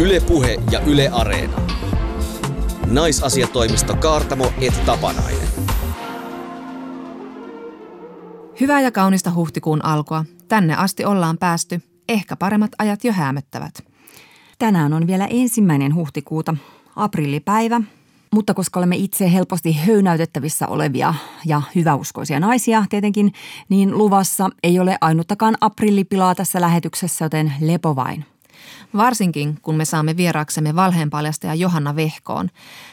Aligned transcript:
Ylepuhe 0.00 0.56
ja 0.70 0.80
Yle 0.80 1.08
Areena. 1.08 1.60
Naisasiatoimisto 2.86 3.96
Kaartamo 3.96 4.52
et 4.60 4.84
Tapanainen. 4.86 5.48
Hyvää 8.60 8.80
ja 8.80 8.92
kaunista 8.92 9.34
huhtikuun 9.34 9.84
alkua. 9.84 10.24
Tänne 10.48 10.74
asti 10.74 11.04
ollaan 11.04 11.38
päästy. 11.38 11.80
Ehkä 12.08 12.36
paremmat 12.36 12.70
ajat 12.78 13.04
jo 13.04 13.12
häämöttävät. 13.12 13.84
Tänään 14.58 14.92
on 14.92 15.06
vielä 15.06 15.26
ensimmäinen 15.30 15.94
huhtikuuta, 15.94 16.56
aprillipäivä, 16.96 17.80
mutta 18.32 18.54
koska 18.54 18.80
olemme 18.80 18.96
itse 18.96 19.32
helposti 19.32 19.72
höynäytettävissä 19.72 20.66
olevia 20.66 21.14
ja 21.46 21.62
hyväuskoisia 21.74 22.40
naisia 22.40 22.84
tietenkin, 22.90 23.32
niin 23.68 23.98
luvassa 23.98 24.50
ei 24.62 24.80
ole 24.80 24.96
ainuttakaan 25.00 25.54
aprillipilaa 25.60 26.34
tässä 26.34 26.60
lähetyksessä, 26.60 27.24
joten 27.24 27.52
lepo 27.60 27.96
vain. 27.96 28.24
Varsinkin, 28.96 29.58
kun 29.62 29.74
me 29.74 29.84
saamme 29.84 30.16
vieraaksemme 30.16 30.76
valheenpaljastaja 30.76 31.54
Johanna 31.54 31.96
Vehkoon. 31.96 32.50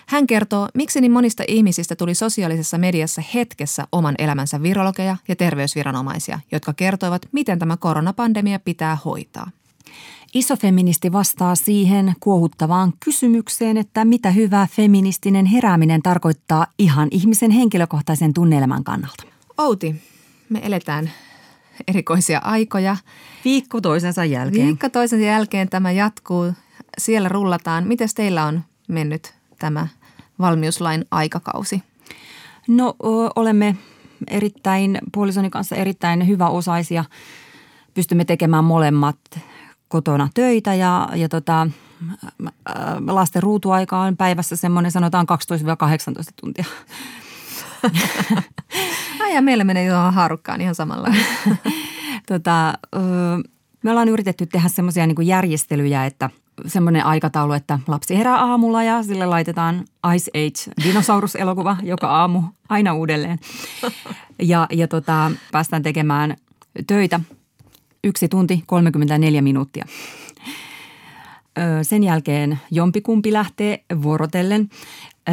Hän 0.08 0.28
kertoo, 0.28 0.70
miksi 0.74 1.02
niin 1.02 1.12
monista 1.12 1.44
ihmisistä 1.48 1.96
tuli 1.96 2.16
sosiaalisessa 2.16 2.78
mediassa 2.78 3.22
hetkessä 3.34 3.88
oman 3.92 4.16
elämänsä 4.18 4.62
virologeja 4.62 5.18
ja 5.28 5.36
terveysviranomaisia, 5.36 6.40
jotka 6.52 6.74
kertoivat, 6.74 7.22
miten 7.32 7.60
tämä 7.60 7.78
koronapandemia 7.78 8.60
pitää 8.60 8.98
hoitaa. 9.06 9.52
Isofeministi 10.34 11.12
vastaa 11.12 11.56
siihen 11.56 12.14
kuohuttavaan 12.20 12.94
kysymykseen, 13.00 13.78
että 13.78 14.06
mitä 14.06 14.32
hyvää 14.32 14.68
feministinen 14.72 15.46
herääminen 15.46 16.02
tarkoittaa 16.02 16.68
ihan 16.80 17.08
ihmisen 17.12 17.52
henkilökohtaisen 17.52 18.34
tunnelman 18.34 18.84
kannalta. 18.84 19.24
Outi, 19.58 19.96
me 20.50 20.60
eletään 20.64 21.12
erikoisia 21.88 22.42
aikoja. 22.44 22.98
Viikko 23.46 23.82
toisensa 23.82 24.26
jälkeen. 24.26 24.68
Viikko 24.68 24.90
toisensa 24.90 25.26
jälkeen 25.26 25.70
tämä 25.70 25.92
jatkuu. 25.92 26.54
Siellä 26.98 27.30
rullataan. 27.30 27.88
Miten 27.88 28.10
teillä 28.16 28.46
on 28.46 28.62
mennyt 28.88 29.34
tämä 29.60 29.88
valmiuslain 30.40 31.06
aikakausi? 31.12 31.84
No 32.68 32.96
olemme 33.36 33.76
erittäin, 34.28 34.98
puolisoni 35.14 35.50
kanssa 35.50 35.76
erittäin 35.76 36.28
hyväosaisia. 36.28 37.06
Pystymme 37.94 38.26
tekemään 38.26 38.64
molemmat 38.64 39.18
kotona 39.88 40.30
töitä 40.34 40.74
ja, 40.74 41.10
ja 41.16 41.30
tota, 41.30 41.68
lasten 43.08 43.44
ruutuaika 43.44 44.00
on 44.00 44.18
päivässä 44.18 44.56
semmoinen 44.56 44.92
sanotaan 44.92 45.28
12-18 45.32 46.34
tuntia. 46.42 46.66
Ai 49.28 49.36
ja 49.36 49.42
meillä 49.42 49.64
menee 49.64 49.86
jo 49.86 49.96
haarukkaan 49.96 50.62
ihan 50.62 50.76
samalla. 50.76 51.08
tota, 52.28 52.74
me 53.84 53.92
ollaan 53.92 54.10
yritetty 54.10 54.46
tehdä 54.46 54.68
semmoisia 54.68 55.08
niin 55.08 55.28
järjestelyjä, 55.28 56.06
että 56.06 56.30
semmoinen 56.66 57.06
aikataulu, 57.06 57.54
että 57.54 57.80
lapsi 57.88 58.18
herää 58.18 58.36
aamulla 58.36 58.84
ja 58.84 59.04
sille 59.04 59.26
laitetaan 59.26 59.86
Ice 60.16 60.32
Age 60.34 60.88
dinosauruselokuva 60.88 61.78
joka 61.84 62.08
aamu 62.08 62.44
aina 62.70 62.94
uudelleen. 62.94 63.40
Ja, 64.42 64.68
ja 64.72 64.88
tota, 64.88 65.32
päästään 65.52 65.84
tekemään 65.84 66.36
töitä 66.88 67.20
yksi 68.04 68.28
tunti 68.28 68.64
34 68.66 69.42
minuuttia. 69.42 69.86
Sen 71.82 72.04
jälkeen 72.04 72.60
jompikumpi 72.72 73.34
lähtee 73.34 73.84
vuorotellen 74.02 74.70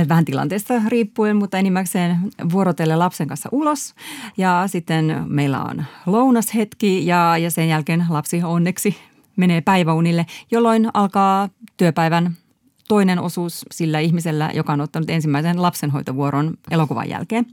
vähän 0.08 0.24
tilanteesta 0.24 0.74
riippuen, 0.88 1.36
mutta 1.36 1.58
enimmäkseen 1.58 2.16
vuorotellen 2.52 2.98
lapsen 2.98 3.28
kanssa 3.28 3.48
ulos. 3.52 3.94
Ja 4.36 4.64
sitten 4.66 5.24
meillä 5.26 5.62
on 5.62 5.84
lounashetki 6.06 7.06
ja, 7.06 7.38
ja 7.38 7.50
sen 7.50 7.68
jälkeen 7.68 8.06
lapsi 8.08 8.42
onneksi 8.42 8.96
menee 9.36 9.60
päiväunille, 9.60 10.26
jolloin 10.50 10.90
alkaa 10.94 11.48
työpäivän 11.76 12.36
toinen 12.88 13.18
osuus 13.18 13.66
sillä 13.72 14.00
ihmisellä, 14.00 14.50
joka 14.54 14.72
on 14.72 14.80
ottanut 14.80 15.10
ensimmäisen 15.10 15.62
lapsenhoitovuoron 15.62 16.54
elokuvan 16.70 17.08
jälkeen. 17.08 17.46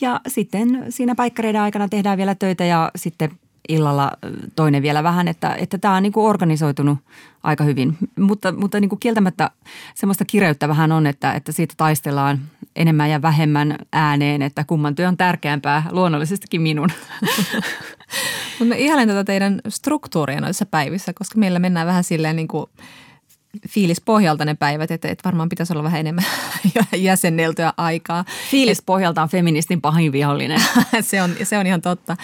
Ja 0.00 0.20
sitten 0.26 0.86
siinä 0.88 1.14
paikkareiden 1.14 1.60
aikana 1.60 1.88
tehdään 1.88 2.18
vielä 2.18 2.34
töitä 2.34 2.64
ja 2.64 2.90
sitten 2.96 3.30
illalla 3.68 4.12
toinen 4.56 4.82
vielä 4.82 5.02
vähän, 5.02 5.28
että, 5.28 5.54
että 5.54 5.78
tämä 5.78 5.96
on 5.96 6.02
niin 6.02 6.12
kuin 6.12 6.26
organisoitunut 6.26 6.98
aika 7.42 7.64
hyvin. 7.64 7.98
Mutta, 8.18 8.52
mutta 8.52 8.80
niin 8.80 8.88
kuin 8.88 9.00
kieltämättä 9.00 9.50
semmoista 9.94 10.24
kireyttä 10.24 10.68
vähän 10.68 10.92
on, 10.92 11.06
että, 11.06 11.32
että 11.32 11.52
siitä 11.52 11.74
taistellaan 11.76 12.40
enemmän 12.76 13.10
ja 13.10 13.22
vähemmän 13.22 13.78
ääneen, 13.92 14.42
että 14.42 14.64
kumman 14.64 14.94
työ 14.94 15.08
on 15.08 15.16
tärkeämpää, 15.16 15.82
luonnollisestikin 15.90 16.62
minun. 16.62 16.88
Mutta 18.58 18.64
mä 18.64 18.74
ihailen 18.74 19.08
tätä 19.08 19.24
teidän 19.24 19.60
struktuuria 19.68 20.40
noissa 20.40 20.66
päivissä, 20.66 21.12
koska 21.12 21.38
meillä 21.38 21.58
mennään 21.58 21.86
vähän 21.86 22.04
silleen 22.04 22.36
niin 22.36 22.48
kuin 22.48 22.66
fiilispohjalta 23.68 24.44
ne 24.44 24.54
päivät, 24.54 24.90
että, 24.90 25.08
että 25.08 25.24
varmaan 25.24 25.48
pitäisi 25.48 25.72
olla 25.72 25.82
vähän 25.82 26.00
enemmän 26.00 26.24
jäsenneltyä 26.96 27.72
aikaa. 27.76 28.24
Fiilispohjalta 28.50 29.22
on 29.22 29.28
feministin 29.28 29.80
pahin 29.80 30.12
vihollinen. 30.12 30.60
se, 31.00 31.22
on, 31.22 31.30
se 31.42 31.58
on 31.58 31.66
ihan 31.66 31.82
totta. 31.82 32.16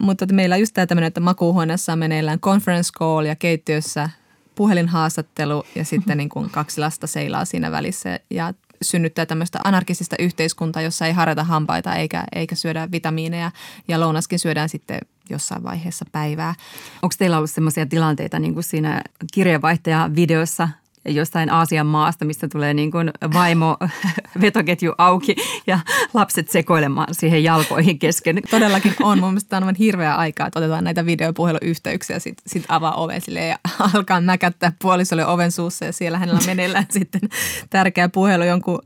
Mutta 0.00 0.24
että 0.24 0.34
meillä 0.34 0.54
on 0.54 0.60
just 0.60 0.74
tämä 0.74 0.86
tämmöinen, 0.86 1.08
että 1.08 1.20
makuuhuoneessa 1.20 1.92
on 1.92 1.98
meneillään 1.98 2.40
conference 2.40 2.92
call 2.98 3.24
ja 3.24 3.36
keittiössä 3.36 4.10
puhelinhaastattelu 4.54 5.64
ja 5.74 5.84
sitten 5.84 6.16
niin 6.16 6.28
kuin 6.28 6.50
kaksi 6.50 6.80
lasta 6.80 7.06
seilaa 7.06 7.44
siinä 7.44 7.70
välissä 7.70 8.20
ja 8.30 8.54
synnyttää 8.82 9.26
tämmöistä 9.26 9.58
anarkistista 9.64 10.16
yhteiskuntaa, 10.18 10.82
jossa 10.82 11.06
ei 11.06 11.12
harjata 11.12 11.44
hampaita 11.44 11.94
eikä, 11.94 12.24
eikä 12.34 12.54
syödä 12.54 12.88
vitamiineja 12.92 13.50
ja 13.88 14.00
lounaskin 14.00 14.38
syödään 14.38 14.68
sitten 14.68 15.00
jossain 15.30 15.62
vaiheessa 15.62 16.04
päivää. 16.12 16.54
Onko 17.02 17.14
teillä 17.18 17.36
ollut 17.36 17.50
sellaisia 17.50 17.86
tilanteita 17.86 18.38
niin 18.38 18.54
kuin 18.54 18.64
siinä 18.64 19.02
kirjeenvaihtaja 19.32 20.10
videossa, 20.14 20.68
jostain 21.08 21.50
Aasian 21.52 21.86
maasta, 21.86 22.24
mistä 22.24 22.48
tulee 22.48 22.74
niin 22.74 22.90
kuin 22.90 23.10
vaimo 23.32 23.76
vetoketju 24.40 24.92
auki 24.98 25.36
ja 25.66 25.78
lapset 26.14 26.50
sekoilemaan 26.50 27.14
siihen 27.14 27.44
jalkoihin 27.44 27.98
kesken. 27.98 28.40
Todellakin 28.50 28.94
on. 29.02 29.18
Mun 29.18 29.28
mielestä 29.28 29.56
on 29.56 29.74
hirveä 29.74 30.14
aikaa, 30.14 30.46
että 30.46 30.58
otetaan 30.58 30.84
näitä 30.84 31.06
videopuheluyhteyksiä, 31.06 32.18
sitten 32.18 32.42
sit 32.46 32.64
avaa 32.68 32.94
ove 32.94 33.18
ja 33.48 33.58
alkaa 33.94 34.20
mäkättää 34.20 34.72
puolisolle 34.82 35.26
oven 35.26 35.52
suussa 35.52 35.84
ja 35.84 35.92
siellä 35.92 36.18
hänellä 36.18 36.40
meneillään 36.46 36.86
sitten 36.98 37.20
tärkeä 37.70 38.08
puhelu 38.08 38.44
jonkun 38.44 38.82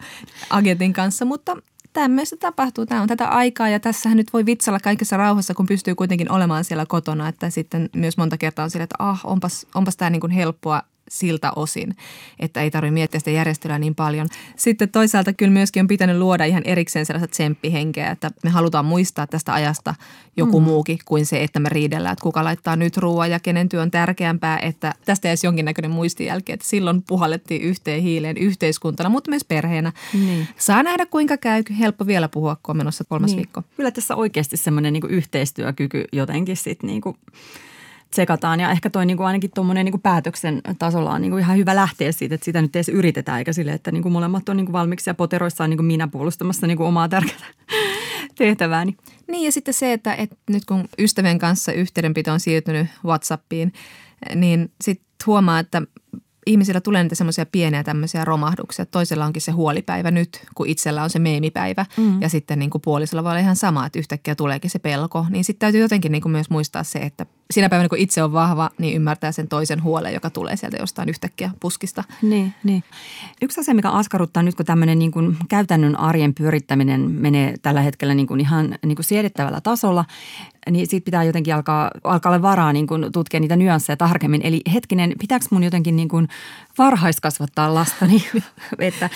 agentin 0.51 0.93
kanssa. 0.93 1.25
Mutta 1.25 1.57
tämmöistä 1.93 2.37
tapahtuu. 2.37 2.87
Tämä 2.87 3.03
on 3.03 3.09
tätä 3.09 3.29
aikaa 3.29 3.69
ja 3.69 3.81
tässähän 3.81 4.17
nyt 4.17 4.33
voi 4.33 4.47
vitsalla 4.47 4.81
kaikessa 4.81 5.17
rauhassa, 5.17 5.55
kun 5.55 5.67
pystyy 5.67 5.95
kuitenkin 5.95 6.33
olemaan 6.33 6.65
siellä 6.65 6.87
kotona. 6.87 7.29
Että 7.29 7.51
sitten 7.51 7.91
myös 7.97 8.17
monta 8.17 8.39
kertaa 8.39 8.65
on 8.65 8.71
sillä, 8.71 8.85
että 8.85 8.97
ah, 8.99 9.21
onpas, 9.25 9.67
onpas 9.75 9.97
tämä 9.97 10.11
niin 10.11 10.21
kuin 10.21 10.33
helppoa 10.33 10.83
siltä 11.13 11.53
osin, 11.57 11.97
että 12.39 12.63
ei 12.63 12.71
tarvitse 12.71 12.95
miettiä 12.95 13.21
sitä 13.21 13.31
järjestelyä 13.31 13.79
niin 13.79 13.95
paljon. 13.95 14.29
Sitten 14.57 14.89
toisaalta 14.89 15.33
kyllä 15.33 15.53
myöskin 15.53 15.81
on 15.81 15.87
pitänyt 15.87 16.19
luoda 16.19 16.45
ihan 16.45 16.63
erikseen 16.65 17.07
sellaista 17.07 17.29
tsemppihenkeä, 17.29 18.11
että 18.11 18.31
me 18.43 18.51
halutaan 18.51 18.85
muistaa 18.85 19.27
tästä 19.27 19.55
ajasta 19.55 19.95
joku 20.37 20.61
mm. 20.61 20.65
muukin 20.65 20.99
kuin 21.05 21.27
se, 21.27 21.43
että 21.43 21.61
me 21.61 21.69
riidellään, 21.69 22.13
että 22.13 22.23
kuka 22.23 22.45
laittaa 22.45 22.77
nyt 22.77 22.97
ruoan 22.97 23.31
ja 23.31 23.41
kenen 23.41 23.69
työ 23.69 23.83
on 23.83 23.91
tärkeämpää, 23.91 24.59
että 24.59 24.95
tästä 25.05 25.29
jäisi 25.29 25.47
jonkinnäköinen 25.47 25.91
muistijälki, 25.91 26.53
että 26.53 26.67
silloin 26.67 27.03
puhallettiin 27.03 27.63
yhteen 27.63 28.03
hiileen 28.03 28.37
yhteiskuntana, 28.37 29.09
mutta 29.09 29.31
myös 29.31 29.45
perheenä. 29.45 29.93
Niin. 30.13 30.49
Saa 30.59 30.83
nähdä 30.83 31.07
kuinka 31.07 31.37
käy, 31.37 31.63
helppo 31.79 32.07
vielä 32.07 32.29
puhua, 32.29 32.57
kun 32.63 32.73
on 32.73 32.77
menossa 32.77 33.05
kolmas 33.05 33.31
niin. 33.31 33.37
viikko. 33.37 33.63
Kyllä 33.77 33.91
tässä 33.91 34.17
oikeasti 34.17 34.57
semmoinen 34.57 34.93
niin 34.93 35.11
yhteistyökyky 35.11 36.05
jotenkin 36.13 36.57
sitten 36.57 36.87
niin 36.87 37.01
kuin– 37.01 37.17
tsekataan. 38.13 38.61
Ja 38.61 38.71
ehkä 38.71 38.91
toi 38.91 39.07
niinku 39.07 39.23
ainakin 39.23 39.51
tuommoinen 39.55 39.85
niinku 39.85 39.99
päätöksen 39.99 40.61
tasolla 40.79 41.11
on 41.11 41.21
niinku 41.21 41.37
ihan 41.37 41.57
hyvä 41.57 41.77
lähteä 41.77 42.13
siitä, 42.13 42.35
että 42.35 42.45
sitä 42.45 42.63
nyt 42.63 42.77
edes 42.77 42.89
yritetään, 42.89 43.39
eikä 43.39 43.53
sille, 43.53 43.73
että 43.73 43.93
niinku 43.93 44.11
molemmat 44.11 44.49
on 44.49 44.57
niinku 44.57 44.73
valmiiksi 44.73 45.11
ja 45.11 45.15
poteroissa 45.15 45.65
on 45.65 45.71
niinku 45.71 45.83
minä 45.83 46.09
puolustamassa 46.09 46.67
niinku 46.67 46.85
omaa 46.85 47.09
tärkeää 47.09 47.49
tehtävääni. 48.39 48.97
Niin 49.29 49.45
ja 49.45 49.53
sitten 49.53 49.75
se, 49.75 49.93
että, 49.93 50.15
että 50.15 50.37
nyt 50.51 50.65
kun 50.65 50.89
ystävien 50.99 51.39
kanssa 51.39 51.73
yhteydenpito 51.73 52.33
on 52.33 52.41
siirtynyt 52.41 52.87
WhatsAppiin, 53.05 53.73
niin 54.35 54.73
sitten 54.81 55.07
huomaa, 55.27 55.59
että 55.59 55.83
ihmisillä 56.47 56.81
tulee 56.81 57.03
niitä 57.03 57.15
semmoisia 57.15 57.47
pieniä 57.47 57.83
tämmöisiä 57.83 58.25
romahduksia. 58.25 58.87
Toisella 58.87 59.25
onkin 59.25 59.43
se 59.43 59.53
huolipäivä 59.53 60.11
nyt, 60.11 60.47
kun 60.55 60.67
itsellä 60.67 61.03
on 61.03 61.11
se 61.11 61.19
meemipäivä. 61.19 61.87
Mm. 61.97 62.23
Ja 62.23 62.29
sitten 62.29 62.59
niin 62.59 62.71
kuin 62.71 62.83
puolisella 62.83 63.25
voi 63.25 63.31
olla 63.31 63.41
ihan 63.41 63.57
sama, 63.57 63.87
että 63.87 63.99
yhtäkkiä 63.99 64.35
tuleekin 64.35 64.71
se 64.71 64.79
pelko. 64.79 65.27
Niin 65.31 65.45
sitten 65.45 65.61
täytyy 65.61 65.81
jotenkin 65.81 66.13
niin 66.13 66.23
kuin 66.23 66.33
myös 66.33 66.51
muistaa 66.51 66.85
se, 66.85 66.99
että 66.99 67.27
siinä 67.51 67.69
päivänä 67.69 67.89
kun 67.89 67.99
itse 67.99 68.23
on 68.23 68.33
vahva, 68.33 68.71
niin 68.79 68.97
ymmärtää 68.97 69.33
sen 69.33 69.49
toisen 69.49 69.83
huolen, 69.83 70.15
joka 70.15 70.31
tulee 70.31 70.57
sieltä 70.57 70.77
jostain 70.77 71.09
yhtäkkiä 71.09 71.51
puskista. 71.61 72.05
Niin, 72.23 72.55
niin. 72.65 72.85
Yksi 73.43 73.61
asia, 73.61 73.75
mikä 73.75 73.91
askarruttaa 73.91 74.43
nyt, 74.43 74.55
kun 74.55 74.67
tämmöinen 74.67 74.99
niin 74.99 75.11
kuin 75.11 75.37
käytännön 75.49 75.99
arjen 75.99 76.35
pyörittäminen 76.35 77.01
menee 77.11 77.55
tällä 77.63 77.81
hetkellä 77.81 78.15
niin 78.15 78.27
kuin 78.27 78.41
ihan 78.41 78.79
niin 78.87 78.97
kuin 78.97 79.05
siedettävällä 79.05 79.61
tasolla, 79.61 80.05
niin 80.71 80.87
siitä 80.87 81.05
pitää 81.05 81.25
jotenkin 81.25 81.55
alkaa, 81.55 81.91
alkaa 82.05 82.33
olla 82.33 82.43
varaa 82.43 82.73
niin 82.73 82.87
kuin 82.87 83.13
tutkia 83.13 83.41
niitä 83.41 83.57
nyansseja 83.57 83.97
tarkemmin. 83.97 84.41
Eli 84.45 84.61
hetkinen, 84.73 85.13
pitääkö 85.19 85.45
mun 85.51 85.63
jotenkin 85.63 85.97
niin 85.97 86.09
kuin 86.09 86.29
varhaiskasvattaa 86.79 87.75
lastani? 87.75 88.25
että, 88.79 89.11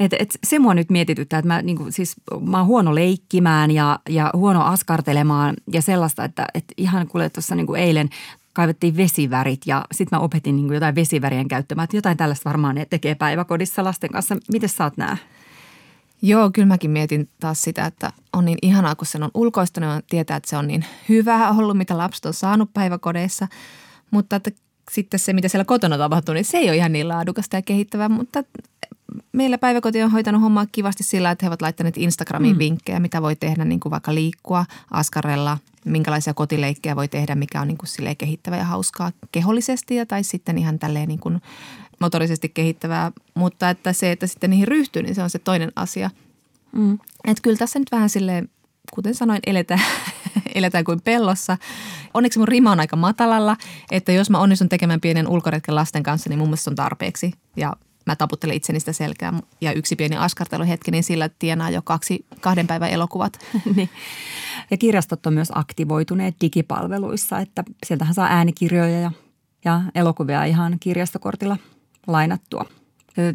et, 0.00 0.12
et 0.18 0.38
se 0.46 0.58
mua 0.58 0.74
nyt 0.74 0.90
mietityttää, 0.90 1.38
että 1.38 1.46
mä, 1.46 1.62
niin 1.62 1.76
kuin, 1.76 1.92
siis, 1.92 2.16
mä 2.40 2.58
oon 2.58 2.66
huono 2.66 2.94
leikkimään 2.94 3.70
ja, 3.70 3.98
ja 4.08 4.30
huono 4.36 4.64
askartelemaan 4.64 5.54
ja 5.72 5.82
sellaista, 5.82 6.24
että, 6.24 6.46
että 6.54 6.74
ihan 6.76 7.08
kuule 7.08 7.30
tuossa 7.30 7.54
niin 7.54 7.76
eilen 7.76 8.08
kaivettiin 8.52 8.96
vesivärit 8.96 9.60
ja 9.66 9.84
sitten 9.92 10.18
mä 10.18 10.24
opetin 10.24 10.56
niin 10.56 10.74
jotain 10.74 10.94
vesivärien 10.94 11.48
käyttämään. 11.48 11.88
Jotain 11.92 12.16
tällaista 12.16 12.50
varmaan 12.50 12.74
ne 12.74 12.86
tekee 12.86 13.14
päiväkodissa 13.14 13.84
lasten 13.84 14.10
kanssa. 14.10 14.36
Miten 14.52 14.68
sä 14.68 14.84
oot 14.84 14.96
nää? 14.96 15.16
Joo, 16.22 16.50
kyllä 16.54 16.66
mäkin 16.66 16.90
mietin 16.90 17.28
taas 17.40 17.62
sitä, 17.62 17.86
että 17.86 18.12
on 18.32 18.44
niin 18.44 18.58
ihanaa, 18.62 18.94
kun 18.94 19.06
sen 19.06 19.22
on 19.22 19.30
ulkoistanut 19.34 19.90
ja 19.90 20.00
tietää, 20.10 20.36
että 20.36 20.50
se 20.50 20.56
on 20.56 20.66
niin 20.66 20.84
hyvää 21.08 21.50
ollut, 21.50 21.76
mitä 21.76 21.98
lapset 21.98 22.26
on 22.26 22.34
saanut 22.34 22.70
päiväkodeissa. 22.74 23.48
Mutta 24.10 24.36
että 24.36 24.50
sitten 24.90 25.20
se, 25.20 25.32
mitä 25.32 25.48
siellä 25.48 25.64
kotona 25.64 25.98
tapahtuu, 25.98 26.34
niin 26.34 26.44
se 26.44 26.58
ei 26.58 26.68
ole 26.68 26.76
ihan 26.76 26.92
niin 26.92 27.08
laadukasta 27.08 27.56
ja 27.56 27.62
kehittävää, 27.62 28.08
mutta 28.08 28.44
meillä 29.32 29.58
päiväkoti 29.58 30.02
on 30.02 30.10
hoitanut 30.10 30.42
hommaa 30.42 30.66
kivasti 30.72 31.04
sillä, 31.04 31.30
että 31.30 31.46
he 31.46 31.48
ovat 31.48 31.62
laittaneet 31.62 31.96
Instagramiin 31.96 32.56
mm. 32.56 32.58
vinkkejä, 32.58 33.00
mitä 33.00 33.22
voi 33.22 33.36
tehdä 33.36 33.64
niin 33.64 33.80
kuin 33.80 33.90
vaikka 33.90 34.14
liikkua, 34.14 34.64
askarella, 34.90 35.58
minkälaisia 35.84 36.34
kotileikkejä 36.34 36.96
voi 36.96 37.08
tehdä, 37.08 37.34
mikä 37.34 37.60
on 37.60 37.68
niin 37.68 37.78
kuin 37.78 38.16
kehittävä 38.18 38.56
ja 38.56 38.64
hauskaa 38.64 39.12
kehollisesti 39.32 39.96
ja 39.96 40.06
tai 40.06 40.24
sitten 40.24 40.58
ihan 40.58 40.78
tälleen 40.78 41.08
niin 41.08 41.20
kuin 41.20 41.40
motorisesti 42.00 42.48
kehittävää. 42.48 43.12
Mutta 43.34 43.70
että 43.70 43.92
se, 43.92 44.12
että 44.12 44.26
sitten 44.26 44.50
niihin 44.50 44.68
ryhtyy, 44.68 45.02
niin 45.02 45.14
se 45.14 45.22
on 45.22 45.30
se 45.30 45.38
toinen 45.38 45.72
asia. 45.76 46.10
Mm. 46.72 46.98
Että 47.24 47.42
kyllä 47.42 47.56
tässä 47.56 47.78
nyt 47.78 47.92
vähän 47.92 48.08
silleen, 48.08 48.48
kuten 48.94 49.14
sanoin, 49.14 49.40
eletään, 49.46 49.82
eletään 50.54 50.84
kuin 50.84 51.00
pellossa. 51.02 51.58
Onneksi 52.14 52.38
mun 52.38 52.48
rima 52.48 52.72
on 52.72 52.80
aika 52.80 52.96
matalalla, 52.96 53.56
että 53.90 54.12
jos 54.12 54.30
mä 54.30 54.38
onnistun 54.38 54.68
tekemään 54.68 55.00
pienen 55.00 55.28
ulkoretken 55.28 55.74
lasten 55.74 56.02
kanssa, 56.02 56.28
niin 56.28 56.38
mun 56.38 56.48
mielestä 56.48 56.64
se 56.64 56.70
on 56.70 56.76
tarpeeksi. 56.76 57.32
Ja 57.56 57.72
mä 58.06 58.16
taputtelen 58.16 58.56
itseni 58.56 58.80
sitä 58.80 58.92
selkää 58.92 59.32
ja 59.60 59.72
yksi 59.72 59.96
pieni 59.96 60.16
askarteluhetki, 60.16 60.90
niin 60.90 61.04
sillä 61.04 61.30
tienaa 61.38 61.70
jo 61.70 61.82
kaksi 61.82 62.26
kahden 62.40 62.66
päivän 62.66 62.90
elokuvat. 62.90 63.38
niin. 63.76 63.88
Ja 64.70 64.76
kirjastot 64.76 65.26
on 65.26 65.34
myös 65.34 65.52
aktivoituneet 65.54 66.34
digipalveluissa, 66.40 67.38
että 67.38 67.64
sieltähän 67.86 68.14
saa 68.14 68.26
äänikirjoja 68.30 69.00
ja, 69.00 69.10
ja 69.64 69.82
elokuvia 69.94 70.44
ihan 70.44 70.76
kirjastokortilla 70.80 71.56
lainattua. 72.06 72.64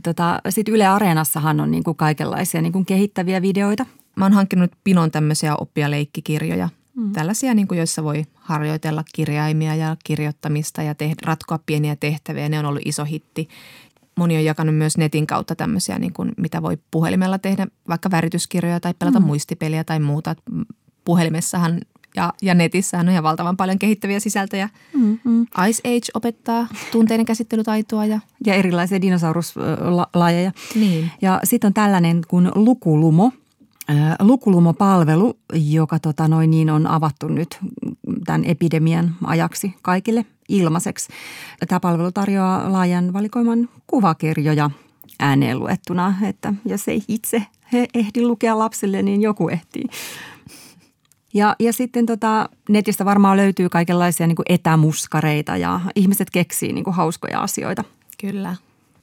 Tota, 0.04 0.42
Sitten 0.50 0.74
Yle 0.74 0.88
Areenassahan 0.88 1.60
on 1.60 1.72
niin 1.72 1.84
kuin 1.84 1.98
kaikenlaisia 1.98 2.62
niin 2.62 2.74
kuin 2.74 2.86
kehittäviä 2.86 3.42
videoita. 3.42 3.86
Mä 4.16 4.26
oon 4.26 4.34
hankkinut 4.34 4.72
pinon 4.84 5.12
tämmöisiä 5.12 5.56
oppia 5.56 5.92
leikkikirjoja. 5.92 6.70
Mm. 6.96 7.12
Tällaisia, 7.12 7.54
niin 7.54 7.68
kuin, 7.68 7.78
joissa 7.78 8.04
voi 8.04 8.26
harjoitella 8.36 9.04
kirjaimia 9.14 9.76
ja 9.76 9.98
kirjoittamista 10.04 10.84
ja 10.84 10.96
tehdä, 10.96 11.16
ratkoa 11.24 11.60
pieniä 11.66 11.96
tehtäviä. 11.96 12.50
Ne 12.50 12.60
on 12.60 12.66
ollut 12.66 12.82
iso 12.86 13.06
hitti 13.06 13.48
moni 14.18 14.38
on 14.38 14.46
jakanut 14.46 14.76
myös 14.76 14.98
netin 14.98 15.28
kautta 15.28 15.56
tämmöisiä, 15.56 16.00
niin 16.00 16.14
kuin, 16.14 16.32
mitä 16.38 16.62
voi 16.62 16.78
puhelimella 16.92 17.40
tehdä, 17.40 17.68
vaikka 17.90 18.12
värityskirjoja 18.12 18.80
tai 18.80 18.94
pelata 19.00 19.20
mm. 19.20 19.26
muistipeliä 19.26 19.84
tai 19.84 20.00
muuta. 20.00 20.36
Puhelimessahan 21.06 21.80
ja, 22.16 22.34
ja 22.42 22.54
netissä 22.54 23.00
on 23.00 23.10
ihan 23.10 23.24
valtavan 23.24 23.58
paljon 23.58 23.80
kehittäviä 23.80 24.20
sisältöjä. 24.20 24.70
Mm-hmm. 24.94 25.46
Ice 25.70 25.82
Age 25.90 26.12
opettaa 26.14 26.68
tunteiden 26.92 27.26
käsittelytaitoa. 27.26 28.06
Ja, 28.06 28.20
ja 28.46 28.54
erilaisia 28.54 29.02
dinosauruslajeja. 29.02 30.52
Niin. 30.76 31.12
Ja 31.22 31.40
sitten 31.44 31.68
on 31.68 31.74
tällainen 31.74 32.22
kuin 32.28 32.52
Lukulumo– 32.56 33.32
Lukulumo-palvelu, 34.20 35.40
joka 35.54 36.00
tota 36.00 36.28
noin, 36.28 36.52
niin 36.52 36.70
on 36.70 36.88
avattu 36.88 37.28
nyt 37.28 37.60
tämän 38.26 38.46
epidemian 38.46 39.16
ajaksi 39.24 39.76
kaikille 39.82 40.26
ilmaiseksi. 40.50 41.10
Tämä 41.68 41.80
palvelu 41.80 42.12
tarjoaa 42.12 42.72
laajan 42.72 43.14
valikoiman 43.14 43.70
kuvakirjoja 43.88 44.70
ääneen 45.20 45.60
luettuna, 45.60 46.16
että 46.22 46.54
jos 46.66 46.88
ei 46.88 47.04
itse 47.08 47.44
ehdi 47.94 48.22
lukea 48.22 48.60
lapsille, 48.60 49.02
niin 49.02 49.22
joku 49.22 49.50
ehtii. 49.50 49.84
Ja, 51.34 51.56
ja 51.60 51.74
sitten 51.74 52.06
tota, 52.06 52.50
netistä 52.70 53.06
varmaan 53.06 53.38
löytyy 53.38 53.70
kaikenlaisia 53.70 54.28
niin 54.28 54.38
etämuskareita 54.50 55.58
ja 55.58 55.82
ihmiset 55.96 56.30
keksii 56.30 56.74
niin 56.74 56.86
hauskoja 56.88 57.42
asioita. 57.42 57.84
Kyllä. 58.22 58.56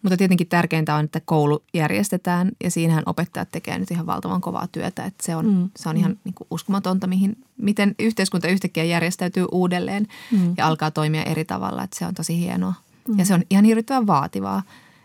Mutta 0.05 0.17
tietenkin 0.17 0.49
tärkeintä 0.49 0.95
on, 0.95 1.05
että 1.05 1.21
koulu 1.25 1.63
järjestetään 1.75 2.51
ja 2.65 2.71
siinähän 2.71 3.03
opettajat 3.07 3.49
tekee 3.51 3.79
nyt 3.79 3.91
ihan 3.91 4.07
valtavan 4.07 4.41
kovaa 4.41 4.67
työtä. 4.73 5.05
Että 5.05 5.27
se 5.27 5.37
on, 5.37 5.47
mm. 5.47 5.71
se 5.77 5.89
on 5.89 5.97
ihan 5.97 6.13
mm. 6.13 6.19
niin 6.25 6.35
kuin 6.35 6.49
uskomatonta, 6.51 7.07
mihin, 7.07 7.37
miten 7.57 7.95
yhteiskunta 7.99 8.49
yhtäkkiä 8.49 8.85
järjestäytyy 8.85 9.47
uudelleen 9.53 10.07
mm. 10.33 10.55
ja 10.57 10.67
alkaa 10.67 10.91
toimia 10.91 11.23
eri 11.23 11.45
tavalla. 11.45 11.83
Että 11.83 11.99
se 11.99 12.07
on 12.07 12.15
tosi 12.15 12.39
hienoa. 12.39 12.75
Mm. 13.09 13.19
Ja 13.19 13.25
se 13.25 13.35
on 13.35 13.43
ihan 13.51 13.65
hirvittävän 13.65 14.07
vaativaa. 14.07 14.63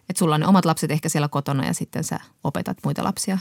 Että 0.09 0.19
sulla 0.19 0.35
on 0.35 0.41
ne 0.41 0.47
omat 0.47 0.65
lapset 0.65 0.91
ehkä 0.91 1.09
siellä 1.09 1.27
kotona 1.27 1.65
ja 1.65 1.73
sitten 1.73 2.03
sä 2.03 2.19
opetat 2.43 2.77
muita 2.83 3.03
lapsia 3.03 3.37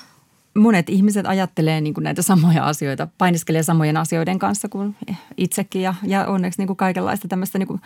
monet 0.54 0.88
ihmiset 0.88 1.26
ajattelee 1.26 1.80
niin 1.80 1.94
kuin 1.94 2.04
näitä 2.04 2.22
samoja 2.22 2.66
asioita, 2.66 3.08
painiskelee 3.18 3.62
samojen 3.62 3.96
asioiden 3.96 4.38
kanssa 4.38 4.68
kuin 4.68 4.96
itsekin 5.36 5.82
ja, 5.82 5.94
ja 6.02 6.26
onneksi 6.26 6.60
niin 6.60 6.66
kuin 6.66 6.76
kaikenlaista 6.76 7.28
tämmöistä 7.28 7.58
niin 7.58 7.66
kuin 7.66 7.80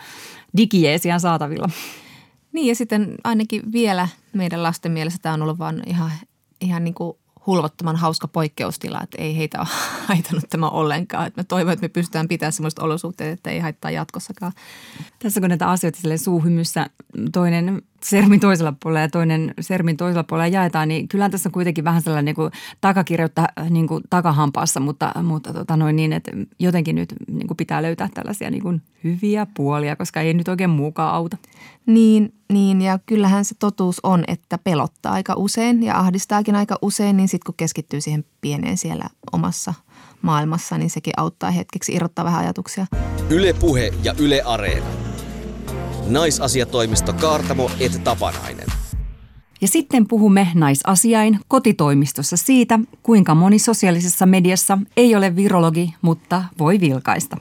digijeesiä 0.57 1.19
saatavilla. 1.19 1.69
Niin 2.53 2.67
ja 2.67 2.75
sitten 2.75 3.15
ainakin 3.23 3.71
vielä 3.71 4.07
meidän 4.33 4.63
lasten 4.63 4.91
mielessä 4.91 5.19
tämä 5.21 5.33
on 5.33 5.41
ollut 5.41 5.59
vaan 5.59 5.83
ihan, 5.85 6.11
ihan 6.61 6.83
niin 6.83 6.93
kuin 6.93 7.17
hulvattoman 7.47 7.95
hauska 7.95 8.27
poikkeustila, 8.27 9.01
että 9.03 9.21
ei 9.21 9.37
heitä 9.37 9.59
ole 9.59 9.67
haitannut 10.07 10.49
tämä 10.49 10.69
ollenkaan. 10.69 11.27
Että 11.27 11.39
mä 11.39 11.43
toivon, 11.43 11.73
että 11.73 11.83
me 11.83 11.89
pystytään 11.89 12.27
pitämään 12.27 12.53
sellaiset 12.53 12.79
olosuhteet, 12.79 13.33
että 13.33 13.49
ei 13.49 13.59
haittaa 13.59 13.91
jatkossakaan. 13.91 14.53
Tässä 15.19 15.39
kun 15.39 15.49
näitä 15.49 15.69
asioita 15.69 15.99
suuhymyssä 16.17 16.89
toinen 17.31 17.81
sermin 18.03 18.39
toisella 18.39 18.73
puolella 18.83 18.99
ja 18.99 19.09
toinen 19.09 19.53
sermin 19.59 19.97
toisella 19.97 20.23
puolella 20.23 20.47
jaetaan, 20.47 20.87
niin 20.87 21.07
kyllä 21.07 21.29
tässä 21.29 21.49
on 21.49 21.53
kuitenkin 21.53 21.83
vähän 21.83 22.01
sellainen 22.01 22.25
niin 22.25 22.35
kuin 22.35 22.51
takakirjoittaa 22.81 23.47
niin 23.69 23.87
kuin 23.87 24.03
takahampaassa, 24.09 24.79
mutta, 24.79 25.11
mutta 25.23 25.53
tota 25.53 25.77
noin 25.77 25.95
niin, 25.95 26.13
että 26.13 26.31
jotenkin 26.59 26.95
nyt 26.95 27.13
niin 27.27 27.47
kuin 27.47 27.57
pitää 27.57 27.81
löytää 27.81 28.09
tällaisia 28.13 28.51
niin 28.51 28.63
kuin 28.63 28.81
hyviä 29.03 29.47
puolia, 29.53 29.95
koska 29.95 30.21
ei 30.21 30.33
nyt 30.33 30.47
oikein 30.47 30.69
muukaan 30.69 31.13
auta. 31.13 31.37
Niin, 31.85 32.33
niin, 32.51 32.81
ja 32.81 32.99
kyllähän 33.05 33.45
se 33.45 33.55
totuus 33.59 33.99
on, 34.03 34.23
että 34.27 34.57
pelottaa 34.57 35.13
aika 35.13 35.33
usein 35.37 35.83
ja 35.83 35.99
ahdistaakin 35.99 36.55
aika 36.55 36.75
usein, 36.81 37.17
niin 37.17 37.27
sitten 37.27 37.45
kun 37.45 37.55
keskittyy 37.57 38.01
siihen 38.01 38.25
pieneen 38.41 38.77
siellä 38.77 39.05
omassa 39.31 39.73
maailmassa, 40.21 40.77
niin 40.77 40.89
sekin 40.89 41.13
auttaa 41.17 41.51
hetkeksi 41.51 41.93
irrottaa 41.93 42.25
vähän 42.25 42.41
ajatuksia. 42.41 42.85
Yle 43.29 43.53
Puhe 43.53 43.93
ja 44.03 44.13
Yle 44.19 44.41
Areena. 44.41 45.12
Naisasiatoimisto 46.07 47.13
Kaartamo 47.13 47.71
et 47.79 48.03
Tapanainen. 48.03 48.67
Ja 49.61 49.67
sitten 49.67 50.07
puhumme 50.07 50.47
naisasiain 50.53 51.39
kotitoimistossa 51.47 52.37
siitä, 52.37 52.79
kuinka 53.03 53.35
moni 53.35 53.59
sosiaalisessa 53.59 54.25
mediassa 54.25 54.77
ei 54.97 55.15
ole 55.15 55.35
virologi, 55.35 55.93
mutta 56.01 56.43
voi 56.59 56.79
vilkaista. 56.79 57.37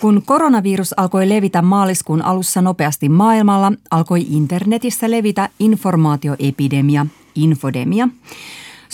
Kun 0.00 0.22
koronavirus 0.26 0.98
alkoi 0.98 1.28
levitä 1.28 1.62
maaliskuun 1.62 2.22
alussa 2.22 2.62
nopeasti 2.62 3.08
maailmalla, 3.08 3.72
alkoi 3.90 4.26
internetissä 4.30 5.10
levitä 5.10 5.48
informaatioepidemia, 5.58 7.06
infodemia. 7.34 8.08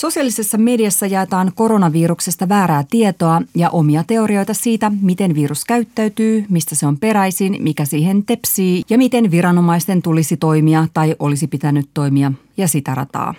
Sosiaalisessa 0.00 0.58
mediassa 0.58 1.06
jaetaan 1.06 1.52
koronaviruksesta 1.54 2.48
väärää 2.48 2.84
tietoa 2.90 3.42
ja 3.54 3.70
omia 3.70 4.04
teorioita 4.04 4.54
siitä, 4.54 4.92
miten 5.00 5.34
virus 5.34 5.64
käyttäytyy, 5.64 6.46
mistä 6.48 6.74
se 6.74 6.86
on 6.86 6.98
peräisin, 6.98 7.56
mikä 7.58 7.84
siihen 7.84 8.24
tepsii 8.24 8.82
ja 8.90 8.98
miten 8.98 9.30
viranomaisten 9.30 10.02
tulisi 10.02 10.36
toimia 10.36 10.86
tai 10.94 11.16
olisi 11.18 11.46
pitänyt 11.46 11.90
toimia 11.94 12.32
ja 12.56 12.68
sitä 12.68 12.94
rataa. 12.94 13.34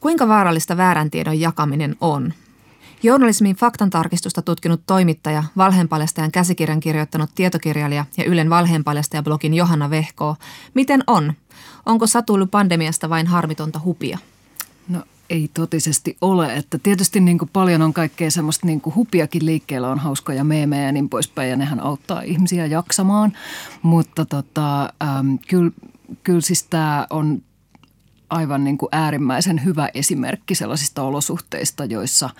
Kuinka 0.00 0.28
vaarallista 0.28 0.76
väärän 0.76 1.10
tiedon 1.10 1.40
jakaminen 1.40 1.96
on? 2.00 2.32
Journalismin 3.02 3.56
faktantarkistusta 3.56 4.42
tutkinut 4.42 4.80
toimittaja, 4.86 5.44
valheenpaljastajan 5.56 6.32
käsikirjan 6.32 6.80
kirjoittanut 6.80 7.30
tietokirjailija 7.34 8.04
ja 8.16 8.24
Ylen 8.24 8.50
valheenpaljastaja-blogin 8.50 9.54
Johanna 9.54 9.90
Vehkoo. 9.90 10.36
Miten 10.74 11.04
on? 11.06 11.32
Onko 11.86 12.06
satuilu 12.06 12.46
pandemiasta 12.46 13.08
vain 13.08 13.26
harmitonta 13.26 13.80
hupia? 13.84 14.18
No 14.88 15.02
ei 15.30 15.50
totisesti 15.54 16.16
ole. 16.20 16.56
Että 16.56 16.78
tietysti 16.78 17.20
niin 17.20 17.38
kuin 17.38 17.50
paljon 17.52 17.82
on 17.82 17.92
kaikkea 17.92 18.30
semmoista 18.30 18.66
niin 18.66 18.80
kuin 18.80 18.94
hupiakin 18.94 19.46
liikkeellä, 19.46 19.88
on 19.88 19.98
hauskoja 19.98 20.44
meemejä 20.44 20.82
ja 20.82 20.92
niin 20.92 21.08
poispäin 21.08 21.50
ja 21.50 21.56
nehän 21.56 21.80
auttaa 21.80 22.20
ihmisiä 22.20 22.66
jaksamaan. 22.66 23.32
Mutta 23.82 24.24
tota, 24.24 24.82
ähm, 24.82 25.34
kyllä, 25.48 25.70
kyllä 26.22 26.40
siis 26.40 26.62
tämä 26.62 27.06
on 27.10 27.42
aivan 28.30 28.64
niin 28.64 28.78
kuin 28.78 28.88
äärimmäisen 28.92 29.64
hyvä 29.64 29.88
esimerkki 29.94 30.54
sellaisista 30.54 31.02
olosuhteista, 31.02 31.84
joissa, 31.84 32.30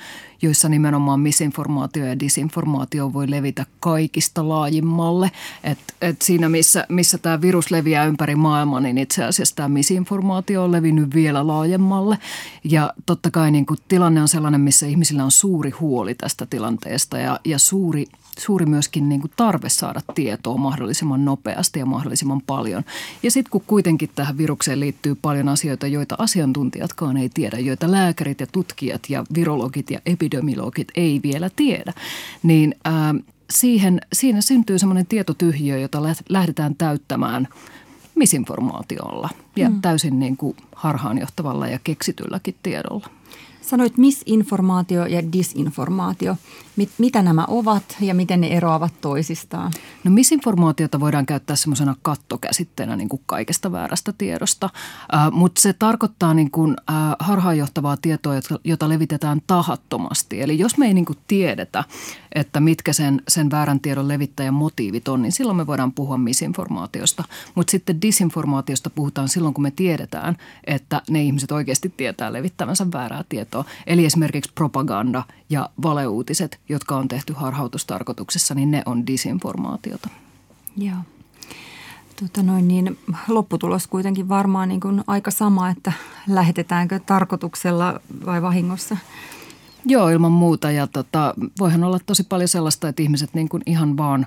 joissa 0.42 0.68
nimenomaan 0.68 1.20
misinformaatio 1.20 2.06
ja 2.06 2.20
disinformaatio 2.20 3.12
voi 3.12 3.30
levitä 3.30 3.66
kaikista 3.80 4.48
laajimmalle. 4.48 5.30
Et, 5.64 5.78
et 6.00 6.22
siinä, 6.22 6.48
missä, 6.48 6.86
missä 6.88 7.18
tämä 7.18 7.40
virus 7.40 7.70
leviää 7.70 8.04
ympäri 8.04 8.34
maailmaa, 8.34 8.80
niin 8.80 8.98
itse 8.98 9.24
asiassa 9.24 9.56
tämä 9.56 9.68
misinformaatio 9.68 10.64
on 10.64 10.72
levinnyt 10.72 11.14
vielä 11.14 11.46
laajemmalle. 11.46 12.18
Ja 12.64 12.92
totta 13.06 13.30
kai 13.30 13.50
niin 13.50 13.66
kuin 13.66 13.78
tilanne 13.88 14.22
on 14.22 14.28
sellainen, 14.28 14.60
missä 14.60 14.86
ihmisillä 14.86 15.24
on 15.24 15.30
suuri 15.30 15.70
huoli 15.70 16.14
tästä 16.14 16.46
tilanteesta 16.46 17.18
ja, 17.18 17.40
ja 17.44 17.58
suuri– 17.58 18.06
suuri 18.38 18.66
myöskin 18.66 19.08
niin 19.08 19.20
kuin 19.20 19.30
tarve 19.36 19.68
saada 19.68 20.00
tietoa 20.14 20.56
mahdollisimman 20.56 21.24
nopeasti 21.24 21.78
ja 21.78 21.86
mahdollisimman 21.86 22.40
paljon. 22.46 22.82
Ja 23.22 23.30
sitten 23.30 23.50
kun 23.50 23.62
kuitenkin 23.66 24.10
tähän 24.14 24.38
virukseen 24.38 24.80
liittyy 24.80 25.14
paljon 25.14 25.48
asioita, 25.48 25.86
joita 25.86 26.14
asiantuntijatkaan 26.18 27.16
ei 27.16 27.28
tiedä, 27.34 27.58
joita 27.58 27.90
lääkärit 27.90 28.40
ja 28.40 28.46
tutkijat 28.46 29.02
ja 29.08 29.24
virologit 29.34 29.90
ja 29.90 30.00
epidemiologit 30.06 30.88
ei 30.94 31.20
vielä 31.22 31.50
tiedä, 31.56 31.92
niin 32.42 32.74
ää, 32.84 33.14
siihen, 33.50 34.00
siinä 34.12 34.40
syntyy 34.40 34.78
semmoinen 34.78 35.06
tietotyhjiö, 35.06 35.78
jota 35.78 36.02
lähdetään 36.28 36.74
täyttämään 36.74 37.48
misinformaatiolla 38.14 39.28
ja 39.56 39.70
mm. 39.70 39.80
täysin 39.80 40.18
niin 40.18 40.36
kuin 40.36 40.56
harhaanjohtavalla 40.74 41.68
ja 41.68 41.78
keksitylläkin 41.84 42.54
tiedolla. 42.62 43.06
Sanoit 43.60 43.98
misinformaatio 43.98 45.06
ja 45.06 45.32
disinformaatio. 45.32 46.36
Mit, 46.76 46.90
mitä 46.98 47.22
nämä 47.22 47.44
ovat 47.48 47.96
ja 48.00 48.14
miten 48.14 48.40
ne 48.40 48.48
eroavat 48.48 48.92
toisistaan? 49.00 49.72
No 50.04 50.10
misinformaatiota 50.10 51.00
voidaan 51.00 51.26
käyttää 51.26 51.56
semmoisena 51.56 51.94
kattokäsitteenä 52.02 52.96
niin 52.96 53.08
kuin 53.08 53.22
kaikesta 53.26 53.72
väärästä 53.72 54.12
tiedosta, 54.18 54.70
äh, 55.14 55.32
mutta 55.32 55.60
se 55.60 55.72
tarkoittaa 55.72 56.34
niin 56.34 56.50
kuin, 56.50 56.76
äh, 56.90 56.96
harhaanjohtavaa 57.18 57.96
tietoa, 57.96 58.34
jota 58.64 58.88
levitetään 58.88 59.40
tahattomasti. 59.46 60.42
Eli 60.42 60.58
jos 60.58 60.78
me 60.78 60.86
ei 60.86 60.94
niin 60.94 61.04
kuin 61.04 61.18
tiedetä, 61.28 61.84
että 62.34 62.60
mitkä 62.60 62.92
sen, 62.92 63.22
sen 63.28 63.50
väärän 63.50 63.80
tiedon 63.80 64.08
levittäjän 64.08 64.54
motiivit 64.54 65.08
on, 65.08 65.22
niin 65.22 65.32
silloin 65.32 65.56
me 65.56 65.66
voidaan 65.66 65.92
puhua 65.92 66.18
misinformaatiosta. 66.18 67.24
Mutta 67.54 67.70
sitten 67.70 68.02
disinformaatiosta 68.02 68.90
puhutaan 68.90 69.28
silloin, 69.28 69.54
kun 69.54 69.62
me 69.62 69.70
tiedetään, 69.70 70.36
että 70.64 71.02
ne 71.10 71.22
ihmiset 71.22 71.52
oikeasti 71.52 71.94
tietää 71.96 72.32
levittävänsä 72.32 72.86
väärää 72.92 73.24
tietoa. 73.28 73.64
Eli 73.86 74.04
esimerkiksi 74.04 74.52
propaganda 74.54 75.22
ja 75.50 75.70
valeuutiset, 75.82 76.60
jotka 76.68 76.96
on 76.96 77.08
tehty 77.08 77.32
harhautustarkoituksessa, 77.32 78.54
niin 78.54 78.70
ne 78.70 78.82
on 78.86 79.06
disinformaatiota. 79.06 80.08
Joo. 80.76 80.96
Tota 82.20 82.42
noin, 82.42 82.68
niin 82.68 82.98
lopputulos 83.28 83.86
kuitenkin 83.86 84.28
varmaan 84.28 84.68
niin 84.68 84.80
kuin 84.80 85.04
aika 85.06 85.30
sama, 85.30 85.70
että 85.70 85.92
lähetetäänkö 86.28 87.00
tarkoituksella 87.06 88.00
vai 88.26 88.42
vahingossa. 88.42 88.96
Joo, 89.84 90.08
ilman 90.08 90.32
muuta. 90.32 90.70
Ja 90.70 90.86
tota, 90.86 91.34
voihan 91.58 91.84
olla 91.84 91.98
tosi 92.06 92.22
paljon 92.22 92.48
sellaista, 92.48 92.88
että 92.88 93.02
ihmiset 93.02 93.34
niin 93.34 93.48
kuin 93.48 93.62
ihan 93.66 93.96
vaan 93.96 94.26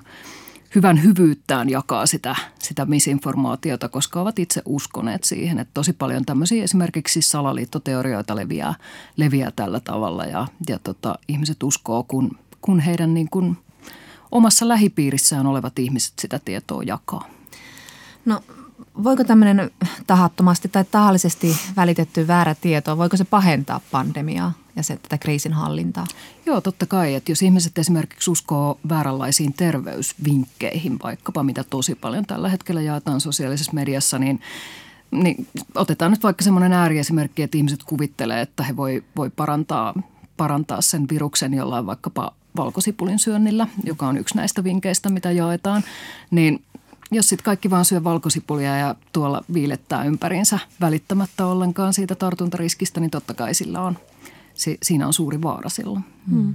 hyvän 0.74 1.02
hyvyyttään 1.02 1.70
jakaa 1.70 2.06
sitä, 2.06 2.36
sitä 2.58 2.86
misinformaatiota, 2.86 3.88
koska 3.88 4.20
ovat 4.20 4.38
itse 4.38 4.62
uskoneet 4.66 5.24
siihen, 5.24 5.58
että 5.58 5.74
tosi 5.74 5.92
paljon 5.92 6.24
tämmöisiä 6.24 6.64
esimerkiksi 6.64 7.22
salaliittoteorioita 7.22 8.36
leviää, 8.36 8.74
leviää 9.16 9.50
tällä 9.50 9.80
tavalla 9.80 10.24
ja, 10.24 10.46
ja 10.68 10.78
tota, 10.78 11.18
ihmiset 11.28 11.62
uskoo, 11.62 12.02
kun, 12.08 12.30
kun 12.60 12.80
heidän 12.80 13.14
niin 13.14 13.30
kuin 13.30 13.56
omassa 14.32 14.68
lähipiirissään 14.68 15.46
olevat 15.46 15.78
ihmiset 15.78 16.12
sitä 16.18 16.38
tietoa 16.38 16.82
jakaa. 16.82 17.28
No 18.24 18.42
voiko 19.04 19.24
tämmöinen 19.24 19.70
tahattomasti 20.06 20.68
tai 20.68 20.84
tahallisesti 20.90 21.56
välitetty 21.76 22.26
väärä 22.26 22.54
tieto, 22.54 22.98
voiko 22.98 23.16
se 23.16 23.24
pahentaa 23.24 23.80
pandemiaa 23.90 24.52
ja 24.76 24.82
se, 24.82 24.96
tätä 24.96 25.18
kriisin 25.18 25.52
hallintaa? 25.52 26.06
Joo, 26.46 26.60
totta 26.60 26.86
kai. 26.86 27.14
Että 27.14 27.32
jos 27.32 27.42
ihmiset 27.42 27.78
esimerkiksi 27.78 28.30
uskoo 28.30 28.78
vääränlaisiin 28.88 29.52
terveysvinkkeihin, 29.52 30.98
vaikkapa 31.02 31.42
mitä 31.42 31.64
tosi 31.64 31.94
paljon 31.94 32.26
tällä 32.26 32.48
hetkellä 32.48 32.80
jaetaan 32.80 33.20
sosiaalisessa 33.20 33.72
mediassa, 33.72 34.18
niin 34.18 34.40
niin 35.10 35.46
otetaan 35.74 36.10
nyt 36.10 36.22
vaikka 36.22 36.44
semmoinen 36.44 36.72
ääriesimerkki, 36.72 37.42
että 37.42 37.56
ihmiset 37.56 37.82
kuvittelee, 37.82 38.40
että 38.40 38.62
he 38.62 38.76
voi, 38.76 39.04
voi 39.16 39.30
parantaa, 39.30 39.94
parantaa 40.36 40.80
sen 40.80 41.06
viruksen 41.10 41.54
jollain 41.54 41.86
vaikkapa 41.86 42.32
valkosipulin 42.56 43.18
syönnillä, 43.18 43.66
joka 43.84 44.08
on 44.08 44.16
yksi 44.16 44.36
näistä 44.36 44.64
vinkkeistä, 44.64 45.08
mitä 45.08 45.30
jaetaan, 45.30 45.82
niin 46.30 46.62
jos 47.10 47.28
sitten 47.28 47.44
kaikki 47.44 47.70
vaan 47.70 47.84
syö 47.84 48.04
valkosipulia 48.04 48.76
ja 48.76 48.94
tuolla 49.12 49.44
viilettää 49.52 50.04
ympärinsä 50.04 50.58
välittämättä 50.80 51.46
ollenkaan 51.46 51.94
siitä 51.94 52.14
tartuntariskistä, 52.14 53.00
niin 53.00 53.10
totta 53.10 53.34
kai 53.34 53.54
sillä 53.54 53.80
on, 53.80 53.98
si, 54.54 54.78
siinä 54.82 55.06
on 55.06 55.12
suuri 55.12 55.42
vaara 55.42 55.68
silloin. 55.68 56.04
Hmm. 56.30 56.54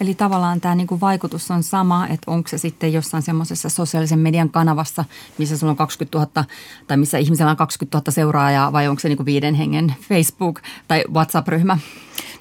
Eli 0.00 0.14
tavallaan 0.14 0.60
tämä 0.60 0.74
niinku 0.74 1.00
vaikutus 1.00 1.50
on 1.50 1.62
sama, 1.62 2.06
että 2.06 2.30
onko 2.30 2.48
se 2.48 2.58
sitten 2.58 2.92
jossain 2.92 3.22
semmoisessa 3.22 3.68
sosiaalisen 3.68 4.18
median 4.18 4.50
kanavassa, 4.50 5.04
missä 5.38 5.56
sulla 5.56 5.70
on 5.70 5.76
20 5.76 6.18
000 6.18 6.44
tai 6.86 6.96
missä 6.96 7.18
ihmisellä 7.18 7.50
on 7.50 7.56
20 7.56 7.98
000 7.98 8.12
seuraajaa 8.12 8.72
vai 8.72 8.88
onko 8.88 9.00
se 9.00 9.08
niinku 9.08 9.24
viiden 9.24 9.54
hengen 9.54 9.94
Facebook- 10.02 10.62
tai 10.88 11.04
WhatsApp-ryhmä? 11.12 11.78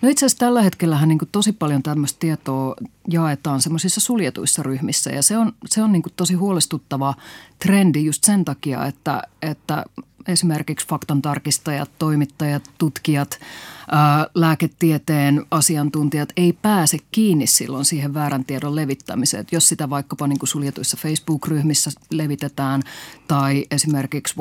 No 0.01 0.10
itse 0.10 0.25
asiassa 0.25 0.46
tällä 0.46 0.62
hetkellä 0.62 1.06
niin 1.06 1.20
tosi 1.32 1.51
paljon 1.51 1.84
tämmöistä 1.84 2.20
tietoa 2.20 2.75
jaetaan 3.08 3.62
semmoisissa 3.62 4.01
suljetuissa 4.01 4.63
ryhmissä 4.63 5.10
ja 5.10 5.24
se 5.24 5.38
on, 5.38 5.54
se 5.66 5.84
on 5.84 5.92
niin 5.92 6.04
tosi 6.16 6.34
huolestuttava 6.34 7.13
trendi 7.60 8.06
just 8.06 8.24
sen 8.24 8.46
takia, 8.46 8.86
että, 8.86 9.22
että 9.42 9.86
esimerkiksi 10.28 10.88
faktantarkistajat, 10.88 11.92
toimittajat, 12.00 12.63
tutkijat, 12.78 13.39
lääketieteen 14.36 15.46
asiantuntijat 15.51 16.29
ei 16.38 16.53
pääse 16.53 16.98
kiinni 17.12 17.48
silloin 17.48 17.86
siihen 17.86 18.13
väärän 18.13 18.46
tiedon 18.46 18.75
levittämiseen. 18.75 19.41
Että 19.41 19.55
jos 19.55 19.67
sitä 19.67 19.89
vaikkapa 19.89 20.27
niin 20.27 20.39
kuin 20.39 20.50
suljetuissa 20.50 20.98
Facebook-ryhmissä 20.98 21.91
levitetään 22.10 22.81
tai 23.27 23.65
esimerkiksi 23.72 24.36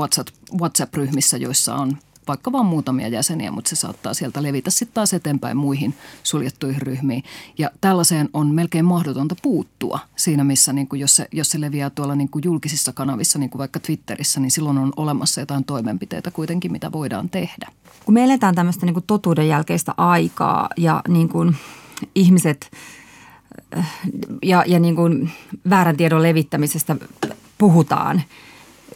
WhatsApp-ryhmissä, 0.61 1.37
joissa 1.37 1.75
on 1.75 1.99
vaikka 2.29 2.53
vain 2.53 2.67
muutamia 2.67 3.09
jäseniä, 3.09 3.51
mutta 3.51 3.69
se 3.69 3.77
saattaa 3.77 4.15
sieltä 4.15 4.43
levitä 4.43 4.71
sitten 4.71 4.95
taas 4.95 5.15
eteenpäin 5.15 5.57
muihin 5.57 5.95
suljettuihin 6.23 6.83
ryhmiin. 6.83 7.25
Ja 7.59 7.71
tällaiseen 7.81 8.29
on 8.33 8.55
melkein 8.55 8.85
mahdotonta 8.85 9.35
puuttua 9.43 9.99
siinä, 10.17 10.45
missä 10.45 10.73
niin 10.73 10.89
kuin 10.89 11.01
jos, 11.01 11.17
se, 11.17 11.29
jos 11.33 11.51
se 11.51 11.61
leviää 11.61 11.91
tuolla 11.91 12.15
niin 12.15 12.29
kuin 12.29 12.43
julkisissa 12.45 12.93
kanavissa, 12.93 13.39
niin 13.39 13.51
kuin 13.51 13.59
vaikka 13.59 13.81
Twitterissä, 13.81 14.41
niin 14.41 14.51
silloin 14.51 14.79
on 14.79 14.93
olemassa 14.97 15.41
jotain 15.41 15.65
toimenpiteitä 15.65 16.31
kuitenkin, 16.31 16.73
mitä 16.73 16.93
voidaan 16.93 17.29
tehdä. 17.29 17.73
Kun 18.05 18.15
me 18.15 18.25
eletään 18.25 18.55
tämmöistä 18.55 18.87
niin 18.87 18.95
kuin 18.95 19.05
totuuden 19.07 19.49
jälkeistä 19.49 19.95
aikaa 19.97 20.69
ja 20.77 21.03
niin 21.09 21.29
kuin 21.29 21.57
ihmiset 22.15 22.71
ja, 24.43 24.65
ja 24.67 24.79
niin 24.79 24.97
kuin 24.97 25.31
väärän 25.71 25.97
tiedon 25.97 26.23
levittämisestä 26.23 26.97
puhutaan– 27.59 28.23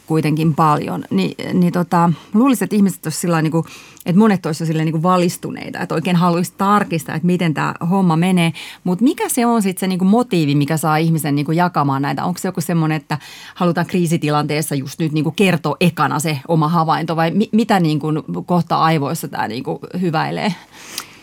kuitenkin 0.07 0.55
paljon, 0.55 1.05
niin, 1.09 1.59
niin 1.59 1.73
tota, 1.73 2.11
luulisin, 2.33 2.63
että 2.63 2.75
ihmiset 2.75 3.05
olisivat 3.05 3.21
sillä 3.21 3.41
niin 3.41 3.51
kuin, 3.51 3.65
että 4.05 4.19
monet 4.19 4.45
olisivat 4.45 4.67
sillä 4.67 4.83
niin 4.83 5.03
valistuneita, 5.03 5.79
että 5.79 5.95
oikein 5.95 6.15
haluaisi 6.15 6.53
tarkistaa, 6.57 7.15
että 7.15 7.25
miten 7.25 7.53
tämä 7.53 7.75
homma 7.89 8.15
menee. 8.15 8.53
Mutta 8.83 9.03
mikä 9.03 9.29
se 9.29 9.45
on 9.45 9.61
sitten 9.61 9.79
se 9.79 9.87
niin 9.87 9.99
kuin 9.99 10.09
motiivi, 10.09 10.55
mikä 10.55 10.77
saa 10.77 10.97
ihmisen 10.97 11.35
niin 11.35 11.45
kuin 11.45 11.55
jakamaan 11.55 12.01
näitä? 12.01 12.25
Onko 12.25 12.39
se 12.39 12.47
joku 12.47 12.61
semmoinen, 12.61 12.95
että 12.95 13.17
halutaan 13.55 13.87
kriisitilanteessa 13.87 14.75
just 14.75 14.99
nyt 14.99 15.11
niin 15.11 15.23
kuin 15.23 15.35
kertoa 15.35 15.77
ekana 15.79 16.19
se 16.19 16.39
oma 16.47 16.67
havainto 16.67 17.15
vai 17.15 17.31
mi- 17.31 17.49
mitä 17.51 17.79
niin 17.79 17.99
kuin 17.99 18.23
kohta 18.45 18.77
aivoissa 18.77 19.27
tämä 19.27 19.47
niin 19.47 19.63
kuin 19.63 19.79
hyväilee? 20.01 20.53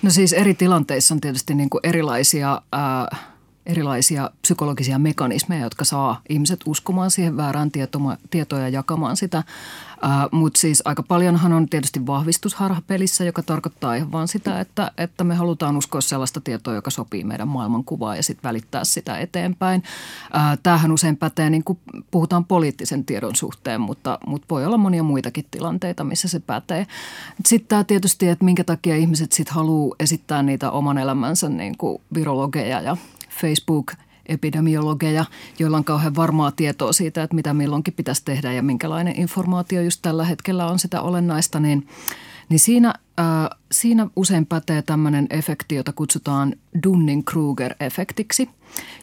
No 0.03 0.11
siis 0.11 0.33
eri 0.33 0.55
tilanteissa 0.55 1.15
on 1.15 1.21
tietysti 1.21 1.55
niin 1.55 1.71
kuin 1.71 1.81
erilaisia... 1.85 2.63
Äh 2.75 3.30
erilaisia 3.71 4.31
psykologisia 4.43 4.99
mekanismeja, 4.99 5.65
jotka 5.65 5.85
saa 5.85 6.21
ihmiset 6.29 6.61
uskomaan 6.67 7.11
siihen 7.11 7.37
väärään 7.37 7.71
tietoa 8.31 8.59
ja 8.59 8.69
jakamaan 8.69 9.17
sitä. 9.17 9.43
Mutta 10.31 10.61
siis 10.61 10.83
aika 10.85 11.03
paljonhan 11.03 11.53
on 11.53 11.69
tietysti 11.69 12.07
vahvistusharha 12.07 12.83
pelissä, 12.87 13.25
joka 13.25 13.43
tarkoittaa 13.43 13.95
ihan 13.95 14.13
vaan 14.13 14.29
sitä, 14.29 14.61
että, 14.61 14.91
että 14.99 15.25
me 15.25 15.35
halutaan 15.35 15.77
uskoa 15.77 16.01
sellaista 16.01 16.41
tietoa, 16.41 16.75
joka 16.75 16.91
sopii 16.91 17.25
meidän 17.25 17.49
maailmankuvaan 17.49 18.17
ja 18.17 18.23
sitten 18.23 18.49
välittää 18.49 18.85
sitä 18.85 19.19
eteenpäin. 19.19 19.83
Äh, 20.37 20.59
tämähän 20.63 20.93
usein 20.93 21.17
pätee, 21.17 21.51
niin 21.51 21.65
kuin 21.65 21.79
puhutaan 22.11 22.45
poliittisen 22.45 23.05
tiedon 23.05 23.37
suhteen, 23.37 23.81
mutta, 23.81 24.19
mutta 24.27 24.47
voi 24.51 24.67
olla 24.67 24.77
monia 24.77 25.03
muitakin 25.03 25.47
tilanteita, 25.51 26.05
missä 26.05 26.29
se 26.29 26.41
pätee. 26.41 26.87
Sitten 27.47 27.69
tämä 27.69 27.85
tietysti, 27.85 28.29
että 28.29 28.45
minkä 28.45 28.65
takia 28.65 28.97
ihmiset 28.97 29.33
sitten 29.33 29.55
haluaa 29.55 29.97
esittää 30.01 30.43
niitä 30.43 30.71
oman 30.71 30.99
elämänsä 30.99 31.49
niin 31.49 31.79
kuin 31.79 32.03
virologeja 32.15 32.81
ja 32.81 32.97
Facebook-epidemiologeja, 33.41 35.25
joilla 35.59 35.77
on 35.77 35.85
kauhean 35.85 36.17
varmaa 36.17 36.51
tietoa 36.51 36.93
siitä, 36.93 37.23
että 37.23 37.37
mitä 37.37 37.55
milloinkin 37.55 37.95
pitäisi 37.95 38.25
tehdä 38.25 38.53
ja 38.53 38.63
minkälainen 38.63 39.21
informaatio 39.21 39.83
just 39.83 40.03
tällä 40.03 40.25
hetkellä 40.25 40.67
on 40.67 40.79
sitä 40.79 41.01
olennaista, 41.01 41.61
niin, 41.61 41.89
niin 42.49 42.61
siinä, 42.61 42.95
äh, 43.21 43.27
siinä 43.73 44.07
usein 44.17 44.47
pätee 44.47 44.83
tämmöinen 44.83 45.27
efekti, 45.31 45.75
jota 45.75 45.93
kutsutaan 45.93 46.55
Dunning-Kruger-efektiksi, 46.87 48.49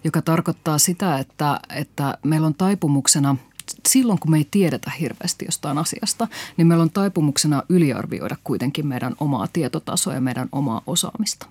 joka 0.04 0.22
tarkoittaa 0.22 0.78
sitä, 0.78 1.18
että, 1.18 1.60
että 1.76 2.18
meillä 2.24 2.48
on 2.48 2.56
taipumuksena– 2.56 3.36
silloin 3.88 4.20
kun 4.20 4.32
me 4.32 4.38
ei 4.38 4.48
tiedetä 4.52 4.92
hirveästi 5.00 5.46
jostain 5.46 5.78
asiasta, 5.78 6.28
niin 6.58 6.68
meillä 6.68 6.82
on 6.82 6.90
taipumuksena 6.90 7.64
yliarvioida 7.70 8.36
kuitenkin 8.44 8.88
meidän 8.88 9.16
omaa 9.20 9.48
tietotasoa 9.54 10.14
ja 10.14 10.22
meidän 10.22 10.50
omaa 10.52 10.82
osaamista. 10.88 11.48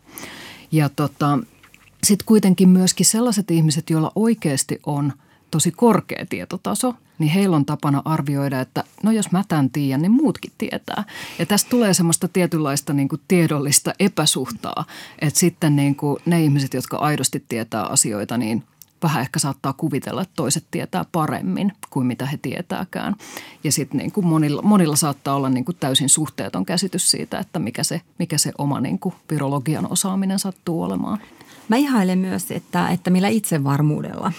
Ja 0.72 0.88
tota, 0.88 1.38
sitten 2.04 2.26
kuitenkin 2.26 2.68
myöskin 2.68 3.06
sellaiset 3.06 3.50
ihmiset, 3.50 3.90
joilla 3.90 4.12
oikeasti 4.14 4.80
on 4.86 5.12
tosi 5.50 5.70
korkea 5.70 6.26
tietotaso, 6.28 6.94
niin 7.18 7.30
heillä 7.30 7.56
on 7.56 7.64
tapana 7.64 8.02
arvioida, 8.04 8.60
että 8.60 8.84
no 9.02 9.10
jos 9.10 9.32
mä 9.32 9.44
tämän 9.48 9.70
tiedän, 9.70 10.02
niin 10.02 10.12
muutkin 10.12 10.52
tietää. 10.58 11.04
Ja 11.38 11.46
tästä 11.46 11.70
tulee 11.70 11.94
semmoista 11.94 12.28
tietynlaista 12.28 12.92
niin 12.92 13.08
kuin 13.08 13.20
tiedollista 13.28 13.94
epäsuhtaa, 14.00 14.84
että 15.18 15.40
sitten 15.40 15.76
niin 15.76 15.96
kuin 15.96 16.22
ne 16.26 16.42
ihmiset, 16.42 16.74
jotka 16.74 16.96
aidosti 16.96 17.44
tietää 17.48 17.82
asioita, 17.82 18.38
niin 18.38 18.62
vähän 19.02 19.22
ehkä 19.22 19.38
saattaa 19.38 19.72
kuvitella, 19.72 20.22
että 20.22 20.32
toiset 20.36 20.64
tietää 20.70 21.04
paremmin 21.12 21.72
kuin 21.90 22.06
mitä 22.06 22.26
he 22.26 22.36
tietääkään. 22.36 23.14
Ja 23.64 23.72
sitten 23.72 23.98
niin 23.98 24.12
kuin 24.12 24.26
monilla, 24.26 24.62
monilla 24.62 24.96
saattaa 24.96 25.34
olla 25.34 25.48
niin 25.48 25.64
kuin 25.64 25.76
täysin 25.80 26.08
suhteeton 26.08 26.66
käsitys 26.66 27.10
siitä, 27.10 27.38
että 27.38 27.58
mikä 27.58 27.84
se, 27.84 28.00
mikä 28.18 28.38
se 28.38 28.52
oma 28.58 28.80
niin 28.80 28.98
kuin 28.98 29.14
virologian 29.30 29.92
osaaminen 29.92 30.38
sattuu 30.38 30.82
olemaan. 30.82 31.18
Mä 31.68 31.76
ihailen 31.76 32.18
myös, 32.18 32.50
että, 32.50 32.88
että 32.88 33.10
millä 33.10 33.28
itsevarmuudella 33.28 34.32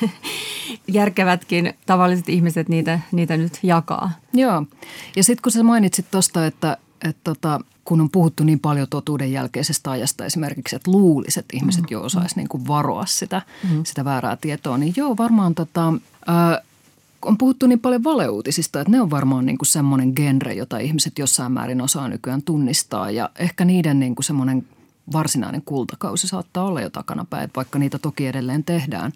järkevätkin 0.88 1.74
tavalliset 1.86 2.28
ihmiset 2.28 2.68
niitä, 2.68 3.00
niitä 3.12 3.36
nyt 3.36 3.58
jakaa. 3.62 4.10
Joo. 4.32 4.64
Ja 5.16 5.24
sitten 5.24 5.42
kun 5.42 5.52
sä 5.52 5.62
mainitsit 5.62 6.06
tuosta, 6.10 6.46
että, 6.46 6.76
että 7.04 7.20
tota, 7.24 7.60
kun 7.84 8.00
on 8.00 8.10
puhuttu 8.10 8.44
niin 8.44 8.60
paljon 8.60 8.88
totuuden 8.90 9.32
jälkeisestä 9.32 9.90
ajasta 9.90 10.24
esimerkiksi, 10.24 10.76
että 10.76 10.90
luuliset 10.90 11.46
ihmiset 11.52 11.82
mm. 11.82 11.88
jo 11.90 12.02
osaisi 12.02 12.36
niin 12.36 12.48
kuin 12.48 12.66
varoa 12.66 13.06
sitä, 13.06 13.42
mm. 13.70 13.84
sitä 13.84 14.04
väärää 14.04 14.36
tietoa, 14.36 14.78
niin 14.78 14.94
joo, 14.96 15.16
varmaan 15.16 15.54
tota, 15.54 15.88
äh, 16.28 16.66
on 17.22 17.38
puhuttu 17.38 17.66
niin 17.66 17.80
paljon 17.80 18.04
valeuutisista, 18.04 18.80
että 18.80 18.90
ne 18.90 19.00
on 19.00 19.10
varmaan 19.10 19.46
niin 19.46 19.58
kuin 19.58 19.66
semmoinen 19.66 20.12
genre, 20.16 20.54
jota 20.54 20.78
ihmiset 20.78 21.18
jossain 21.18 21.52
määrin 21.52 21.80
osaa 21.80 22.08
nykyään 22.08 22.42
tunnistaa 22.42 23.10
ja 23.10 23.30
ehkä 23.38 23.64
niiden 23.64 24.00
niin 24.00 24.14
kuin 24.14 24.24
semmoinen 24.24 24.66
varsinainen 25.12 25.62
kultakausi 25.62 26.28
saattaa 26.28 26.64
olla 26.64 26.80
jo 26.80 26.90
takanapäin, 26.90 27.50
vaikka 27.56 27.78
niitä 27.78 27.98
toki 27.98 28.26
edelleen 28.26 28.64
tehdään. 28.64 29.12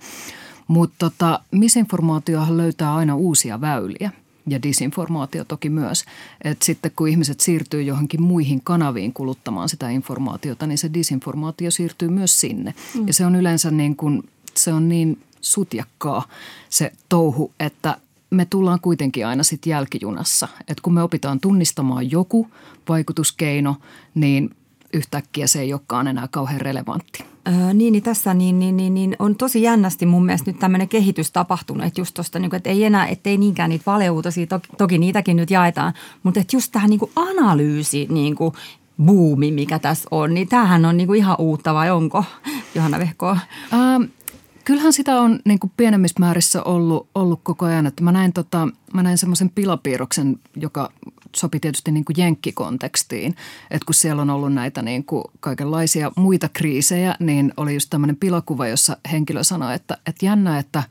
Mutta 0.68 0.97
tota, 0.99 1.40
misinformaatiohan 1.50 2.56
löytää 2.56 2.94
aina 2.94 3.14
uusia 3.16 3.61
väyliä 3.61 4.11
ja 4.47 4.62
disinformaatio 4.62 5.44
toki 5.44 5.70
myös. 5.70 6.04
Et 6.44 6.62
sitten 6.62 6.92
kun 6.97 7.09
ihmiset 7.09 7.40
siirtyy 7.40 7.82
johonkin 7.82 8.23
muihin 8.23 8.61
kanaviin 8.64 9.12
kuluttamaan 9.12 9.68
sitä 9.68 9.90
informaatiota, 9.90 10.66
niin 10.66 10.78
se 10.78 10.94
disinformaatio 10.94 11.70
siirtyy 11.70 12.09
myös 12.09 12.40
sinne. 12.40 12.75
Mm. 12.94 13.06
Ja 13.06 13.14
se 13.14 13.26
on 13.26 13.37
yleensä 13.37 13.70
niin 13.70 13.97
kuin, 13.97 14.23
se 14.54 14.73
on 14.73 14.88
niin 14.88 15.18
sutjakkaa 15.40 16.28
se 16.68 16.92
touhu, 17.09 17.52
että 17.61 17.97
me 18.30 18.44
tullaan 18.44 18.80
kuitenkin 18.80 19.26
aina 19.26 19.42
sitten 19.42 19.70
jälkijunassa. 19.70 20.49
Että 20.61 20.82
kun 20.82 20.94
me 20.94 21.02
opitaan 21.02 21.40
tunnistamaan 21.40 22.11
joku 22.11 22.50
vaikutuskeino, 22.88 23.76
niin 24.14 24.50
yhtäkkiä 24.92 25.47
se 25.47 25.61
ei 25.61 25.73
olekaan 25.73 26.09
enää 26.09 26.28
kauhean 26.30 26.61
relevantti. 26.61 27.25
Öö, 27.49 27.75
niin, 27.75 27.92
niin 27.92 28.02
tässä 28.02 28.35
niin, 28.35 28.59
niin, 28.59 28.76
niin, 28.76 28.94
niin 28.94 29.16
on 29.18 29.37
tosi 29.37 29.62
jännästi 29.62 30.06
mun 30.06 30.26
mielestä 30.26 30.50
nyt 30.50 30.59
tämmöinen 30.59 30.88
kehitys 30.88 31.30
tapahtunut, 31.30 31.87
että 31.87 32.00
just 32.00 32.14
tosta, 32.14 32.38
niin 32.38 32.50
kuin, 32.50 32.56
että 32.59 32.70
ei 32.70 32.85
enää, 32.85 33.06
ettei 33.06 33.38
niinkään 33.38 33.70
niitä 33.70 33.82
valeuutisia, 33.87 34.47
toki, 34.47 34.68
toki 34.78 34.99
niitäkin 34.99 35.37
nyt 35.37 35.50
jaetaan, 35.50 35.92
mutta 36.23 36.40
että 36.40 36.56
just 36.56 36.73
tähän 36.73 36.90
niin 36.90 37.00
kuin 37.00 37.11
analyysi 37.16 38.06
niin 38.11 38.35
kuin 38.35 38.54
buumi, 39.04 39.52
mikä 39.52 39.78
tässä 39.78 40.09
on, 40.11 40.35
niin 40.35 40.49
tämähän 40.49 40.85
on 40.85 40.97
niin 40.97 41.06
kuin 41.06 41.18
ihan 41.18 41.37
uutta 41.38 41.75
vai 41.75 41.90
onko, 41.90 42.25
Johanna 42.75 42.99
Vehko? 42.99 43.37
Ähm, 43.73 44.02
kyllähän 44.64 44.92
sitä 44.92 45.20
on 45.20 45.40
niin 45.44 45.59
kuin 45.59 45.73
pienemmissä 45.76 46.20
määrissä 46.20 46.62
ollut, 46.62 47.09
ollut 47.14 47.40
koko 47.42 47.66
ajan. 47.66 47.87
Että 47.87 48.04
mä 48.04 48.12
näin, 48.12 48.32
tota, 48.32 48.68
mä 48.94 49.02
näin 49.02 49.18
semmoisen 49.18 49.50
pilapiirroksen, 49.50 50.37
joka 50.56 50.92
sopi 51.37 51.61
tietysti 51.61 51.93
niin 51.93 52.05
kuin 52.05 52.17
jenkkikontekstiin. 52.19 53.37
Että 53.71 53.87
kun 53.87 53.95
siellä 53.95 54.23
on 54.23 54.31
ollut 54.31 54.53
näitä 54.53 54.83
niin 54.83 55.05
kuin 55.05 55.25
kaikenlaisia 55.41 56.13
muita 56.17 56.49
kriisejä, 56.53 57.15
niin 57.21 57.53
oli 57.57 57.75
just 57.75 57.91
tämmöinen 57.91 58.17
pilakuva, 58.17 58.69
jossa 58.69 58.97
henkilö 59.13 59.45
sanoi, 59.45 59.75
että, 59.75 59.97
että 60.07 60.27
jännä, 60.27 60.59
että, 60.59 60.83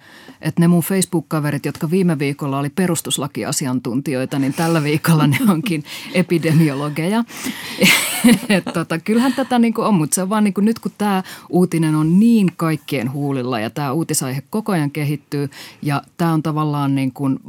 että 0.41 0.61
ne 0.61 0.67
mun 0.67 0.83
Facebook-kaverit, 0.83 1.65
jotka 1.65 1.91
viime 1.91 2.19
viikolla 2.19 2.59
oli 2.59 2.69
perustuslakiasiantuntijoita, 2.69 4.39
niin 4.39 4.53
tällä 4.53 4.83
viikolla 4.83 5.27
ne 5.27 5.37
onkin 5.49 5.83
epidemiologeja. 6.13 7.23
Et 8.49 8.65
tota, 8.73 8.99
kyllähän 8.99 9.33
tätä 9.33 9.59
niin 9.59 9.73
kuin 9.73 9.87
on, 9.87 9.93
mutta 9.93 10.15
se 10.15 10.21
on 10.21 10.29
vaan 10.29 10.43
niin 10.43 10.53
kuin 10.53 10.65
nyt 10.65 10.79
kun 10.79 10.91
tämä 10.97 11.23
uutinen 11.49 11.95
on 11.95 12.19
niin 12.19 12.51
kaikkien 12.57 13.11
huulilla 13.11 13.59
ja 13.59 13.69
tämä 13.69 13.91
uutisaihe 13.91 14.43
koko 14.49 14.71
ajan 14.71 14.91
kehittyy 14.91 15.49
ja 15.81 16.01
tämä 16.17 16.33
on 16.33 16.43
tavallaan 16.43 16.95
niin 16.95 17.11
kuin 17.13 17.39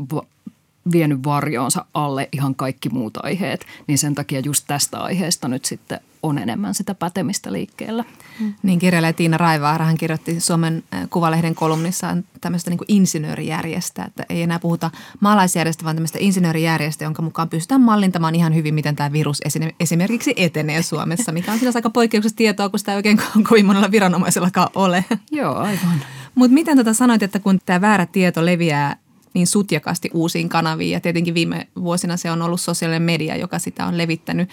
vienyt 0.92 1.24
varjoonsa 1.24 1.84
alle 1.94 2.28
ihan 2.32 2.54
kaikki 2.54 2.88
muut 2.88 3.24
aiheet, 3.24 3.66
niin 3.86 3.98
sen 3.98 4.14
takia 4.14 4.40
just 4.40 4.64
tästä 4.66 4.98
aiheesta 4.98 5.48
nyt 5.48 5.64
sitten 5.64 6.00
on 6.22 6.38
enemmän 6.38 6.74
sitä 6.74 6.94
pätemistä 6.94 7.52
liikkeellä. 7.52 8.04
Mm. 8.40 8.54
Niin 8.62 8.78
kirjailija 8.78 9.12
Tiina 9.12 9.36
Raivaara, 9.36 9.84
hän 9.84 9.96
kirjoitti 9.96 10.40
Suomen 10.40 10.82
Kuvalehden 11.10 11.54
kolumnissaan 11.54 12.24
tämmöistä 12.40 12.70
niin 12.70 12.80
insinöörijärjestä, 12.88 14.04
että 14.04 14.24
ei 14.28 14.42
enää 14.42 14.58
puhuta 14.58 14.90
maalaisjärjestä, 15.20 15.84
vaan 15.84 15.96
tämmöistä 15.96 16.18
insinöörijärjestä, 16.20 17.04
jonka 17.04 17.22
mukaan 17.22 17.48
pystytään 17.48 17.80
mallintamaan 17.80 18.34
ihan 18.34 18.54
hyvin, 18.54 18.74
miten 18.74 18.96
tämä 18.96 19.12
virus 19.12 19.42
esimerkiksi 19.80 20.34
etenee 20.36 20.82
Suomessa, 20.82 21.32
mikä 21.32 21.52
on 21.52 21.58
sinänsä 21.58 21.78
aika 21.78 21.90
poikkeuksellista 21.90 22.36
tietoa, 22.36 22.68
kun 22.68 22.78
sitä 22.78 22.92
ei 22.92 22.96
oikein 22.96 23.20
kovin 23.48 23.66
monella 23.66 23.90
viranomaisellakaan 23.90 24.68
ole. 24.74 25.04
Joo, 25.30 25.54
aivan. 25.54 26.04
Mutta 26.34 26.54
miten 26.54 26.76
tota 26.76 26.94
sanoit, 26.94 27.22
että 27.22 27.38
kun 27.38 27.60
tämä 27.66 27.80
väärä 27.80 28.06
tieto 28.06 28.46
leviää 28.46 28.96
niin 29.34 29.46
sutjakasti 29.46 30.10
uusiin 30.14 30.48
kanaviin 30.48 30.90
ja 30.90 31.00
tietenkin 31.00 31.34
viime 31.34 31.68
vuosina 31.76 32.16
se 32.16 32.30
on 32.30 32.42
ollut 32.42 32.60
sosiaalinen 32.60 33.02
media, 33.02 33.36
joka 33.36 33.58
sitä 33.58 33.86
on 33.86 33.98
levittänyt. 33.98 34.50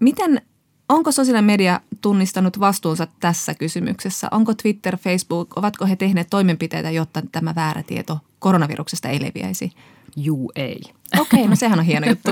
Miten, 0.00 0.42
onko 0.88 1.12
sosiaalinen 1.12 1.44
media 1.44 1.80
tunnistanut 2.00 2.60
vastuunsa 2.60 3.06
tässä 3.20 3.54
kysymyksessä? 3.54 4.28
Onko 4.30 4.54
Twitter, 4.54 4.96
Facebook, 4.96 5.58
ovatko 5.58 5.86
he 5.86 5.96
tehneet 5.96 6.26
toimenpiteitä, 6.30 6.90
jotta 6.90 7.22
tämä 7.32 7.54
väärä 7.54 7.82
tieto 7.82 8.18
koronaviruksesta 8.38 9.08
ei 9.08 9.22
leviäisi? 9.22 9.72
Juu, 10.16 10.52
ei. 10.56 10.80
Okei, 11.20 11.40
okay, 11.40 11.48
no 11.50 11.56
sehän 11.56 11.78
on 11.78 11.84
hieno 11.84 12.06
juttu. 12.08 12.30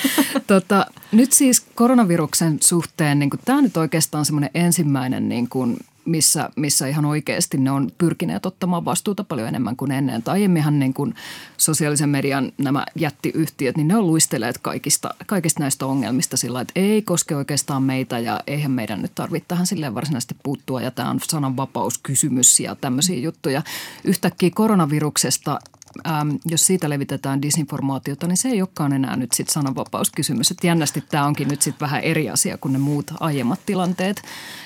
tota, 0.46 0.86
nyt 1.12 1.32
siis 1.32 1.60
koronaviruksen 1.60 2.58
suhteen, 2.62 3.18
niin 3.18 3.30
tämä 3.44 3.58
on 3.58 3.64
nyt 3.64 3.76
oikeastaan 3.76 4.24
semmoinen 4.24 4.50
ensimmäinen 4.54 5.28
niin 5.28 5.48
kuin 5.48 5.76
missä, 6.04 6.50
missä 6.56 6.86
ihan 6.86 7.04
oikeasti 7.04 7.58
ne 7.58 7.70
on 7.70 7.90
pyrkineet 7.98 8.46
ottamaan 8.46 8.84
vastuuta 8.84 9.24
paljon 9.24 9.48
enemmän 9.48 9.76
kuin 9.76 9.90
ennen. 9.90 10.22
Tai 10.22 10.32
aiemminhan 10.32 10.78
niin 10.78 10.94
kuin 10.94 11.14
sosiaalisen 11.56 12.08
median 12.08 12.52
nämä 12.58 12.86
jättiyhtiöt, 12.96 13.76
niin 13.76 13.88
ne 13.88 13.96
on 13.96 14.06
luisteleet 14.06 14.58
kaikista, 14.58 15.14
kaikista 15.26 15.60
näistä 15.60 15.86
ongelmista 15.86 16.36
sillä 16.36 16.60
että 16.60 16.72
ei 16.76 17.02
koske 17.02 17.36
oikeastaan 17.36 17.82
meitä 17.82 18.18
ja 18.18 18.40
eihän 18.46 18.70
meidän 18.70 19.02
nyt 19.02 19.12
tarvitse 19.14 19.48
tähän 19.48 19.66
silleen 19.66 19.94
varsinaisesti 19.94 20.36
puuttua 20.42 20.80
ja 20.80 20.90
tämä 20.90 21.10
on 21.10 21.20
sananvapauskysymys 21.22 22.60
ja 22.60 22.74
tämmöisiä 22.74 23.18
juttuja. 23.18 23.62
Yhtäkkiä 24.04 24.50
koronaviruksesta 24.54 25.58
ähm, 26.06 26.30
jos 26.44 26.66
siitä 26.66 26.90
levitetään 26.90 27.42
disinformaatiota, 27.42 28.26
niin 28.26 28.36
se 28.36 28.48
ei 28.48 28.62
olekaan 28.62 28.92
enää 28.92 29.16
nyt 29.16 29.32
sitten 29.32 29.52
sananvapauskysymys. 29.52 30.50
Että 30.50 30.66
jännästi 30.66 31.04
tämä 31.08 31.26
onkin 31.26 31.48
nyt 31.48 31.62
sitten 31.62 31.86
vähän 31.86 32.02
eri 32.02 32.30
asia 32.30 32.58
kuin 32.58 32.72
ne 32.72 32.78
muut 32.78 33.10
aiemmat 33.20 33.60
tilanteet, 33.66 34.22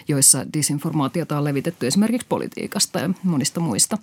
joissa 0.08 0.46
disinformaatiota 0.52 1.38
on 1.38 1.44
levitetty 1.44 1.86
esimerkiksi 1.86 2.26
politiikasta 2.28 2.98
ja 2.98 3.10
monista 3.22 3.60
muista. 3.60 3.98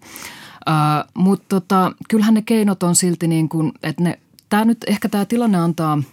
Äh, 0.70 1.06
Mutta 1.14 1.46
tota, 1.50 1.92
kyllähän 2.10 2.34
ne 2.34 2.42
keinot 2.42 2.84
on 2.84 2.96
silti 2.96 3.28
niin 3.28 3.50
kuin, 3.50 3.72
että 3.84 4.04
ne, 4.04 4.20
nyt 4.66 4.78
ehkä 4.88 5.10
tämä 5.10 5.26
tilanne 5.26 5.58
antaa– 5.58 6.02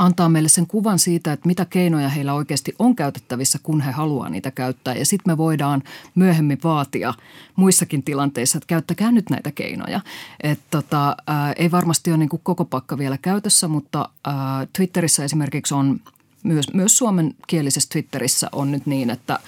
antaa 0.00 0.28
meille 0.28 0.48
sen 0.48 0.66
kuvan 0.66 0.98
siitä, 0.98 1.32
että 1.32 1.46
mitä 1.46 1.64
keinoja 1.64 2.08
heillä 2.08 2.34
oikeasti 2.34 2.74
on 2.78 2.96
käytettävissä, 2.96 3.58
kun 3.62 3.80
he 3.80 3.90
haluaa 3.90 4.28
niitä 4.28 4.50
käyttää. 4.50 4.94
Ja 4.94 5.06
sitten 5.06 5.32
me 5.32 5.36
voidaan 5.36 5.82
myöhemmin 6.14 6.58
vaatia 6.64 7.14
muissakin 7.56 8.02
tilanteissa, 8.02 8.58
että 8.58 8.66
käyttäkää 8.66 9.12
nyt 9.12 9.30
näitä 9.30 9.52
keinoja. 9.52 10.00
Et 10.42 10.60
tota, 10.70 11.16
ää, 11.26 11.52
ei 11.52 11.70
varmasti 11.70 12.10
ole 12.10 12.18
niin 12.18 12.28
kuin 12.28 12.40
koko 12.44 12.64
pakka 12.64 12.98
vielä 12.98 13.18
käytössä, 13.18 13.68
mutta 13.68 14.08
ää, 14.24 14.66
Twitterissä 14.72 15.24
esimerkiksi 15.24 15.74
on 15.74 16.00
myös, 16.42 16.74
myös 16.74 16.98
suomenkielisessä 16.98 17.88
Twitterissä 17.92 18.48
on 18.52 18.70
nyt 18.70 18.86
niin, 18.86 19.10
että 19.10 19.38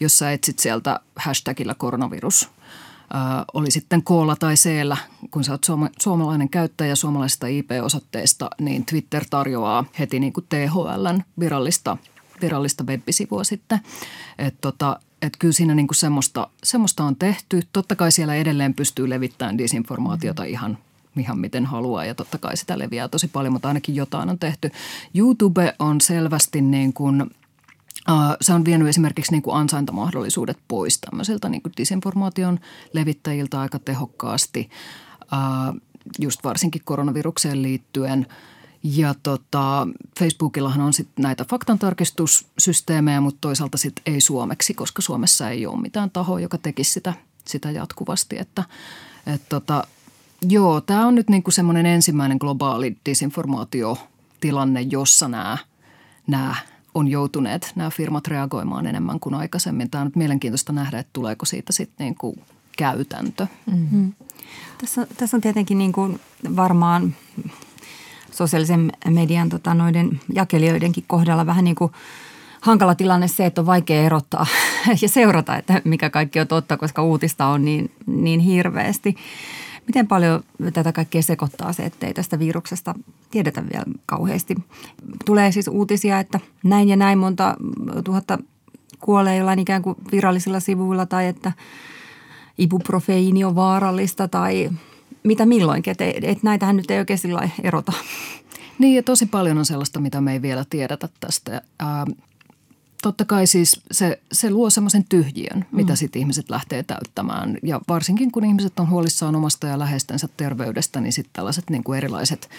jos 0.00 0.18
sä 0.18 0.32
etsit 0.32 0.58
sieltä 0.58 1.00
hashtagillä 1.16 1.74
koronavirus– 1.74 2.48
oli 3.54 3.70
sitten 3.70 4.02
koolla 4.02 4.36
tai 4.36 4.56
seellä, 4.56 4.96
kun 5.30 5.44
sä 5.44 5.52
oot 5.52 5.64
suoma, 5.64 5.88
suomalainen 5.98 6.48
käyttäjä 6.48 6.94
suomalaisesta 6.94 7.46
IP-osoitteesta, 7.46 8.50
niin 8.60 8.86
Twitter 8.86 9.24
tarjoaa 9.30 9.84
heti 9.98 10.20
niin 10.20 10.32
kuin 10.32 10.46
THLn 10.48 11.22
virallista, 11.40 11.96
virallista 12.40 12.84
web-sivua 12.84 13.44
sitten. 13.44 13.80
Että 14.38 14.58
tota, 14.60 15.00
et 15.22 15.36
kyllä 15.38 15.52
siinä 15.52 15.74
niin 15.74 15.88
kuin 15.88 15.96
semmoista, 15.96 16.48
semmoista 16.64 17.04
on 17.04 17.16
tehty. 17.16 17.62
Totta 17.72 17.96
kai 17.96 18.12
siellä 18.12 18.34
edelleen 18.34 18.74
pystyy 18.74 19.10
levittämään 19.10 19.58
disinformaatiota 19.58 20.44
ihan 20.44 20.78
ihan 21.18 21.38
miten 21.38 21.66
haluaa 21.66 22.04
ja 22.04 22.14
totta 22.14 22.38
kai 22.38 22.56
sitä 22.56 22.78
leviää 22.78 23.08
tosi 23.08 23.28
paljon, 23.28 23.52
mutta 23.52 23.68
ainakin 23.68 23.94
jotain 23.94 24.30
on 24.30 24.38
tehty. 24.38 24.70
YouTube 25.14 25.74
on 25.78 26.00
selvästi 26.00 26.60
niin 26.60 26.92
kuin 26.92 27.30
se 28.40 28.52
on 28.52 28.64
vienyt 28.64 28.88
esimerkiksi 28.88 29.32
niin 29.32 29.42
kuin 29.42 29.56
ansaintamahdollisuudet 29.56 30.58
pois 30.68 30.98
tämmöisiltä 30.98 31.48
niin 31.48 31.62
kuin 31.62 31.72
disinformaation 31.76 32.60
levittäjiltä 32.92 33.60
aika 33.60 33.78
tehokkaasti, 33.78 34.70
just 36.18 36.44
varsinkin 36.44 36.82
koronavirukseen 36.84 37.62
liittyen. 37.62 38.26
Ja 38.82 39.14
tota, 39.22 39.88
Facebookillahan 40.18 40.80
on 40.80 40.92
sitten 40.92 41.22
näitä 41.22 41.44
faktantarkistussysteemejä, 41.44 43.20
mutta 43.20 43.38
toisaalta 43.40 43.78
sitten 43.78 44.14
ei 44.14 44.20
suomeksi, 44.20 44.74
koska 44.74 45.02
Suomessa 45.02 45.50
ei 45.50 45.66
ole 45.66 45.80
mitään 45.80 46.10
tahoa, 46.10 46.40
joka 46.40 46.58
tekisi 46.58 46.92
sitä, 46.92 47.14
sitä 47.44 47.70
jatkuvasti. 47.70 48.38
Että, 48.38 48.64
et 49.26 49.42
tota, 49.48 49.84
joo, 50.48 50.80
tämä 50.80 51.06
on 51.06 51.14
nyt 51.14 51.30
niinku 51.30 51.50
semmoinen 51.50 51.86
ensimmäinen 51.86 52.38
globaali 52.40 52.96
disinformaatiotilanne, 53.06 54.80
jossa 54.80 55.28
nämä– 55.28 56.56
on 56.94 57.08
joutuneet 57.08 57.72
nämä 57.74 57.90
firmat 57.90 58.28
reagoimaan 58.28 58.86
enemmän 58.86 59.20
kuin 59.20 59.34
aikaisemmin. 59.34 59.90
Tämä 59.90 60.02
on 60.02 60.06
nyt 60.06 60.16
mielenkiintoista 60.16 60.72
nähdä, 60.72 60.98
että 60.98 61.10
tuleeko 61.12 61.46
siitä 61.46 61.72
sitten 61.72 62.04
niin 62.04 62.14
kuin 62.14 62.40
käytäntö. 62.76 63.46
Mm-hmm. 63.66 64.12
Tässä, 64.78 65.06
tässä 65.16 65.36
on 65.36 65.40
tietenkin 65.40 65.78
niin 65.78 65.92
kuin 65.92 66.20
varmaan 66.56 67.14
sosiaalisen 68.30 68.92
median 69.08 69.48
tota, 69.48 69.74
noiden 69.74 70.20
jakelijoidenkin 70.34 71.04
kohdalla 71.06 71.46
vähän 71.46 71.64
niin 71.64 71.74
kuin 71.74 71.92
hankala 72.60 72.94
tilanne 72.94 73.28
se, 73.28 73.46
että 73.46 73.60
on 73.60 73.66
vaikea 73.66 74.02
erottaa 74.02 74.46
ja 75.02 75.08
seurata, 75.08 75.56
että 75.56 75.82
mikä 75.84 76.10
kaikki 76.10 76.40
on 76.40 76.48
totta, 76.48 76.76
koska 76.76 77.02
uutista 77.02 77.46
on 77.46 77.64
niin, 77.64 77.90
niin 78.06 78.40
hirveästi. 78.40 79.16
Miten 79.90 80.08
paljon 80.08 80.42
tätä 80.72 80.92
kaikkea 80.92 81.22
sekoittaa 81.22 81.72
se, 81.72 81.82
ettei 81.82 82.14
tästä 82.14 82.38
viruksesta 82.38 82.94
tiedetä 83.30 83.62
vielä 83.72 83.84
kauheasti? 84.06 84.54
Tulee 85.24 85.52
siis 85.52 85.68
uutisia, 85.68 86.20
että 86.20 86.40
näin 86.64 86.88
ja 86.88 86.96
näin 86.96 87.18
monta 87.18 87.56
tuhatta 88.04 88.38
kuolee 89.00 89.36
jollain 89.36 89.58
ikään 89.58 89.82
kuin 89.82 89.96
virallisilla 90.12 90.60
sivuilla 90.60 91.06
tai 91.06 91.26
että 91.26 91.52
ibuprofeiini 92.58 93.44
on 93.44 93.54
vaarallista 93.54 94.28
tai 94.28 94.70
mitä 95.22 95.46
milloinkin. 95.46 95.90
Että 95.90 96.04
et 96.22 96.42
näitähän 96.42 96.76
nyt 96.76 96.90
ei 96.90 96.98
oikein 96.98 97.18
sillä 97.18 97.48
erota. 97.62 97.92
Niin 98.78 98.96
ja 98.96 99.02
tosi 99.02 99.26
paljon 99.26 99.58
on 99.58 99.66
sellaista, 99.66 100.00
mitä 100.00 100.20
me 100.20 100.32
ei 100.32 100.42
vielä 100.42 100.64
tiedetä 100.70 101.08
tästä. 101.20 101.62
Totta 103.02 103.24
kai 103.24 103.46
siis 103.46 103.80
se, 103.90 104.20
se 104.32 104.50
luo 104.50 104.70
semmoisen 104.70 105.04
tyhjiön, 105.08 105.58
mm. 105.58 105.76
mitä 105.76 105.96
sitten 105.96 106.20
ihmiset 106.20 106.50
lähtee 106.50 106.82
täyttämään. 106.82 107.58
Ja 107.62 107.80
varsinkin 107.88 108.32
kun 108.32 108.44
ihmiset 108.44 108.80
on 108.80 108.90
huolissaan 108.90 109.36
omasta 109.36 109.66
ja 109.66 109.78
läheistensä 109.78 110.28
terveydestä, 110.36 111.00
niin 111.00 111.12
sitten 111.12 111.32
tällaiset 111.32 111.70
niin 111.70 111.84
kuin 111.84 111.96
erilaiset 111.98 112.50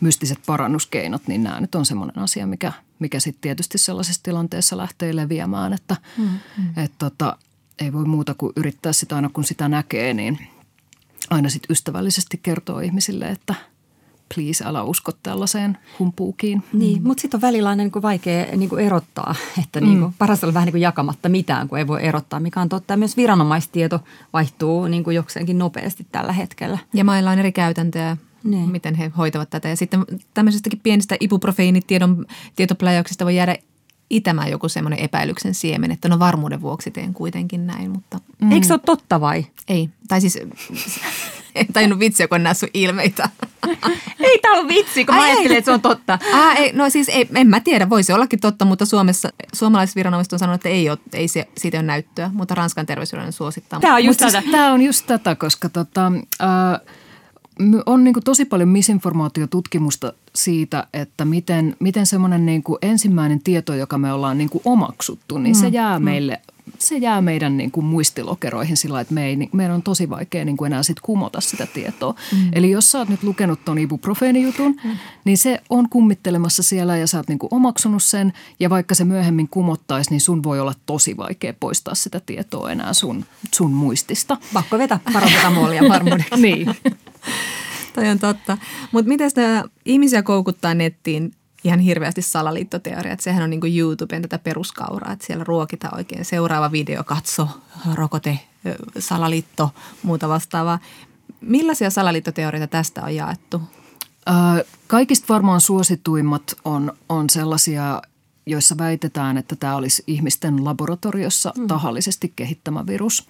mystiset 0.00 0.38
parannuskeinot, 0.46 1.28
niin 1.28 1.42
nämä 1.42 1.60
nyt 1.60 1.74
on 1.74 1.86
semmoinen 1.86 2.18
asia, 2.18 2.46
mikä, 2.46 2.72
mikä 2.98 3.20
sitten 3.20 3.40
tietysti 3.40 3.78
sellaisessa 3.78 4.22
tilanteessa 4.22 4.76
lähtee 4.76 5.16
leviämään, 5.16 5.72
että 5.72 5.96
mm. 6.18 6.24
mm. 6.58 6.72
et 6.76 6.92
tota, 6.98 7.36
ei 7.78 7.92
voi 7.92 8.04
muuta 8.04 8.34
kuin 8.34 8.52
yrittää 8.56 8.92
sitä 8.92 9.16
aina 9.16 9.30
kun 9.32 9.44
sitä 9.44 9.68
näkee, 9.68 10.14
niin 10.14 10.38
aina 11.30 11.48
sitten 11.48 11.72
ystävällisesti 11.72 12.40
kertoo 12.42 12.80
ihmisille, 12.80 13.28
että– 13.28 13.54
please 14.34 14.64
älä 14.64 14.82
usko 14.82 15.12
tällaiseen 15.22 15.78
humpuukiin. 15.98 16.62
Niin, 16.72 17.02
mm. 17.02 17.08
mutta 17.08 17.20
sitten 17.20 17.38
on 17.38 17.42
välillä 17.42 17.68
aina 17.68 17.82
niin 17.82 17.92
kuin 17.92 18.02
vaikea 18.02 18.46
niin 18.56 18.68
kuin 18.68 18.84
erottaa, 18.84 19.34
että 19.62 19.80
niin 19.80 19.98
kuin, 19.98 20.10
mm. 20.10 20.14
paras 20.18 20.44
on 20.44 20.54
vähän 20.54 20.66
niin 20.66 20.72
kuin 20.72 20.82
jakamatta 20.82 21.28
mitään, 21.28 21.68
kun 21.68 21.78
ei 21.78 21.86
voi 21.86 22.04
erottaa, 22.04 22.40
mikä 22.40 22.60
on 22.60 22.68
totta. 22.68 22.92
Ja 22.92 22.96
myös 22.96 23.16
viranomaistieto 23.16 24.00
vaihtuu 24.32 24.86
niin 24.86 25.04
kuin 25.04 25.16
jokseenkin 25.16 25.58
nopeasti 25.58 26.06
tällä 26.12 26.32
hetkellä. 26.32 26.78
Ja 26.94 27.04
mailla 27.04 27.30
on 27.30 27.38
eri 27.38 27.52
käytäntöjä 27.52 28.16
niin. 28.44 28.70
miten 28.70 28.94
he 28.94 29.12
hoitavat 29.16 29.50
tätä. 29.50 29.68
Ja 29.68 29.76
sitten 29.76 30.04
tämmöisestäkin 30.34 30.80
pienistä 30.82 31.16
ibuprofeiinitiedon 31.20 32.26
tietopläjäyksistä 32.56 33.24
voi 33.24 33.36
jäädä 33.36 33.56
itämään 34.10 34.50
joku 34.50 34.68
semmoinen 34.68 34.98
epäilyksen 34.98 35.54
siemen, 35.54 35.90
että 35.90 36.08
no 36.08 36.18
varmuuden 36.18 36.60
vuoksi 36.60 36.90
teen 36.90 37.14
kuitenkin 37.14 37.66
näin, 37.66 37.90
mutta... 37.90 38.18
Mm. 38.40 38.52
Eikö 38.52 38.66
se 38.66 38.72
ole 38.72 38.80
totta 38.86 39.20
vai? 39.20 39.46
Ei, 39.68 39.90
tai 40.08 40.20
siis 40.20 40.38
en 41.54 41.66
tajunnut 41.72 41.98
vitsiä, 41.98 42.28
kun 42.28 42.42
näe 42.42 42.54
sun 42.54 42.68
ilmeitä. 42.74 43.28
ei 44.20 44.38
tämä 44.42 44.58
ole 44.58 44.68
vitsi, 44.68 45.04
kun 45.04 45.14
mä 45.14 45.20
Ai, 45.20 45.30
ajattelin, 45.30 45.58
että 45.58 45.68
se 45.68 45.72
on 45.72 45.80
totta. 45.80 46.18
Ah, 46.32 46.56
ei, 46.56 46.72
no 46.72 46.90
siis 46.90 47.08
ei, 47.08 47.28
en 47.34 47.46
mä 47.46 47.60
tiedä, 47.60 47.90
voisi 47.90 48.12
ollakin 48.12 48.40
totta, 48.40 48.64
mutta 48.64 48.86
Suomessa 48.86 49.28
suomalaiset 49.52 49.96
viranomaiset 49.96 50.32
on 50.32 50.38
sanonut, 50.38 50.58
että 50.58 50.68
ei, 50.68 50.90
ole, 50.90 50.98
ei 51.12 51.28
se, 51.28 51.48
siitä 51.56 51.76
ole 51.76 51.86
näyttöä, 51.86 52.30
mutta 52.34 52.54
Ranskan 52.54 52.86
terveysviranomainen 52.86 53.32
suosittaa. 53.32 53.80
Tämä 53.80 53.94
on 53.94 54.04
just, 54.04 54.18
tätä. 54.18 54.40
Siis, 54.40 54.52
tämä 54.52 54.72
on 54.72 54.82
just 54.82 55.06
tätä, 55.06 55.34
koska 55.34 55.68
tota, 55.68 56.12
äh, 56.42 56.48
on 57.86 58.04
niin 58.04 58.14
tosi 58.24 58.44
paljon 58.44 58.68
misinformaatiotutkimusta 58.68 60.12
siitä, 60.34 60.86
että 60.92 61.24
miten, 61.24 61.76
miten 61.78 62.06
semmoinen 62.06 62.46
niin 62.46 62.62
ensimmäinen 62.82 63.42
tieto, 63.42 63.74
joka 63.74 63.98
me 63.98 64.12
ollaan 64.12 64.38
niin 64.38 64.50
omaksuttu, 64.64 65.38
niin 65.38 65.56
mm. 65.56 65.60
se 65.60 65.68
jää 65.68 65.98
mm. 65.98 66.04
meille 66.04 66.40
se 66.78 66.96
jää 66.96 67.20
meidän 67.20 67.56
niin 67.56 67.70
kuin 67.70 67.86
muistilokeroihin 67.86 68.76
sillä 68.76 69.00
että 69.00 69.14
me 69.14 69.26
ei, 69.26 69.36
meidän 69.52 69.74
on 69.74 69.82
tosi 69.82 70.10
vaikea 70.10 70.44
niin 70.44 70.56
kuin 70.56 70.72
enää 70.72 70.82
sit 70.82 71.00
kumota 71.00 71.40
sitä 71.40 71.66
tietoa. 71.66 72.14
Mm. 72.32 72.48
Eli 72.52 72.70
jos 72.70 72.90
sä 72.90 72.98
oot 72.98 73.08
nyt 73.08 73.22
lukenut 73.22 73.64
ton 73.64 73.78
ibuprofeenijutun, 73.78 74.76
mm. 74.84 74.90
niin 75.24 75.38
se 75.38 75.62
on 75.70 75.88
kummittelemassa 75.88 76.62
siellä 76.62 76.96
ja 76.96 77.06
sä 77.06 77.16
oot 77.16 77.28
niin 77.28 77.38
kuin 77.38 77.54
omaksunut 77.54 78.02
sen. 78.02 78.32
Ja 78.60 78.70
vaikka 78.70 78.94
se 78.94 79.04
myöhemmin 79.04 79.48
kumottaisi, 79.48 80.10
niin 80.10 80.20
sun 80.20 80.42
voi 80.42 80.60
olla 80.60 80.74
tosi 80.86 81.16
vaikea 81.16 81.54
poistaa 81.60 81.94
sitä 81.94 82.20
tietoa 82.26 82.70
enää 82.70 82.92
sun, 82.92 83.24
sun 83.54 83.70
muistista. 83.70 84.36
Pakko 84.52 84.78
vetä 84.78 85.00
parantetamolia 85.12 85.82
varmuudeksi. 85.88 86.42
niin. 86.42 86.76
Toi 87.94 88.08
on 88.08 88.18
totta. 88.18 88.58
Mutta 88.92 89.08
miten 89.08 89.30
sitä 89.30 89.64
ihmisiä 89.84 90.22
koukuttaa 90.22 90.74
nettiin 90.74 91.32
ihan 91.64 91.80
hirveästi 91.80 92.22
salaliittoteoriat. 92.22 93.20
Sehän 93.20 93.42
on 93.42 93.50
niin 93.50 93.60
kuin 93.60 93.78
YouTuben 93.78 94.22
tätä 94.22 94.38
peruskauraa, 94.38 95.12
että 95.12 95.26
siellä 95.26 95.44
ruokita 95.44 95.88
oikein 95.96 96.24
seuraava 96.24 96.72
video, 96.72 97.04
katso, 97.04 97.48
rokote, 97.94 98.38
salaliitto, 98.98 99.70
muuta 100.02 100.28
vastaavaa. 100.28 100.78
Millaisia 101.40 101.90
salaliittoteorioita 101.90 102.66
tästä 102.66 103.02
on 103.02 103.14
jaettu? 103.14 103.62
Kaikista 104.86 105.34
varmaan 105.34 105.60
suosituimmat 105.60 106.54
on, 106.64 106.92
on 107.08 107.30
sellaisia, 107.30 108.02
joissa 108.46 108.78
väitetään, 108.78 109.36
että 109.36 109.56
tämä 109.56 109.76
olisi 109.76 110.02
ihmisten 110.06 110.64
laboratoriossa 110.64 111.52
mm. 111.56 111.66
tahallisesti 111.66 112.32
kehittämä 112.36 112.86
virus. 112.86 113.28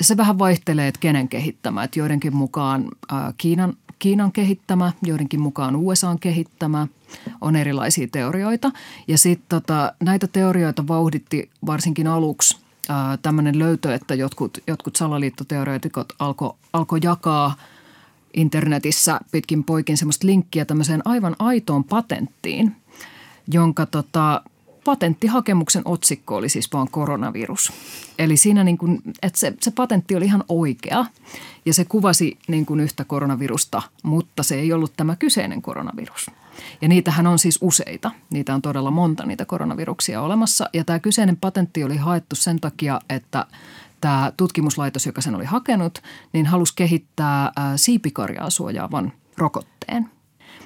Se 0.00 0.16
vähän 0.16 0.38
vaihtelee, 0.38 0.88
että 0.88 1.00
kenen 1.00 1.28
kehittämä. 1.28 1.84
Että 1.84 1.98
joidenkin 1.98 2.36
mukaan 2.36 2.88
Kiinan, 3.36 3.76
Kiinan 3.98 4.32
kehittämä, 4.32 4.92
joidenkin 5.02 5.40
mukaan 5.40 5.76
USAn 5.76 6.18
kehittämä. 6.18 6.86
On 7.40 7.56
erilaisia 7.56 8.08
teorioita. 8.12 8.72
Ja 9.08 9.18
sitten 9.18 9.46
tota, 9.48 9.92
näitä 10.00 10.26
teorioita 10.26 10.88
vauhditti 10.88 11.50
varsinkin 11.66 12.06
aluksi 12.06 12.58
tämmöinen 13.22 13.58
löytö, 13.58 13.94
että 13.94 14.14
jotkut, 14.14 14.58
jotkut 14.66 14.96
salaliittoteoreetikot 14.96 16.12
alkoi 16.18 16.52
alko 16.72 16.96
jakaa 16.96 17.56
internetissä 18.34 19.20
pitkin 19.32 19.64
poikin 19.64 19.96
semmoista 19.96 20.26
linkkiä 20.26 20.64
tämmöiseen 20.64 21.02
aivan 21.04 21.36
aitoon 21.38 21.84
patenttiin, 21.84 22.76
jonka 23.52 23.86
tota, 23.86 24.42
patenttihakemuksen 24.84 25.82
otsikko 25.84 26.36
oli 26.36 26.48
siis 26.48 26.72
vaan 26.72 26.88
koronavirus. 26.90 27.72
Eli 28.18 28.36
siinä 28.36 28.64
niin 28.64 28.78
kuin, 28.78 29.02
että 29.22 29.40
se, 29.40 29.54
se 29.60 29.70
patentti 29.70 30.16
oli 30.16 30.24
ihan 30.24 30.44
oikea 30.48 31.06
ja 31.66 31.74
se 31.74 31.84
kuvasi 31.84 32.38
niin 32.48 32.66
kuin 32.66 32.80
yhtä 32.80 33.04
koronavirusta, 33.04 33.82
mutta 34.02 34.42
se 34.42 34.54
ei 34.54 34.72
ollut 34.72 34.92
tämä 34.96 35.16
kyseinen 35.16 35.62
koronavirus. 35.62 36.30
Ja 36.80 36.88
niitähän 36.88 37.26
on 37.26 37.38
siis 37.38 37.58
useita. 37.60 38.10
Niitä 38.30 38.54
on 38.54 38.62
todella 38.62 38.90
monta 38.90 39.26
niitä 39.26 39.44
koronaviruksia 39.44 40.22
olemassa. 40.22 40.68
Ja 40.72 40.84
tämä 40.84 40.98
kyseinen 40.98 41.36
patentti 41.36 41.84
oli 41.84 41.96
haettu 41.96 42.36
sen 42.36 42.60
takia, 42.60 43.00
että 43.08 43.46
tämä 44.00 44.32
tutkimuslaitos, 44.36 45.06
joka 45.06 45.20
sen 45.20 45.34
oli 45.34 45.44
hakenut, 45.44 46.02
niin 46.32 46.46
halusi 46.46 46.72
kehittää 46.76 47.52
siipikarjaa 47.76 48.50
suojaavan 48.50 49.12
rokotteen– 49.36 50.10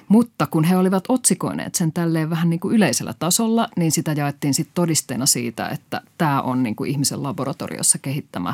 mutta 0.07 0.47
kun 0.47 0.63
he 0.63 0.77
olivat 0.77 1.03
otsikoineet 1.09 1.75
sen 1.75 1.93
tälleen 1.93 2.29
vähän 2.29 2.49
niin 2.49 2.59
kuin 2.59 2.75
yleisellä 2.75 3.13
tasolla, 3.19 3.67
niin 3.77 3.91
sitä 3.91 4.11
jaettiin 4.11 4.53
sitten 4.53 4.75
todisteena 4.75 5.25
siitä, 5.25 5.69
että 5.69 6.01
tämä 6.17 6.41
on 6.41 6.63
niin 6.63 6.75
kuin 6.75 6.91
ihmisen 6.91 7.23
laboratoriossa 7.23 7.97
kehittämä 7.97 8.53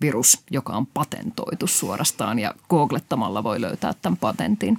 virus, 0.00 0.42
joka 0.50 0.72
on 0.72 0.86
patentoitu 0.86 1.66
suorastaan 1.66 2.38
ja 2.38 2.54
googlettamalla 2.68 3.44
voi 3.44 3.60
löytää 3.60 3.94
tämän 4.02 4.16
patentin. 4.16 4.78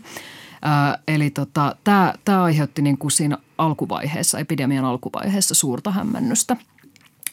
Ää, 0.62 1.00
eli 1.08 1.30
tota, 1.30 1.76
tämä 1.84 2.44
aiheutti 2.44 2.82
niin 2.82 2.98
kuin 2.98 3.12
siinä 3.12 3.38
alkuvaiheessa, 3.58 4.40
epidemian 4.40 4.86
alkuvaiheessa 4.86 5.56
suurta 5.56 5.92
hämmennystä– 5.92 6.58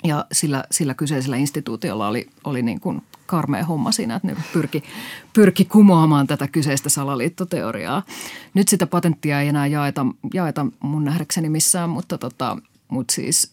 ja 0.05 0.27
sillä, 0.33 0.65
sillä 0.71 0.95
kyseisellä 0.95 1.37
instituutiolla 1.37 2.09
oli, 2.09 2.29
oli 2.45 2.63
niin 2.63 2.81
kuin 2.81 3.03
karmea 3.27 3.65
homma 3.65 3.93
siinä, 3.93 4.15
että 4.15 4.29
ne 4.29 4.37
pyrki, 4.53 4.83
pyrki 5.33 5.65
kumoamaan 5.65 6.27
tätä 6.27 6.49
kyseistä 6.49 6.89
salaliittoteoriaa. 6.89 8.03
Nyt 8.55 8.69
sitä 8.69 8.87
patenttia 8.87 9.41
ei 9.41 9.49
enää 9.49 9.67
jaeta, 9.67 10.07
jaeta 10.35 10.67
mun 10.81 11.05
nähdäkseni 11.05 11.49
missään, 11.49 11.91
mutta, 11.91 12.19
tota, 12.19 12.57
mutta 12.89 13.15
siis 13.15 13.53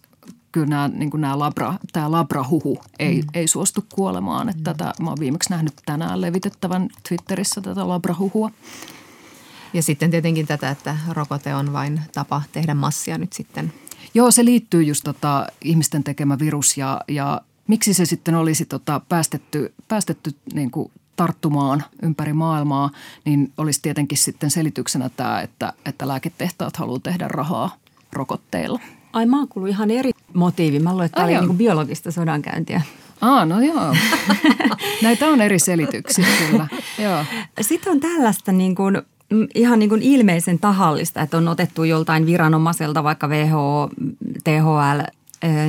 kyllä 0.52 0.68
nämä, 0.68 0.88
niin 0.88 1.10
kuin 1.12 1.22
nämä 1.22 1.40
labra, 1.40 1.74
tämä 1.92 2.12
labrahuhu 2.12 2.82
ei, 3.00 3.22
mm. 3.22 3.28
ei 3.34 3.48
suostu 3.48 3.86
kuolemaan. 3.96 4.50
Että 4.50 4.60
mm. 4.60 4.64
tätä, 4.64 4.94
mä 5.02 5.10
olen 5.10 5.20
viimeksi 5.20 5.50
nähnyt 5.50 5.74
tänään 5.86 6.22
levitettävän 6.22 6.90
Twitterissä 7.10 7.62
tätä 7.62 7.88
labrahuhua. 7.88 8.52
Ja 9.74 9.84
sitten 9.84 10.12
tietenkin 10.12 10.48
tätä, 10.48 10.70
että 10.70 10.98
rokote 11.10 11.56
on 11.56 11.74
vain 11.74 12.02
tapa 12.14 12.42
tehdä 12.52 12.74
massia 12.74 13.18
nyt 13.18 13.34
sitten. 13.34 13.74
Joo, 14.14 14.32
se 14.32 14.46
liittyy 14.46 14.84
just 14.84 15.04
tota, 15.04 15.48
ihmisten 15.62 16.04
tekemä 16.04 16.40
virus 16.40 16.78
ja, 16.78 17.02
ja 17.08 17.42
miksi 17.68 17.94
se 17.94 18.06
sitten 18.06 18.36
olisi 18.36 18.66
tota, 18.66 19.02
päästetty, 19.10 19.74
päästetty 19.88 20.36
niin 20.54 20.72
kuin 20.72 20.92
tarttumaan 21.16 21.84
ympäri 22.02 22.34
maailmaa, 22.34 22.90
niin 23.26 23.52
olisi 23.58 23.80
tietenkin 23.82 24.18
sitten 24.18 24.52
selityksenä 24.52 25.10
tämä, 25.10 25.42
että, 25.42 25.74
että 25.86 26.08
lääketehtaat 26.08 26.78
haluaa 26.78 27.00
tehdä 27.00 27.28
rahaa 27.28 27.78
rokotteilla. 28.14 28.80
Ai 29.14 29.26
mä 29.26 29.46
oon 29.56 29.68
ihan 29.68 29.92
eri 29.92 30.12
motiivi. 30.34 30.80
Mä 30.80 30.92
luulen, 30.92 31.06
että 31.06 31.16
tämä 31.16 31.40
oli 31.40 31.48
niin 31.48 31.58
biologista 31.58 32.12
sodankäyntiä. 32.12 32.82
Aa, 33.22 33.46
no 33.46 33.62
joo. 33.62 33.96
Näitä 35.02 35.28
on 35.28 35.42
eri 35.42 35.60
selityksiä 35.60 36.26
kyllä. 36.40 36.68
Joo. 37.04 37.26
Sitten 37.62 37.92
on 37.92 38.00
tällaista 38.00 38.52
niin 38.52 38.76
kuin 38.76 39.02
ihan 39.56 39.80
niin 39.80 39.90
kuin 39.90 40.02
ilmeisen 40.02 40.60
tahallista, 40.60 41.22
että 41.22 41.38
on 41.38 41.48
otettu 41.48 41.84
joltain 41.84 42.26
viranomaiselta, 42.26 43.04
vaikka 43.04 43.28
WHO, 43.28 43.90
THL, 44.44 45.02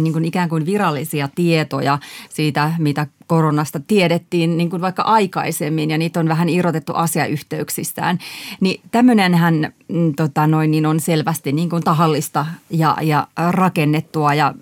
niin 0.01 0.13
kuin 0.13 0.25
ikään 0.25 0.49
kuin 0.49 0.67
virallisia 0.67 1.29
tietoja 1.35 1.99
siitä, 2.29 2.73
mitä 2.79 3.07
koronasta 3.27 3.81
tiedettiin 3.81 4.57
niin 4.57 4.71
kuin 4.71 4.83
vaikka 4.83 5.03
aikaisemmin 5.03 5.91
ja 5.91 5.99
niitä 5.99 6.21
on 6.21 6.29
vähän 6.29 6.49
irrotettu 6.49 6.93
asiayhteyksistään. 6.95 8.19
Niin 8.61 8.81
tämmöinenhän 8.91 9.73
mm, 9.89 10.15
tota 10.15 10.47
noin, 10.47 10.71
niin 10.71 10.87
on 10.87 11.01
selvästi 11.01 11.53
niin 11.53 11.71
kuin 11.71 11.83
tahallista 11.83 12.47
ja, 12.71 12.97
ja 13.03 13.27
rakennettua 13.51 14.35
ja 14.35 14.55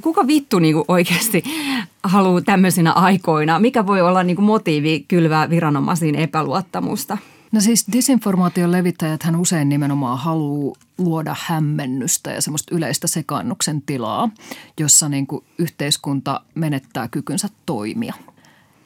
kuka 0.00 0.26
vittu 0.26 0.58
niin 0.58 0.74
kuin 0.74 0.84
oikeasti 0.88 1.44
haluaa 2.02 2.40
tämmöisinä 2.40 2.92
aikoina? 2.92 3.58
Mikä 3.58 3.86
voi 3.86 4.00
olla 4.00 4.22
niin 4.22 4.36
kuin 4.36 4.46
motiivi 4.46 5.04
kylvää 5.08 5.50
viranomaisiin 5.50 6.14
epäluottamusta? 6.14 7.18
No 7.56 7.60
siis 7.60 7.86
disinformaation 7.92 8.72
levittäjät 8.72 9.22
hän 9.22 9.36
usein 9.36 9.68
nimenomaan 9.68 10.18
haluaa 10.18 10.76
luoda 10.98 11.36
hämmennystä 11.40 12.30
ja 12.30 12.42
semmoista 12.42 12.74
yleistä 12.74 13.06
sekannuksen 13.06 13.82
tilaa, 13.82 14.30
jossa 14.80 15.08
niin 15.08 15.26
kuin 15.26 15.44
yhteiskunta 15.58 16.40
menettää 16.54 17.08
kykynsä 17.08 17.48
toimia. 17.66 18.14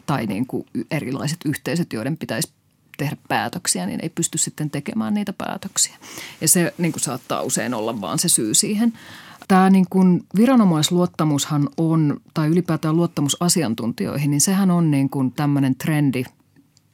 Tai 0.07 0.27
niin 0.27 0.47
kuin 0.47 0.67
erilaiset 0.91 1.39
yhteisöt, 1.45 1.93
joiden 1.93 2.17
pitäisi 2.17 2.53
tehdä 2.97 3.17
päätöksiä, 3.29 3.87
niin 3.87 4.01
ei 4.03 4.09
pysty 4.09 4.39
sitten 4.39 4.71
tekemään 4.71 5.15
niitä 5.15 5.33
päätöksiä. 5.33 5.97
Ja 6.41 6.49
se 6.49 6.75
niin 6.79 6.93
kuin 6.93 7.03
saattaa 7.03 7.43
usein 7.43 7.75
olla 7.75 8.01
vaan 8.01 8.19
se 8.19 8.29
syy 8.29 8.55
siihen. 8.55 8.93
Tämä 9.49 9.71
niin 9.71 9.87
kuin 9.91 10.27
viranomaisluottamushan 10.37 11.69
on, 11.77 12.21
tai 12.35 12.49
ylipäätään 12.49 12.97
luottamus 12.97 13.37
asiantuntijoihin, 13.41 14.31
niin 14.31 14.41
sehän 14.41 14.71
on 14.71 14.91
niin 14.91 15.11
kuin 15.11 15.33
tämmöinen 15.33 15.75
trendi, 15.75 16.25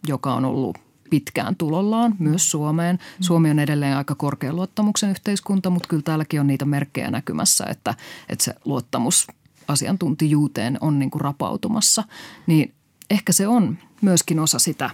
joka 0.08 0.34
on 0.34 0.44
ollut 0.44 0.85
pitkään 1.10 1.56
tulollaan 1.56 2.14
myös 2.18 2.50
Suomeen. 2.50 2.98
Suomi 3.20 3.50
on 3.50 3.58
edelleen 3.58 3.96
aika 3.96 4.14
korkean 4.14 4.56
luottamuksen 4.56 5.10
yhteiskunta, 5.10 5.70
mutta 5.70 5.88
kyllä 5.88 6.02
täälläkin 6.02 6.40
on 6.40 6.46
niitä 6.46 6.64
merkkejä 6.64 7.10
näkymässä, 7.10 7.64
että, 7.64 7.94
että 8.28 8.44
se 8.44 8.54
luottamus 8.64 9.26
asiantuntijuuteen 9.68 10.78
on 10.80 10.98
niin 10.98 11.10
kuin 11.10 11.20
rapautumassa. 11.20 12.04
Niin 12.46 12.74
ehkä 13.10 13.32
se 13.32 13.48
on 13.48 13.78
myöskin 14.00 14.40
osa 14.40 14.58
sitä, 14.58 14.90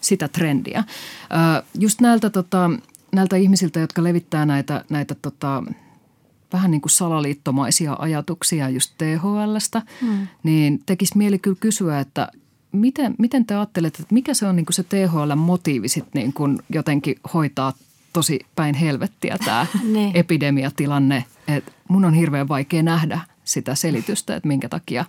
sitä 0.00 0.28
trendiä. 0.28 0.84
Just 1.78 2.00
näiltä, 2.00 2.30
tota, 2.30 2.70
näiltä 3.12 3.36
ihmisiltä, 3.36 3.80
jotka 3.80 4.04
levittää 4.04 4.46
näitä, 4.46 4.84
näitä 4.90 5.14
tota, 5.14 5.62
vähän 6.52 6.70
niin 6.70 6.80
kuin 6.80 6.90
salaliittomaisia 6.90 7.96
ajatuksia 7.98 8.68
just 8.68 8.94
THLstä, 8.98 9.82
hmm. 10.00 10.26
niin 10.42 10.82
tekisi 10.86 11.18
mieli 11.18 11.38
kyllä 11.38 11.56
kysyä, 11.60 12.00
että 12.00 12.28
miten, 12.76 13.14
miten 13.18 13.46
te 13.46 13.54
ajattelette, 13.54 14.02
että 14.02 14.14
mikä 14.14 14.34
se 14.34 14.46
on 14.46 14.56
niin 14.56 14.66
kuin 14.66 14.74
se 14.74 14.82
THL-motiivi 14.82 15.88
sitten 15.88 16.22
niin 16.22 16.32
kuin 16.32 16.58
jotenkin 16.68 17.16
hoitaa 17.34 17.72
tosi 18.12 18.40
päin 18.56 18.74
helvettiä 18.74 19.36
tämä 19.44 19.66
niin. 19.92 20.10
epidemiatilanne. 20.14 21.24
Et 21.48 21.72
mun 21.88 22.04
on 22.04 22.14
hirveän 22.14 22.48
vaikea 22.48 22.82
nähdä 22.82 23.20
sitä 23.44 23.74
selitystä, 23.74 24.36
että 24.36 24.48
minkä 24.48 24.68
takia, 24.68 25.04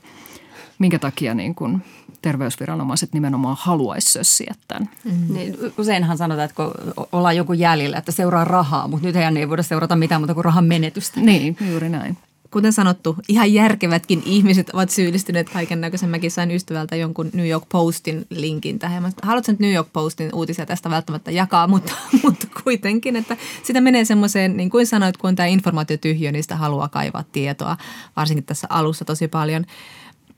minkä 0.80 1.00
takia 1.00 1.34
niin 1.34 1.56
kuin 1.56 1.82
terveysviranomaiset 2.22 3.14
nimenomaan 3.14 3.58
haluaisi 3.60 4.12
sössiä 4.12 4.56
tämän. 4.68 4.90
Mm. 5.04 5.34
Niin, 5.34 5.58
useinhan 5.78 6.18
sanotaan, 6.18 6.46
että 6.46 6.56
kun 6.56 6.72
ollaan 7.12 7.38
joku 7.38 7.54
jäljellä, 7.54 7.98
että 7.98 8.12
seuraa 8.12 8.46
rahaa, 8.46 8.88
mutta 8.88 9.08
nyt 9.08 9.16
ei 9.16 9.50
voida 9.50 9.64
seurata 9.64 9.96
mitään 9.96 10.22
muuta 10.22 10.34
kuin 10.34 10.46
rahan 10.46 10.66
menetystä. 10.66 11.20
Niin, 11.20 11.58
juuri 11.72 11.90
näin 11.90 12.18
kuten 12.52 12.74
sanottu, 12.74 13.16
ihan 13.28 13.54
järkevätkin 13.54 14.24
ihmiset 14.26 14.70
ovat 14.70 14.90
syyllistyneet 14.90 15.50
kaiken 15.50 15.82
näköisen. 15.82 16.10
Mäkin 16.10 16.32
sain 16.32 16.52
ystävältä 16.52 16.96
jonkun 16.96 17.30
New 17.34 17.48
York 17.48 17.64
Postin 17.70 18.26
linkin 18.30 18.80
tähän. 18.80 19.04
Mä 19.04 19.10
haluatko 19.24 19.52
nyt 19.52 19.60
New 19.60 19.74
York 19.74 19.88
Postin 19.94 20.30
uutisia 20.34 20.66
tästä 20.66 20.90
välttämättä 20.90 21.32
jakaa, 21.32 21.68
mutta, 21.78 21.94
mutta 22.24 22.48
kuitenkin, 22.64 23.16
että 23.16 23.38
sitä 23.64 23.82
menee 23.82 24.06
semmoiseen, 24.06 24.58
niin 24.58 24.70
kuin 24.70 24.88
sanoit, 24.88 25.18
kun 25.18 25.36
tämä 25.36 25.48
informaatiotyhjö, 25.48 26.32
niin 26.32 26.44
sitä 26.44 26.56
haluaa 26.56 26.90
kaivaa 26.90 27.24
tietoa, 27.32 27.78
varsinkin 28.16 28.44
tässä 28.44 28.68
alussa 28.70 29.06
tosi 29.06 29.28
paljon. 29.28 29.66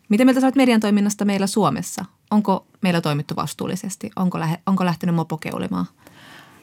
Miten 0.10 0.28
mieltä 0.28 0.42
sä 0.42 0.52
median 0.56 0.80
toiminnasta 0.80 1.26
meillä 1.26 1.48
Suomessa? 1.48 2.06
Onko 2.32 2.68
meillä 2.82 3.02
toimittu 3.02 3.36
vastuullisesti? 3.36 4.12
Onko, 4.16 4.40
lähe, 4.40 4.58
onko 4.66 4.86
lähtenyt 4.86 5.16
mopokeulimaan? 5.16 5.86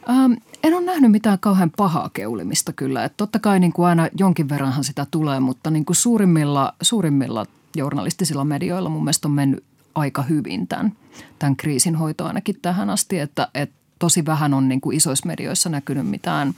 Ähm, 0.08 0.32
en 0.62 0.74
ole 0.74 0.84
nähnyt 0.84 1.10
mitään 1.10 1.38
kauhean 1.38 1.70
pahaa 1.76 2.10
keulimista 2.12 2.72
kyllä. 2.72 3.04
Et 3.04 3.16
totta 3.16 3.38
kai 3.38 3.60
niin 3.60 3.72
kuin 3.72 3.86
aina 3.86 4.08
jonkin 4.18 4.48
verranhan 4.48 4.84
sitä 4.84 5.06
tulee, 5.10 5.40
mutta 5.40 5.70
niin 5.70 5.84
kuin 5.84 5.96
suurimmilla, 5.96 6.74
suurimmilla 6.82 7.46
journalistisilla 7.76 8.44
medioilla 8.44 8.88
mun 8.88 9.04
mielestä 9.04 9.28
on 9.28 9.34
mennyt 9.34 9.64
aika 9.94 10.22
hyvin 10.22 10.68
tämän, 10.68 10.92
tämän 11.38 11.56
kriisin 11.56 11.96
hoito 11.96 12.26
ainakin 12.26 12.56
tähän 12.62 12.90
asti. 12.90 13.18
Että, 13.18 13.48
et 13.54 13.70
tosi 13.98 14.26
vähän 14.26 14.54
on 14.54 14.68
niin 14.68 14.80
kuin 14.80 14.96
isoissa 14.96 15.26
medioissa 15.26 15.68
näkynyt 15.68 16.08
mitään, 16.08 16.54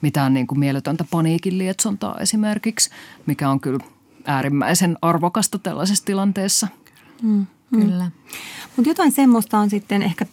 mitään 0.00 0.34
niin 0.34 0.46
kuin 0.46 0.58
mieletöntä 0.58 1.04
paniikin 1.10 1.58
lietsontaa 1.58 2.18
esimerkiksi, 2.20 2.90
mikä 3.26 3.50
on 3.50 3.60
kyllä 3.60 3.84
äärimmäisen 4.24 4.98
arvokasta 5.02 5.58
tällaisessa 5.58 6.04
tilanteessa. 6.04 6.68
Mm. 7.22 7.46
Kyllä. 7.70 8.10
Mutta 8.76 8.90
jotain 8.90 9.12
semmoista 9.12 9.58
on 9.58 9.70
sitten 9.70 10.02
ehkä 10.02 10.26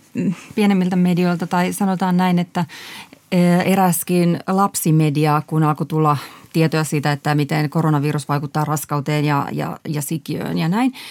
pienemmiltä 0.55 0.95
medioilta 0.95 1.47
tai 1.47 1.73
sanotaan 1.73 2.17
näin, 2.17 2.39
että 2.39 2.65
e, 3.31 3.55
eräskin 3.55 4.39
lapsimedia, 4.47 5.41
kun 5.47 5.63
alkoi 5.63 5.85
tulla 5.85 6.17
tietoja 6.53 6.83
siitä, 6.83 7.11
että 7.11 7.35
miten 7.35 7.69
koronavirus 7.69 8.29
vaikuttaa 8.29 8.65
raskauteen 8.65 9.25
ja, 9.25 9.47
ja, 9.51 9.79
ja 9.87 10.01
sikiöön 10.01 10.57
ja 10.57 10.69
näin– 10.69 10.93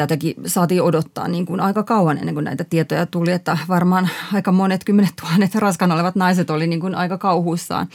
tätäkin 0.00 0.34
saatiin 0.46 0.82
odottaa 0.82 1.28
niin 1.28 1.46
kuin 1.46 1.60
aika 1.60 1.82
kauan 1.82 2.18
ennen 2.18 2.34
kuin 2.34 2.44
näitä 2.44 2.64
tietoja 2.64 3.06
tuli, 3.06 3.32
että 3.32 3.58
varmaan 3.68 4.08
aika 4.32 4.52
monet 4.52 4.84
kymmenet 4.84 5.16
tuhannet 5.20 5.54
raskaana 5.54 5.94
olevat 5.94 6.16
naiset 6.16 6.50
oli 6.50 6.66
niin 6.66 6.80
kuin 6.80 6.94
aika 6.94 7.18
kauhuissaan. 7.18 7.88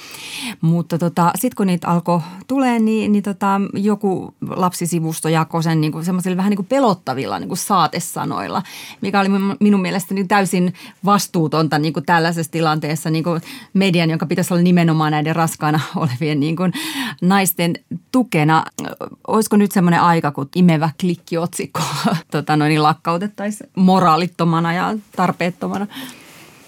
Mutta 0.61 0.97
tota, 0.97 1.31
sitten 1.35 1.55
kun 1.55 1.67
niitä 1.67 1.87
alkoi 1.87 2.19
tulee, 2.47 2.79
niin, 2.79 3.11
niin 3.11 3.23
tota, 3.23 3.61
joku 3.73 4.33
lapsisivusto 4.49 5.29
jakoi 5.29 5.63
sen 5.63 5.81
niin 5.81 5.91
kuin 5.91 6.05
semmoisilla 6.05 6.37
vähän 6.37 6.49
niin 6.49 6.57
kuin 6.57 6.67
pelottavilla 6.67 7.39
niin 7.39 7.47
kuin 7.47 7.57
saatesanoilla, 7.57 8.63
mikä 9.01 9.19
oli 9.19 9.29
minun 9.59 9.81
mielestäni 9.81 10.15
niin 10.15 10.27
täysin 10.27 10.73
vastuutonta 11.05 11.79
niin 11.79 11.93
kuin 11.93 12.05
tällaisessa 12.05 12.51
tilanteessa 12.51 13.09
niin 13.09 13.23
kuin 13.23 13.41
median, 13.73 14.09
jonka 14.09 14.25
pitäisi 14.25 14.53
olla 14.53 14.63
nimenomaan 14.63 15.11
näiden 15.11 15.35
raskaana 15.35 15.79
olevien 15.95 16.39
niin 16.39 16.55
kuin 16.55 16.73
naisten 17.21 17.75
tukena. 18.11 18.63
Olisiko 19.27 19.57
nyt 19.57 19.71
semmoinen 19.71 20.01
aika, 20.01 20.31
kun 20.31 20.49
imevä 20.55 20.89
klikkiotsikko 20.99 21.81
tota 22.31 22.57
noin, 22.57 22.69
niin 22.69 22.83
lakkautettaisiin 22.83 23.69
moraalittomana 23.75 24.73
ja 24.73 24.93
tarpeettomana. 25.15 25.87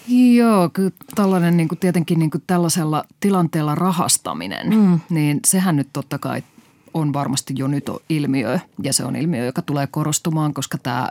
Joo, 0.08 0.70
kyllä 0.72 0.90
tällainen 1.14 1.56
niin 1.56 1.68
kuin 1.68 1.78
tietenkin 1.78 2.18
niin 2.18 2.30
kuin 2.30 2.44
tällaisella 2.46 3.04
tilanteella 3.20 3.74
rahastaminen, 3.74 4.76
mm. 4.76 5.00
niin 5.10 5.40
sehän 5.46 5.76
nyt 5.76 5.88
totta 5.92 6.18
kai 6.18 6.42
on 6.94 7.12
varmasti 7.12 7.54
jo 7.56 7.66
nyt 7.66 7.90
ilmiö 8.08 8.58
ja 8.82 8.92
se 8.92 9.04
on 9.04 9.16
ilmiö, 9.16 9.44
joka 9.44 9.62
tulee 9.62 9.86
korostumaan, 9.86 10.54
koska 10.54 10.78
tämä, 10.78 11.08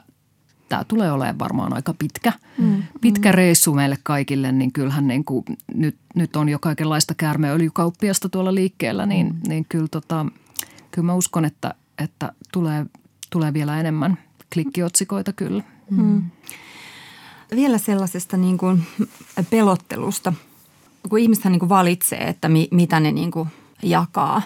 tämä 0.69 0.83
tulee 0.83 1.11
olemaan 1.11 1.39
varmaan 1.39 1.73
aika 1.73 1.93
pitkä, 1.93 2.33
mm. 2.57 2.83
pitkä 3.01 3.31
reissu 3.31 3.73
meille 3.73 3.97
kaikille, 4.03 4.51
niin 4.51 4.71
kyllähän 4.71 5.07
niin 5.07 5.25
kuin 5.25 5.45
nyt, 5.73 5.97
nyt 6.15 6.35
on 6.35 6.49
jo 6.49 6.59
kaikenlaista 6.59 7.13
käärmeöljykauppiasta 7.15 8.29
tuolla 8.29 8.55
liikkeellä, 8.55 9.05
niin, 9.05 9.27
mm. 9.27 9.39
niin 9.47 9.65
kyllä, 9.69 9.87
tota, 9.87 10.25
kyllä 10.91 11.05
mä 11.05 11.13
uskon, 11.13 11.45
että, 11.45 11.73
että 12.03 12.31
tulee 12.51 12.85
tulee 13.29 13.53
vielä 13.53 13.79
enemmän 13.79 14.17
klikkiotsikoita 14.53 15.33
kyllä. 15.33 15.63
Mm. 15.89 16.23
Vielä 17.55 17.77
sellaisesta 17.77 18.37
niin 18.37 18.57
kuin 18.57 18.83
pelottelusta, 19.49 20.33
kun 21.09 21.19
ihmisethän 21.19 21.51
niin 21.51 21.59
kuin 21.59 21.69
valitsee, 21.69 22.19
että 22.19 22.49
mi, 22.49 22.67
mitä 22.71 22.99
ne 22.99 23.11
niin 23.11 23.31
kuin 23.31 23.49
jakaa. 23.83 24.41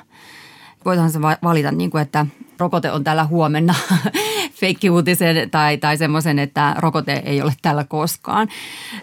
Voitahan 0.85 1.11
se 1.11 1.21
valita, 1.21 1.71
niin 1.71 1.91
kuin, 1.91 2.01
että 2.01 2.25
rokote 2.59 2.91
on 2.91 3.03
täällä 3.03 3.25
huomenna, 3.25 3.75
feikkiuutisen 4.61 5.49
tai, 5.49 5.77
tai 5.77 5.97
semmoisen, 5.97 6.39
että 6.39 6.75
rokote 6.77 7.21
ei 7.25 7.41
ole 7.41 7.53
täällä 7.61 7.83
koskaan. 7.83 8.47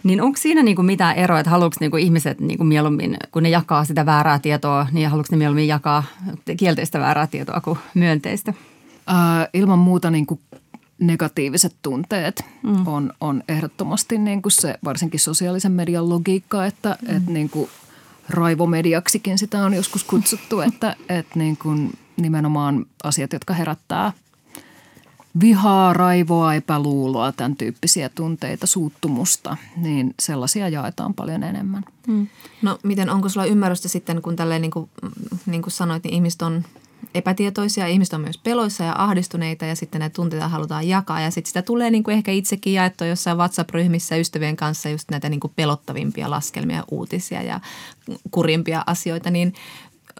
Niin 0.02 0.22
onko 0.22 0.36
siinä 0.36 0.62
niin 0.62 0.76
kuin 0.76 0.86
mitään 0.86 1.16
eroa, 1.16 1.40
että 1.40 1.50
haluatko 1.50 1.76
niin 1.80 1.90
kuin 1.90 2.02
ihmiset 2.02 2.40
niin 2.40 2.58
kuin 2.58 2.66
mieluummin, 2.66 3.16
kun 3.32 3.42
ne 3.42 3.48
jakaa 3.48 3.84
sitä 3.84 4.06
väärää 4.06 4.38
tietoa, 4.38 4.86
niin 4.92 5.08
haluatko 5.08 5.36
ne 5.36 5.38
mieluummin 5.38 5.68
jakaa 5.68 6.04
kielteistä 6.56 7.00
väärää 7.00 7.26
tietoa 7.26 7.60
kuin 7.60 7.78
myönteistä? 7.94 8.54
Äh, 9.10 9.48
ilman 9.54 9.78
muuta 9.78 10.10
niin 10.10 10.26
kuin 10.26 10.40
negatiiviset 10.98 11.76
tunteet 11.82 12.44
mm. 12.62 12.86
on, 12.86 13.12
on 13.20 13.42
ehdottomasti 13.48 14.18
niin 14.18 14.42
kuin 14.42 14.52
se 14.52 14.78
varsinkin 14.84 15.20
sosiaalisen 15.20 15.72
median 15.72 16.08
logiikka, 16.08 16.66
että 16.66 16.98
mm. 17.02 17.16
et 17.16 17.26
niin 17.26 17.50
kuin 17.50 17.70
raivomediaksikin 18.28 19.38
sitä 19.38 19.64
on 19.64 19.74
joskus 19.74 20.04
kutsuttu, 20.04 20.60
että 20.68 20.96
et 21.08 21.26
niin 21.34 21.56
kuin 21.56 21.98
nimenomaan 22.16 22.86
asiat, 23.04 23.32
jotka 23.32 23.54
herättää 23.54 24.12
vihaa, 25.40 25.92
raivoa, 25.92 26.54
epäluuloa, 26.54 27.32
tämän 27.32 27.56
tyyppisiä 27.56 28.08
tunteita, 28.08 28.66
suuttumusta, 28.66 29.56
niin 29.76 30.14
sellaisia 30.20 30.68
jaetaan 30.68 31.14
paljon 31.14 31.42
enemmän. 31.42 31.84
Mm. 32.06 32.26
No 32.62 32.78
miten, 32.82 33.10
onko 33.10 33.28
sulla 33.28 33.46
ymmärrystä 33.46 33.88
sitten, 33.88 34.22
kun 34.22 34.36
tälleen 34.36 34.62
niin 34.62 34.70
kuin, 34.70 34.90
niin 35.46 35.62
kuin 35.62 35.72
sanoit, 35.72 36.04
niin 36.04 36.14
ihmiset 36.14 36.42
on 36.42 36.64
epätietoisia, 37.18 37.86
ihmiset 37.86 38.14
on 38.14 38.20
myös 38.20 38.38
peloissa 38.38 38.84
ja 38.84 38.94
ahdistuneita 38.98 39.66
ja 39.66 39.76
sitten 39.76 39.98
näitä 39.98 40.14
tunteita 40.14 40.48
halutaan 40.48 40.88
jakaa. 40.88 41.20
Ja 41.20 41.30
sitten 41.30 41.48
sitä 41.48 41.62
tulee 41.62 41.90
niin 41.90 42.04
kuin 42.04 42.16
ehkä 42.16 42.32
itsekin 42.32 42.72
jaettua 42.72 43.06
jossain 43.06 43.38
WhatsApp-ryhmissä 43.38 44.16
ystävien 44.16 44.56
kanssa 44.56 44.88
just 44.88 45.10
näitä 45.10 45.28
niin 45.28 45.40
kuin 45.40 45.52
pelottavimpia 45.56 46.30
laskelmia, 46.30 46.84
uutisia 46.90 47.42
ja 47.42 47.60
kurimpia 48.30 48.84
asioita. 48.86 49.30
Niin 49.30 49.54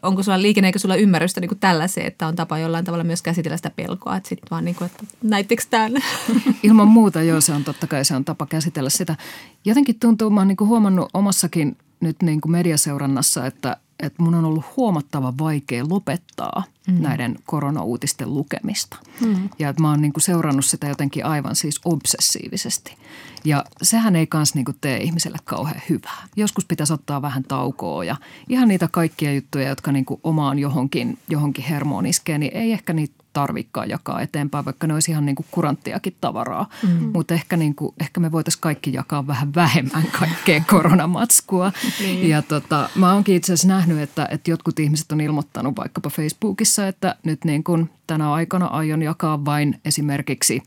onko 0.02 0.22
sulla 0.22 0.42
liikenneekö 0.42 0.78
sulla 0.78 0.96
ymmärrystä 0.96 1.40
niin 1.40 1.48
kuin 1.48 1.58
tällaiseen, 1.58 2.06
että 2.06 2.26
on 2.26 2.36
tapa 2.36 2.58
jollain 2.58 2.84
tavalla 2.84 3.04
myös 3.04 3.22
käsitellä 3.22 3.56
sitä 3.56 3.70
pelkoa, 3.70 4.16
että 4.16 4.28
sitten 4.28 4.50
vaan 4.50 4.64
niin 4.64 4.74
kuin, 4.74 4.86
että 4.86 5.04
näittekö 5.22 5.62
tämän? 5.70 5.92
Ilman 6.62 6.88
muuta, 6.88 7.22
joo, 7.22 7.40
se 7.40 7.52
on 7.52 7.64
totta 7.64 7.86
kai 7.86 8.04
se 8.04 8.16
on 8.16 8.24
tapa 8.24 8.46
käsitellä 8.46 8.90
sitä. 8.90 9.16
Jotenkin 9.64 9.98
tuntuu, 10.00 10.30
mä 10.30 10.40
oon 10.40 10.48
niin 10.48 10.56
kuin 10.56 10.68
huomannut 10.68 11.10
omassakin 11.14 11.76
nyt 12.00 12.22
niin 12.22 12.40
kuin 12.40 12.52
mediaseurannassa, 12.52 13.46
että, 13.46 13.76
että 14.02 14.22
mun 14.22 14.34
on 14.34 14.44
ollut 14.44 14.64
huomattava 14.76 15.34
vaikea 15.38 15.88
lopettaa 15.88 16.64
mm. 16.86 17.02
näiden 17.02 17.38
koronauutisten 17.46 18.34
lukemista. 18.34 18.96
Mm. 19.20 19.48
Ja 19.58 19.68
että 19.68 19.82
mä 19.82 19.90
oon 19.90 20.02
niin 20.02 20.12
kuin 20.12 20.22
seurannut 20.22 20.64
sitä 20.64 20.88
jotenkin 20.88 21.26
aivan 21.26 21.56
siis 21.56 21.80
obsessiivisesti. 21.84 22.96
Ja 23.44 23.64
sehän 23.82 24.16
ei 24.16 24.26
kans 24.26 24.54
niin 24.54 24.64
kuin 24.64 24.76
tee 24.80 24.98
ihmiselle 24.98 25.38
kauhean 25.44 25.82
hyvää. 25.88 26.26
Joskus 26.36 26.64
pitäisi 26.64 26.92
ottaa 26.92 27.22
vähän 27.22 27.44
taukoa 27.44 28.04
ja 28.04 28.16
ihan 28.48 28.68
niitä 28.68 28.88
kaikkia 28.92 29.34
juttuja, 29.34 29.68
jotka 29.68 29.92
niin 29.92 30.04
kuin 30.04 30.20
omaan 30.22 30.58
johonkin, 30.58 31.18
johonkin 31.28 31.64
hermoon 31.64 32.06
iskee, 32.06 32.38
niin 32.38 32.56
ei 32.56 32.72
ehkä 32.72 32.92
niitä 32.92 33.17
tarvikkaan 33.38 33.88
jakaa 33.88 34.20
eteenpäin, 34.20 34.64
vaikka 34.64 34.86
ne 34.86 34.94
olisi 34.94 35.10
ihan 35.10 35.26
niin 35.26 35.36
kuin 35.36 35.46
kuranttiakin 35.50 36.16
tavaraa. 36.20 36.68
Mm. 36.82 37.10
Mutta 37.14 37.34
ehkä, 37.34 37.56
niin 37.56 37.74
kuin, 37.74 37.94
ehkä 38.00 38.20
me 38.20 38.32
voitaisiin 38.32 38.60
kaikki 38.60 38.92
jakaa 38.92 39.26
vähän 39.26 39.54
vähemmän 39.54 40.04
kaikkea 40.18 40.62
koronamatskua. 40.70 41.72
niin. 42.00 42.28
Ja 42.28 42.42
tota, 42.42 42.88
mä 42.94 43.12
oonkin 43.12 43.36
itse 43.36 43.52
asiassa 43.52 43.68
nähnyt, 43.68 43.98
että, 43.98 44.28
että 44.30 44.50
jotkut 44.50 44.78
ihmiset 44.78 45.12
on 45.12 45.20
ilmoittanut 45.20 45.76
vaikkapa 45.76 46.10
Facebookissa, 46.10 46.88
että 46.88 47.16
nyt 47.24 47.44
niin 47.44 47.64
kuin 47.64 47.90
tänä 48.06 48.32
aikana 48.32 48.66
aion 48.66 49.02
jakaa 49.02 49.44
vain 49.44 49.80
esimerkiksi 49.84 50.62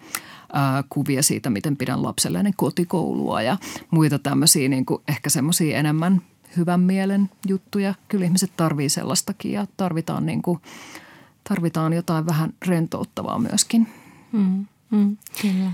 ää, 0.53 0.83
kuvia 0.89 1.23
siitä, 1.23 1.49
miten 1.49 1.77
pidän 1.77 2.03
lapselleni 2.03 2.51
kotikoulua 2.57 3.41
ja 3.41 3.57
muita 3.91 4.19
tämmöisiä 4.19 4.69
niin 4.69 4.85
kuin 4.85 5.01
ehkä 5.07 5.29
semmoisia 5.29 5.77
enemmän 5.77 6.21
hyvän 6.57 6.79
mielen 6.79 7.29
juttuja. 7.47 7.93
Kyllä 8.07 8.25
ihmiset 8.25 8.51
tarvii 8.57 8.89
sellaistakin 8.89 9.51
ja 9.51 9.67
tarvitaan 9.77 10.25
niin 10.25 10.41
kuin– 10.41 10.59
tarvitaan 11.51 11.93
jotain 11.93 12.25
vähän 12.25 12.53
rentouttavaa 12.67 13.39
myöskin. 13.39 13.87
Mm, 14.31 14.65
mm, 14.91 15.17
kyllä. 15.41 15.71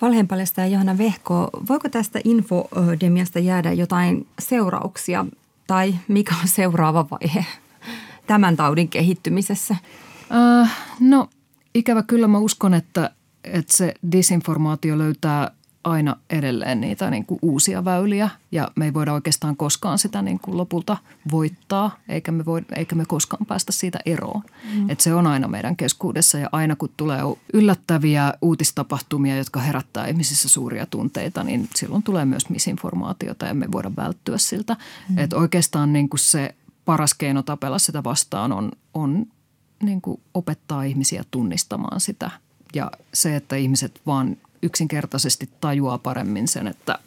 Valheenpaljastaja 0.00 0.66
Johanna 0.66 0.98
Vehko, 0.98 1.50
voiko 1.68 1.88
tästä 1.88 2.20
infodemiasta 2.24 3.38
jäädä 3.38 3.72
jotain 3.72 4.26
seurauksia 4.38 5.26
tai 5.66 5.94
mikä 6.08 6.34
on 6.42 6.48
seuraava 6.48 7.06
vaihe 7.10 7.46
tämän 8.26 8.56
taudin 8.56 8.88
kehittymisessä? 8.88 9.76
Äh, 10.62 10.76
no 11.00 11.28
ikävä 11.74 12.02
kyllä 12.02 12.28
mä 12.28 12.38
uskon, 12.38 12.74
että, 12.74 13.10
että 13.44 13.76
se 13.76 13.94
disinformaatio 14.12 14.98
löytää 14.98 15.50
aina 15.84 16.16
edelleen 16.30 16.80
niitä 16.80 17.10
niin 17.10 17.26
kuin 17.26 17.38
uusia 17.42 17.84
väyliä 17.84 18.30
ja 18.52 18.70
me 18.76 18.84
ei 18.84 18.94
voida 18.94 19.12
oikeastaan 19.12 19.56
koskaan 19.56 19.98
sitä 19.98 20.22
niin 20.22 20.38
kuin 20.38 20.56
lopulta 20.56 20.96
voittaa 21.30 21.98
eikä 22.08 22.32
me, 22.32 22.44
voi, 22.44 22.62
eikä 22.76 22.94
me 22.94 23.04
koskaan 23.08 23.46
päästä 23.46 23.72
siitä 23.72 23.98
eroon. 24.06 24.42
Mm. 24.74 24.90
Et 24.90 25.00
se 25.00 25.14
on 25.14 25.26
aina 25.26 25.48
meidän 25.48 25.76
keskuudessa 25.76 26.38
ja 26.38 26.48
aina 26.52 26.76
kun 26.76 26.90
tulee 26.96 27.20
yllättäviä 27.52 28.34
uutistapahtumia, 28.42 29.36
jotka 29.36 29.60
herättää 29.60 30.06
ihmisissä 30.06 30.48
suuria 30.48 30.86
tunteita, 30.86 31.44
niin 31.44 31.68
silloin 31.74 32.02
tulee 32.02 32.24
myös 32.24 32.48
misinformaatiota 32.48 33.46
ja 33.46 33.54
me 33.54 33.72
voida 33.72 33.90
välttyä 33.96 34.38
siltä. 34.38 34.76
Mm. 35.08 35.18
Et 35.18 35.32
oikeastaan 35.32 35.92
niin 35.92 36.08
kuin 36.08 36.20
se 36.20 36.54
paras 36.84 37.14
keino 37.14 37.42
tapella 37.42 37.78
sitä 37.78 38.04
vastaan 38.04 38.52
on, 38.52 38.72
on 38.94 39.26
niin 39.82 40.00
kuin 40.00 40.20
opettaa 40.34 40.82
ihmisiä 40.82 41.24
tunnistamaan 41.30 42.00
sitä 42.00 42.30
ja 42.74 42.90
se, 43.14 43.36
että 43.36 43.56
ihmiset 43.56 44.00
vaan– 44.06 44.36
yksinkertaisesti 44.62 45.50
tajuaa 45.60 45.98
paremmin 45.98 46.48
sen, 46.48 46.66
että 46.66 46.98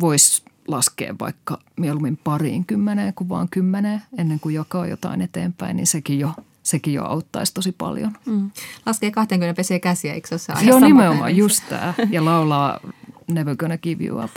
voisi 0.00 0.42
laskea 0.68 1.14
vaikka 1.20 1.58
mieluummin 1.76 2.16
pariin 2.16 2.64
kymmeneen 2.64 3.14
kuin 3.14 3.28
vaan 3.28 3.48
kymmeneen 3.48 4.02
ennen 4.18 4.40
kuin 4.40 4.54
jakaa 4.54 4.86
jotain 4.86 5.20
eteenpäin, 5.20 5.76
niin 5.76 5.86
sekin 5.86 6.18
jo 6.18 6.30
sekin 6.62 6.94
jo 6.94 7.04
auttaisi 7.04 7.54
tosi 7.54 7.72
paljon. 7.72 8.12
Mm. 8.26 8.50
Laskee 8.86 9.10
20 9.10 9.56
pesee 9.56 9.80
käsiä, 9.80 10.14
eikö 10.14 10.38
se 10.38 10.52
ole 10.52 10.64
Joo, 10.64 10.80
nimenomaan, 10.80 11.36
just 11.36 11.62
tämä. 11.68 11.94
Ja 12.10 12.24
laulaa 12.24 12.80
Never 13.28 13.56
gonna 13.56 13.78
give 13.78 14.04
you 14.04 14.24
up. 14.24 14.30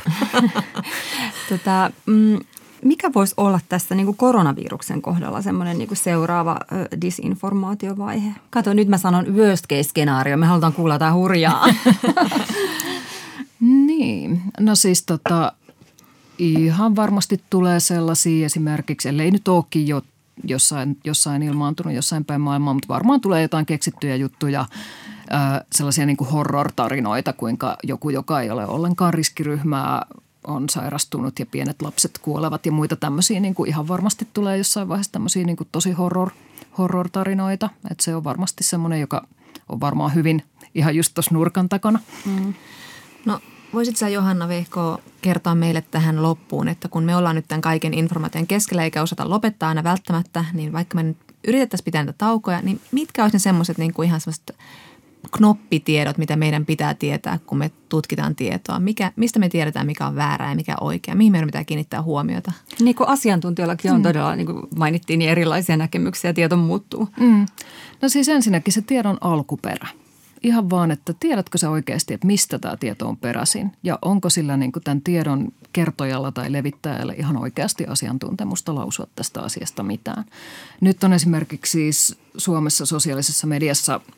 tota, 1.50 1.92
mm, 2.06 2.40
mikä 2.86 3.12
voisi 3.16 3.34
olla 3.38 3.60
tässä 3.70 3.96
niin 3.96 4.06
kuin 4.06 4.18
koronaviruksen 4.18 5.02
kohdalla 5.02 5.42
semmoinen 5.42 5.78
niin 5.78 5.88
kuin 5.88 5.98
seuraava 5.98 6.58
ö, 6.72 6.88
disinformaatiovaihe? 7.02 8.32
Kato, 8.50 8.74
nyt 8.74 8.88
mä 8.88 8.98
sanon 8.98 9.36
worst 9.36 9.68
case 9.68 9.84
skenaario. 9.84 10.38
Me 10.38 10.46
halutaan 10.46 10.74
kuulla 10.74 10.96
jotain 10.96 11.14
hurjaa. 11.14 11.68
niin, 13.88 14.42
no 14.60 14.76
siis 14.76 15.04
tota, 15.04 15.54
ihan 16.38 16.96
varmasti 16.96 17.42
tulee 17.50 17.80
sellaisia 17.80 18.46
esimerkiksi, 18.46 19.10
ellei 19.10 19.32
nyt 19.32 19.48
olekin 19.48 19.88
jo 19.88 20.02
jossain, 20.44 20.98
jossain 21.04 21.44
ilmaantunut 21.44 21.94
jossain 21.94 22.26
päin 22.26 22.42
maailmaa, 22.42 22.74
mutta 22.74 22.88
varmaan 22.88 23.22
tulee 23.22 23.42
jotain 23.42 23.66
keksittyjä 23.66 24.16
juttuja, 24.16 24.66
sellaisia 25.72 26.06
niin 26.06 26.18
kuin 26.18 26.30
horror-tarinoita, 26.30 27.34
kuinka 27.34 27.78
joku, 27.84 28.10
joka 28.10 28.42
ei 28.42 28.50
ole 28.50 28.68
ollenkaan 28.68 29.14
riskiryhmää, 29.14 30.06
on 30.50 30.70
sairastunut 30.70 31.40
ja 31.40 31.46
pienet 31.46 31.82
lapset 31.82 32.18
kuolevat 32.22 32.66
ja 32.66 32.72
muita 32.72 32.96
tämmöisiä 32.96 33.40
niin 33.40 33.56
kuin 33.56 33.70
ihan 33.70 33.88
varmasti 33.88 34.28
tulee 34.34 34.58
jossain 34.58 34.90
vaiheessa 34.90 35.12
tämmöisiä 35.12 35.46
niin 35.46 35.58
kuin 35.58 35.68
tosi 35.72 35.92
horror, 35.92 36.30
horror-tarinoita. 36.78 37.70
Että 37.92 38.04
se 38.04 38.16
on 38.16 38.24
varmasti 38.24 38.64
semmoinen, 38.64 39.00
joka 39.00 39.28
on 39.70 39.80
varmaan 39.80 40.16
hyvin 40.16 40.44
ihan 40.76 40.96
just 40.96 41.14
tuossa 41.14 41.36
nurkan 41.36 41.70
takana. 41.70 42.00
Mm. 42.26 42.54
No 43.26 43.40
voisit 43.74 43.98
sä 43.98 44.10
Johanna 44.10 44.48
Vehko 44.48 45.02
kertoa 45.22 45.56
meille 45.56 45.84
tähän 45.92 46.24
loppuun, 46.24 46.68
että 46.68 46.88
kun 46.88 47.04
me 47.04 47.16
ollaan 47.16 47.36
nyt 47.36 47.48
tämän 47.48 47.62
kaiken 47.62 47.94
informaation 47.94 48.48
keskellä 48.48 48.84
eikä 48.84 49.02
osata 49.02 49.30
lopettaa 49.30 49.70
aina 49.70 49.84
välttämättä, 49.84 50.46
niin 50.54 50.74
vaikka 50.74 50.96
me 50.96 51.04
nyt 51.04 51.18
yritettäisiin 51.48 51.86
pitää 51.86 52.04
näitä 52.04 52.18
taukoja, 52.18 52.62
niin 52.62 52.82
mitkä 52.92 53.24
olisi 53.24 53.36
ne 53.36 53.40
semmoiset 53.40 53.78
niin 53.78 53.94
kuin 53.94 54.08
ihan 54.08 54.22
semmoiset– 54.22 54.56
knoppitiedot, 55.32 56.18
mitä 56.18 56.36
meidän 56.36 56.66
pitää 56.66 56.94
tietää, 56.94 57.40
kun 57.46 57.58
me 57.58 57.72
tutkitaan 57.90 58.36
tietoa. 58.36 58.80
Mikä, 58.80 59.12
mistä 59.16 59.40
me 59.40 59.50
tiedetään, 59.50 59.86
mikä 59.86 60.08
on 60.08 60.16
väärää 60.16 60.50
ja 60.50 60.56
mikä 60.56 60.76
oikea? 60.82 61.16
Mihin 61.16 61.32
meidän 61.32 61.48
pitää 61.48 61.64
kiinnittää 61.64 62.02
huomiota? 62.02 62.52
Niin 62.80 62.96
kuin 62.96 63.10
asiantuntijoillakin 63.10 63.92
on 63.92 63.98
mm. 63.98 64.04
todella, 64.04 64.36
niin 64.36 64.46
kuin 64.46 64.64
mainittiin, 64.76 65.20
niin 65.20 65.32
erilaisia 65.32 65.78
näkemyksiä 65.78 66.30
ja 66.30 66.34
tieto 66.34 66.58
muuttuu. 66.58 67.10
Mm. 67.20 67.46
No 68.02 68.10
siis 68.10 68.30
ensinnäkin 68.30 68.74
se 68.74 68.82
tiedon 68.82 69.18
alkuperä. 69.22 69.88
Ihan 70.44 70.70
vaan, 70.70 70.92
että 70.92 71.14
tiedätkö 71.20 71.58
sä 71.58 71.70
oikeasti, 71.70 72.14
että 72.14 72.28
mistä 72.28 72.60
tämä 72.60 72.78
tieto 72.78 73.08
on 73.08 73.18
peräisin 73.18 73.72
ja 73.84 74.00
onko 74.02 74.30
sillä 74.30 74.58
niin 74.58 74.72
kuin 74.72 74.84
tämän 74.84 75.02
tiedon 75.02 75.48
kertojalla 75.74 76.32
tai 76.32 76.52
levittäjällä 76.52 77.14
ihan 77.18 77.38
oikeasti 77.38 77.86
asiantuntemusta 77.86 78.76
lausua 78.76 79.08
tästä 79.16 79.42
asiasta 79.42 79.84
mitään. 79.84 80.26
Nyt 80.82 81.04
on 81.04 81.14
esimerkiksi 81.14 81.72
siis 81.72 82.18
Suomessa 82.38 82.86
sosiaalisessa 82.86 83.48
mediassa– 83.48 84.00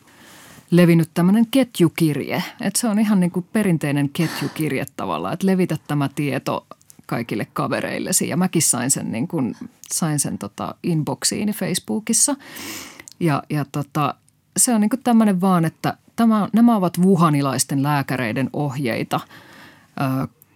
levinnyt 0.72 1.10
tämmöinen 1.14 1.46
ketjukirje. 1.52 2.44
Että 2.62 2.80
se 2.80 2.88
on 2.88 3.00
ihan 3.00 3.20
niin 3.20 3.32
kuin 3.32 3.46
perinteinen 3.54 4.10
ketjukirje 4.10 4.86
tavallaan, 4.98 5.34
että 5.34 5.48
levitä 5.48 5.78
tämä 5.88 6.10
tieto 6.16 6.68
kaikille 7.06 7.48
kavereillesi. 7.54 8.30
Ja 8.30 8.38
mäkin 8.38 8.62
sain 8.62 8.92
sen, 8.92 9.12
niin 9.12 9.28
kuin, 9.28 9.56
sain 9.92 10.20
sen 10.20 10.38
tota 10.38 10.76
inboxiini 10.84 11.54
Facebookissa. 11.54 12.36
Ja, 13.20 13.44
ja 13.50 13.66
tota, 13.72 14.16
se 14.58 14.74
on 14.74 14.82
niin 14.82 14.90
kuin 14.90 15.04
tämmöinen 15.04 15.42
vaan, 15.42 15.66
että 15.66 15.98
tämä, 16.16 16.50
nämä 16.54 16.76
ovat 16.76 16.98
wuhanilaisten 16.98 17.84
lääkäreiden 17.84 18.50
ohjeita 18.54 19.20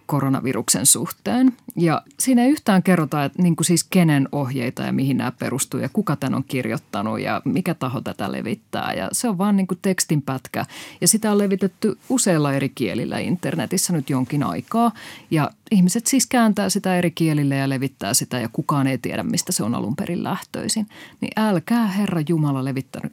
koronaviruksen 0.06 0.86
suhteen. 0.86 1.52
Ja 1.76 2.02
siinä 2.18 2.42
ei 2.42 2.50
yhtään 2.50 2.82
kerrota, 2.82 3.24
että 3.24 3.42
niin 3.42 3.56
kuin 3.56 3.64
siis 3.64 3.84
kenen 3.84 4.28
ohjeita 4.32 4.82
ja 4.82 4.92
mihin 4.92 5.16
nämä 5.16 5.32
perustuu 5.32 5.80
ja 5.80 5.88
kuka 5.92 6.16
tämän 6.16 6.34
on 6.34 6.44
kirjoittanut 6.44 7.20
ja 7.20 7.42
mikä 7.44 7.74
taho 7.74 8.00
tätä 8.00 8.32
levittää. 8.32 8.92
Ja 8.94 9.08
se 9.12 9.28
on 9.28 9.38
vaan 9.38 9.56
niin 9.56 9.66
kuin 9.66 9.78
tekstinpätkä 9.82 10.64
ja 11.00 11.08
sitä 11.08 11.32
on 11.32 11.38
levitetty 11.38 11.98
useilla 12.08 12.52
eri 12.52 12.68
kielillä 12.68 13.18
internetissä 13.18 13.92
nyt 13.92 14.10
jonkin 14.10 14.42
aikaa. 14.42 14.92
Ja 15.30 15.50
ihmiset 15.70 16.06
siis 16.06 16.26
kääntää 16.26 16.68
sitä 16.68 16.96
eri 16.96 17.10
kielille 17.10 17.56
ja 17.56 17.68
levittää 17.68 18.14
sitä 18.14 18.38
ja 18.38 18.48
kukaan 18.48 18.86
ei 18.86 18.98
tiedä, 18.98 19.22
mistä 19.22 19.52
se 19.52 19.62
on 19.62 19.74
alun 19.74 19.96
perin 19.96 20.24
lähtöisin. 20.24 20.86
Niin 21.20 21.32
älkää 21.36 21.86
Herra 21.86 22.22
Jumala 22.28 22.64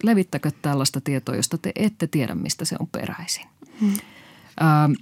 levittäkö 0.03 0.51
tällaista 0.61 1.01
tietoa, 1.01 1.35
josta 1.35 1.57
te 1.57 1.71
ette 1.75 2.07
tiedä, 2.07 2.35
mistä 2.35 2.65
se 2.65 2.75
on 2.79 2.87
peräisin. 2.87 3.45
Hmm. 3.81 3.93
Ähm, 4.61 4.93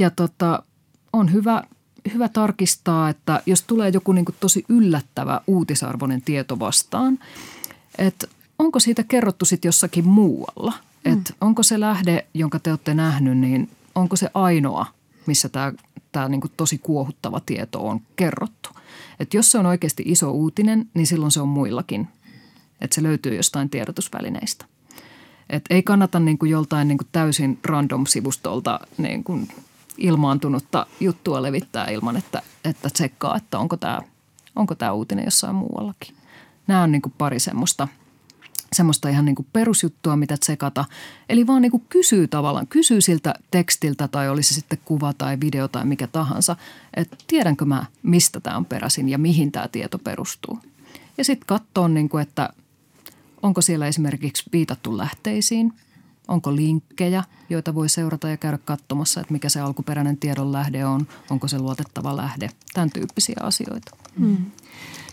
ja 0.00 0.10
tota, 0.10 0.62
on 1.12 1.32
hyvä, 1.32 1.62
hyvä 2.14 2.28
tarkistaa, 2.28 3.08
että 3.08 3.42
jos 3.46 3.62
tulee 3.62 3.90
joku 3.94 4.12
niin 4.12 4.24
tosi 4.40 4.64
yllättävä 4.68 5.40
uutisarvoinen 5.46 6.22
tieto 6.22 6.58
vastaan, 6.58 7.18
että 7.98 8.26
onko 8.58 8.80
siitä 8.80 9.02
kerrottu 9.02 9.44
sitten 9.44 9.68
jossakin 9.68 10.08
muualla. 10.08 10.72
Mm. 11.04 11.12
Että 11.12 11.34
onko 11.40 11.62
se 11.62 11.80
lähde, 11.80 12.26
jonka 12.34 12.58
te 12.58 12.70
olette 12.70 12.94
nähnyt, 12.94 13.38
niin 13.38 13.70
onko 13.94 14.16
se 14.16 14.30
ainoa, 14.34 14.86
missä 15.26 15.48
tämä, 15.48 15.72
tämä 16.12 16.28
niin 16.28 16.40
tosi 16.56 16.78
kuohuttava 16.78 17.40
tieto 17.46 17.88
on 17.88 18.00
kerrottu. 18.16 18.70
Että 19.20 19.36
jos 19.36 19.50
se 19.50 19.58
on 19.58 19.66
oikeasti 19.66 20.02
iso 20.06 20.30
uutinen, 20.30 20.88
niin 20.94 21.06
silloin 21.06 21.32
se 21.32 21.40
on 21.40 21.48
muillakin. 21.48 22.08
Että 22.80 22.94
se 22.94 23.02
löytyy 23.02 23.34
jostain 23.34 23.70
tiedotusvälineistä. 23.70 24.64
Et 25.50 25.64
ei 25.70 25.82
kannata 25.82 26.20
niin 26.20 26.38
kuin 26.38 26.50
joltain 26.50 26.88
niin 26.88 26.98
kuin 26.98 27.08
täysin 27.12 27.58
random-sivustolta 27.64 28.80
niin 28.98 29.24
kuin 29.24 29.48
ilmaantunutta 29.98 30.86
juttua 31.00 31.42
levittää 31.42 31.90
ilman, 31.90 32.16
että, 32.16 32.42
että 32.64 32.90
tsekkaa, 32.90 33.36
että 33.36 33.58
onko 33.58 33.76
tämä, 33.76 34.00
onko 34.56 34.74
tämä 34.74 34.92
uutinen 34.92 35.24
jossain 35.24 35.54
muuallakin. 35.54 36.14
Nämä 36.66 36.82
on 36.82 36.92
niin 36.92 37.02
kuin 37.02 37.14
pari 37.18 37.40
semmoista, 37.40 37.88
semmoista 38.72 39.08
ihan 39.08 39.24
niin 39.24 39.34
kuin 39.34 39.46
perusjuttua, 39.52 40.16
mitä 40.16 40.36
tsekata. 40.36 40.84
Eli 41.28 41.46
vaan 41.46 41.62
niin 41.62 41.70
kuin 41.70 41.86
kysyy 41.88 42.28
tavallaan, 42.28 42.66
kysyy 42.66 43.00
siltä 43.00 43.34
tekstiltä 43.50 44.08
tai 44.08 44.28
olisi 44.28 44.54
sitten 44.54 44.78
kuva 44.84 45.12
tai 45.12 45.40
video 45.40 45.68
tai 45.68 45.84
mikä 45.84 46.06
tahansa, 46.06 46.56
että 46.94 47.16
tiedänkö 47.26 47.64
mä, 47.64 47.86
mistä 48.02 48.40
tämä 48.40 48.56
on 48.56 48.64
peräisin 48.64 49.08
ja 49.08 49.18
mihin 49.18 49.52
tämä 49.52 49.68
tieto 49.68 49.98
perustuu. 49.98 50.58
Ja 51.18 51.24
sitten 51.24 51.46
katsoa, 51.46 51.88
niin 51.88 52.10
että 52.22 52.50
onko 53.42 53.60
siellä 53.60 53.86
esimerkiksi 53.86 54.44
viitattu 54.52 54.98
lähteisiin– 54.98 55.72
Onko 56.28 56.56
linkkejä, 56.56 57.24
joita 57.50 57.74
voi 57.74 57.88
seurata 57.88 58.28
ja 58.28 58.36
käydä 58.36 58.58
katsomassa, 58.58 59.20
että 59.20 59.32
mikä 59.32 59.48
se 59.48 59.60
alkuperäinen 59.60 60.16
tiedon 60.16 60.52
lähde 60.52 60.86
on, 60.86 61.06
onko 61.30 61.48
se 61.48 61.58
luotettava 61.58 62.16
lähde, 62.16 62.50
tämän 62.74 62.90
tyyppisiä 62.90 63.36
asioita. 63.40 63.96
Hmm. 64.18 64.36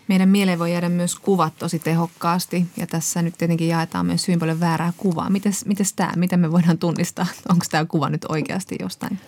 Meidän 0.07 0.29
mieleen 0.29 0.59
voi 0.59 0.71
jäädä 0.71 0.89
myös 0.89 1.15
kuvat 1.15 1.53
tosi 1.59 1.79
tehokkaasti 1.79 2.65
ja 2.77 2.87
tässä 2.87 3.21
nyt 3.21 3.37
tietenkin 3.37 3.67
jaetaan 3.67 4.05
myös 4.05 4.27
hyvin 4.27 4.39
paljon 4.39 4.59
väärää 4.59 4.93
kuvaa. 4.97 5.29
Mites, 5.29 5.65
mites 5.65 5.93
tämä, 5.93 6.11
miten 6.15 6.39
me 6.39 6.51
voidaan 6.51 6.77
tunnistaa, 6.77 7.27
onko 7.51 7.65
tämä 7.71 7.85
kuva 7.85 8.09
nyt 8.09 8.25
oikeasti 8.29 8.75
jostain? 8.79 9.19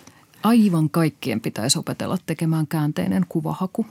Aivan 0.42 0.90
kaikkien 0.90 1.40
pitäisi 1.40 1.78
opetella 1.78 2.18
tekemään 2.26 2.66
käänteinen 2.66 3.26
kuvahaku. 3.28 3.86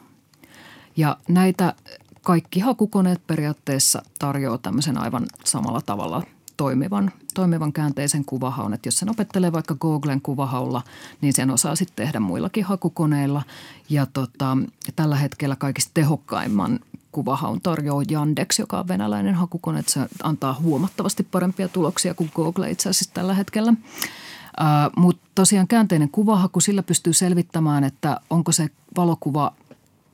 Ja 0.98 1.18
näitä 1.28 1.74
kaikki 2.22 2.60
hakukoneet 2.60 3.28
periaatteessa 3.28 4.02
tarjoaa 4.20 4.58
tämmöisen 4.58 4.98
aivan 4.98 5.26
samalla 5.45 5.82
tavalla– 5.82 6.24
toimivan, 6.58 7.12
toimivan 7.34 7.74
käänteisen 7.74 8.26
kuvahaun. 8.26 8.74
Että 8.74 8.88
jos 8.88 8.97
sen 8.97 9.10
opettelee 9.10 9.51
vaikka 9.51 9.76
Googlen 9.76 10.22
kuvahaulla, 10.22 10.82
niin 11.22 11.34
sen 11.34 11.51
osaa 11.51 11.76
sitten 11.76 12.05
tehdä 12.05 12.20
muillakin 12.20 12.64
hakukoneilla. 12.64 13.41
Ja 13.89 14.05
tota, 14.05 14.58
tällä 14.95 15.16
hetkellä 15.16 15.55
kaikista 15.55 15.91
tehokkaimman 15.93 16.80
kuvahaun 17.12 17.62
tarjoaa 17.62 18.03
Yandex, 18.12 18.60
joka 18.60 18.80
on 18.80 18.88
venäläinen 18.88 19.36
hakukone. 19.36 19.80
Että 19.80 19.91
se 19.91 19.99
antaa 20.24 20.58
huomattavasti 20.62 21.24
parempia 21.24 21.68
tuloksia 21.68 22.14
kuin 22.14 22.32
Google 22.36 22.72
itse 22.72 22.89
asiassa 22.89 23.14
tällä 23.14 23.34
hetkellä. 23.34 23.72
Uh, 23.72 24.91
Mutta 24.95 25.22
tosiaan 25.36 25.68
käänteinen 25.68 26.10
kuvahaku, 26.10 26.60
sillä 26.60 26.84
pystyy 26.84 27.14
selvittämään, 27.14 27.84
että 27.84 28.22
onko 28.30 28.51
se 28.51 28.70
valokuva– 28.95 29.51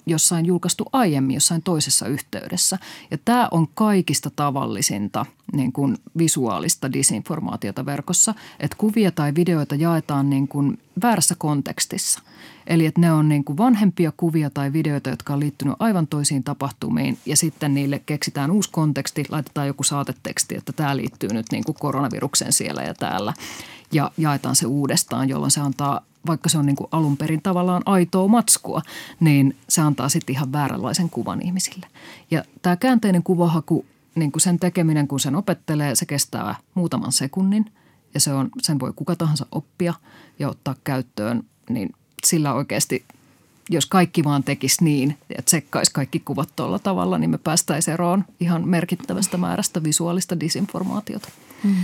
jossain 0.05 0.45
julkaistu 0.45 0.85
aiemmin 0.91 1.33
jossain 1.33 1.63
toisessa 1.63 2.07
yhteydessä. 2.07 2.77
Ja 3.11 3.17
tämä 3.25 3.47
on 3.51 3.67
kaikista 3.73 4.29
tavallisinta 4.35 5.25
niin 5.53 5.71
kuin 5.71 5.97
visuaalista 6.17 6.93
disinformaatiota 6.93 7.85
verkossa, 7.85 8.33
että 8.59 8.77
kuvia 8.77 9.11
tai 9.11 9.35
videoita 9.35 9.75
jaetaan 9.75 10.29
niin 10.29 10.47
kuin 10.47 10.79
väärässä 11.01 11.35
kontekstissa. 11.37 12.19
Eli 12.67 12.85
että 12.85 13.01
ne 13.01 13.11
on 13.11 13.29
niin 13.29 13.43
kuin 13.43 13.57
vanhempia 13.57 14.11
kuvia 14.17 14.49
tai 14.49 14.73
videoita, 14.73 15.09
jotka 15.09 15.33
on 15.33 15.39
liittynyt 15.39 15.75
aivan 15.79 16.07
toisiin 16.07 16.43
tapahtumiin 16.43 17.17
ja 17.25 17.37
sitten 17.37 17.73
niille 17.73 18.01
keksitään 18.05 18.51
uusi 18.51 18.69
konteksti, 18.71 19.25
laitetaan 19.29 19.67
joku 19.67 19.83
saateteksti, 19.83 20.55
että 20.55 20.73
tämä 20.73 20.97
liittyy 20.97 21.29
nyt 21.29 21.45
niin 21.51 21.63
kuin 21.63 21.75
koronavirukseen 21.79 22.53
siellä 22.53 22.81
ja 22.81 22.93
täällä 22.93 23.33
ja 23.91 24.11
jaetaan 24.17 24.55
se 24.55 24.65
uudestaan, 24.65 25.29
jolloin 25.29 25.51
se 25.51 25.61
antaa 25.61 26.01
vaikka 26.27 26.49
se 26.49 26.57
on 26.57 26.65
niin 26.65 26.75
kuin 26.75 26.87
alun 26.91 27.17
perin 27.17 27.41
tavallaan 27.41 27.81
aitoa 27.85 28.27
matskua, 28.27 28.81
niin 29.19 29.55
se 29.69 29.81
antaa 29.81 30.09
sitten 30.09 30.35
ihan 30.35 30.51
vääränlaisen 30.51 31.09
kuvan 31.09 31.41
ihmisille. 31.41 31.87
Ja 32.31 32.43
tämä 32.61 32.75
käänteinen 32.75 33.23
kuvahaku, 33.23 33.85
niin 34.15 34.31
kuin 34.31 34.41
sen 34.41 34.59
tekeminen, 34.59 35.07
kun 35.07 35.19
sen 35.19 35.35
opettelee, 35.35 35.95
se 35.95 36.05
kestää 36.05 36.55
muutaman 36.73 37.11
sekunnin 37.11 37.65
ja 38.13 38.19
se 38.19 38.33
on, 38.33 38.49
sen 38.61 38.79
voi 38.79 38.93
kuka 38.95 39.15
tahansa 39.15 39.45
oppia 39.51 39.93
ja 40.39 40.49
ottaa 40.49 40.75
käyttöön, 40.83 41.43
niin 41.69 41.89
sillä 42.25 42.53
oikeasti 42.53 43.05
jos 43.69 43.85
kaikki 43.85 44.23
vaan 44.23 44.43
tekisi 44.43 44.83
niin 44.83 45.17
ja 45.37 45.41
tsekkaisi 45.41 45.91
kaikki 45.93 46.19
kuvat 46.19 46.49
tuolla 46.55 46.79
tavalla, 46.79 47.17
niin 47.17 47.29
me 47.29 47.37
päästäisiin 47.37 47.93
eroon 47.93 48.25
ihan 48.39 48.67
merkittävästä 48.67 49.37
määrästä 49.37 49.83
visuaalista 49.83 50.39
disinformaatiota. 50.39 51.29
Mm. 51.63 51.75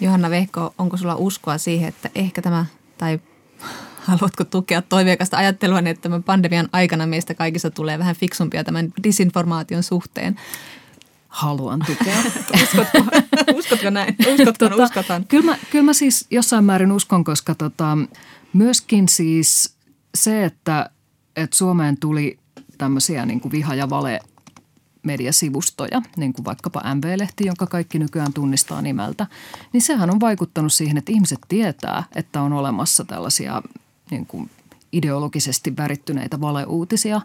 Johanna 0.00 0.30
Vehko, 0.30 0.74
onko 0.78 0.96
sulla 0.96 1.16
uskoa 1.16 1.58
siihen, 1.58 1.88
että 1.88 2.10
ehkä 2.14 2.42
tämä, 2.42 2.66
tai 2.98 3.18
haluatko 4.08 4.44
tukea 4.44 4.82
toiveikasta 4.82 5.36
ajattelua, 5.36 5.78
että 5.78 6.02
tämän 6.02 6.22
pandemian 6.22 6.68
aikana 6.72 7.06
meistä 7.06 7.34
kaikista 7.34 7.70
tulee 7.70 7.98
vähän 7.98 8.16
fiksumpia 8.16 8.64
tämän 8.64 8.92
disinformaation 9.02 9.82
suhteen? 9.82 10.40
Haluan 11.28 11.80
tukea. 11.86 12.16
uskotko, 12.62 12.98
uskotko 13.58 13.90
näin? 13.90 14.16
Uskotko, 14.32 14.68
tota, 14.68 14.84
uskotan. 14.84 15.24
Kyllä 15.24 15.44
mä, 15.44 15.58
kyllä 15.70 15.84
mä 15.84 15.92
siis 15.92 16.26
jossain 16.30 16.64
määrin 16.64 16.92
uskon, 16.92 17.24
koska 17.24 17.54
tota, 17.54 17.98
myöskin 18.52 19.08
siis 19.08 19.73
se, 20.14 20.44
että, 20.44 20.90
että 21.36 21.56
Suomeen 21.56 21.96
tuli 22.00 22.38
tämmöisiä 22.78 23.26
niin 23.26 23.40
kuin 23.40 23.52
viha- 23.52 23.74
ja 23.74 23.90
vale 23.90 24.20
mediasivustoja, 25.02 26.02
niin 26.16 26.32
kuin 26.32 26.44
vaikkapa 26.44 26.94
MV-lehti, 26.94 27.46
jonka 27.46 27.66
kaikki 27.66 27.98
nykyään 27.98 28.32
tunnistaa 28.32 28.82
nimeltä, 28.82 29.26
niin 29.72 29.82
sehän 29.82 30.10
on 30.10 30.20
vaikuttanut 30.20 30.72
siihen, 30.72 30.96
että 30.96 31.12
ihmiset 31.12 31.38
tietää, 31.48 32.04
että 32.14 32.42
on 32.42 32.52
olemassa 32.52 33.04
tällaisia 33.04 33.62
niin 34.10 34.26
kuin 34.26 34.50
ideologisesti 34.92 35.76
värittyneitä 35.76 36.40
valeuutisia 36.40 37.20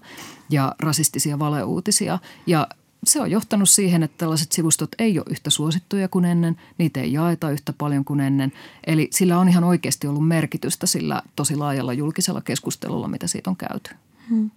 ja 0.50 0.76
rasistisia 0.80 1.40
valeuutisia. 1.40 2.20
Ja 2.48 2.68
se 3.04 3.22
on 3.22 3.32
johtanut 3.32 3.70
siihen, 3.70 4.04
että 4.04 4.18
tällaiset 4.18 4.52
sivustot 4.52 4.90
ei 5.00 5.20
ole 5.20 5.26
yhtä 5.30 5.50
suosittuja 5.50 6.08
kuin 6.08 6.26
ennen, 6.26 6.58
niitä 6.78 7.00
ei 7.00 7.14
jaeta 7.14 7.52
yhtä 7.52 7.74
paljon 7.74 8.06
kuin 8.06 8.20
ennen. 8.20 8.52
Eli 8.88 9.08
sillä 9.12 9.40
on 9.40 9.50
ihan 9.50 9.64
oikeasti 9.64 10.08
ollut 10.08 10.28
merkitystä 10.28 10.88
sillä 10.88 11.22
tosi 11.36 11.56
laajalla 11.56 11.94
julkisella 11.94 12.42
keskustelulla, 12.42 13.08
mitä 13.08 13.28
siitä 13.28 13.50
on 13.50 13.56
käyty. 13.56 13.92
Hmm. 14.30 14.52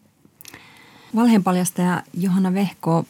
Valheenpaljastaja 1.14 2.03
Johanna 2.14 2.55
Vehko, 2.55 3.05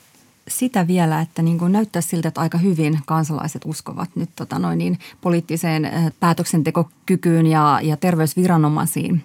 sitä 0.49 0.87
vielä, 0.87 1.21
että 1.21 1.43
niin 1.43 1.59
kuin 1.59 1.73
näyttää 1.73 2.03
siltä, 2.03 2.29
että 2.29 2.41
aika 2.41 2.59
hyvin 2.59 3.01
kansalaiset 3.07 3.63
uskovat 3.65 4.11
nyt 4.15 4.31
tota 4.37 4.59
noin 4.59 4.79
niin, 4.79 4.99
poliittiseen 5.21 5.85
eh, 5.85 6.13
päätöksentekokykyyn 6.21 7.47
ja, 7.47 7.81
ja 7.83 7.97
terveysviranomaisiin. 7.97 9.25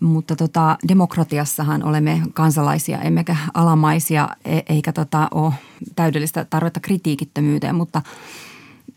Mutta 0.00 0.36
tota, 0.36 0.78
demokratiassahan 0.88 1.82
olemme 1.82 2.22
kansalaisia, 2.34 2.98
emmekä 2.98 3.36
alamaisia, 3.54 4.28
e, 4.44 4.60
eikä 4.68 4.92
tota, 4.92 5.28
ole 5.30 5.52
täydellistä 5.96 6.44
tarvetta 6.44 6.80
kritiikittömyyteen, 6.80 7.74
mutta 7.74 8.02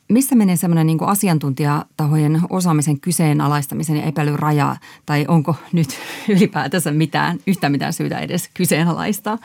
missä 0.10 0.36
menee 0.36 0.56
semmoinen 0.56 0.88
niin 0.88 1.04
asiantuntijatahojen 1.04 2.42
osaamisen 2.50 3.00
kyseenalaistamisen 3.00 3.98
ja 3.98 4.04
epäilyn 4.04 4.40
raja, 4.40 4.76
tai 5.06 5.26
onko 5.28 5.56
nyt 5.72 5.90
ylipäätänsä 6.38 6.92
mitään, 6.92 7.40
yhtä 7.48 7.70
mitään 7.70 7.94
syytä 7.94 8.20
edes 8.20 8.50
kyseenalaistaa? 8.54 9.38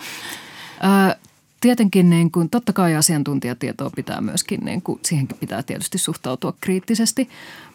Ö, 1.11 1.17
tietenkin 1.65 2.11
niin 2.11 2.31
kuin, 2.31 2.51
totta 2.51 2.73
kai 2.73 2.97
asiantuntijatietoa 2.97 3.91
pitää 3.91 4.21
myöskin, 4.21 4.61
niin 4.65 4.83
kuin, 4.83 5.01
siihenkin 5.03 5.37
pitää 5.39 5.63
tietysti 5.63 5.99
suhtautua 5.99 6.55
kriittisesti, 6.61 7.29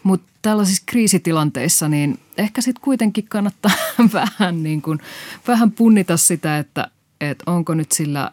mutta 0.04 0.32
tällaisissa 0.42 0.84
kriisitilanteissa 0.86 1.90
niin 1.90 2.20
ehkä 2.38 2.62
sitten 2.62 2.82
kuitenkin 2.82 3.26
kannattaa 3.30 3.72
vähän, 4.14 4.64
niin 4.64 4.82
kuin, 4.82 5.00
vähän 5.48 5.72
punnita 5.72 6.18
sitä, 6.18 6.58
että, 6.58 6.92
että 7.22 7.52
onko 7.52 7.74
nyt 7.74 7.92
sillä 7.92 8.32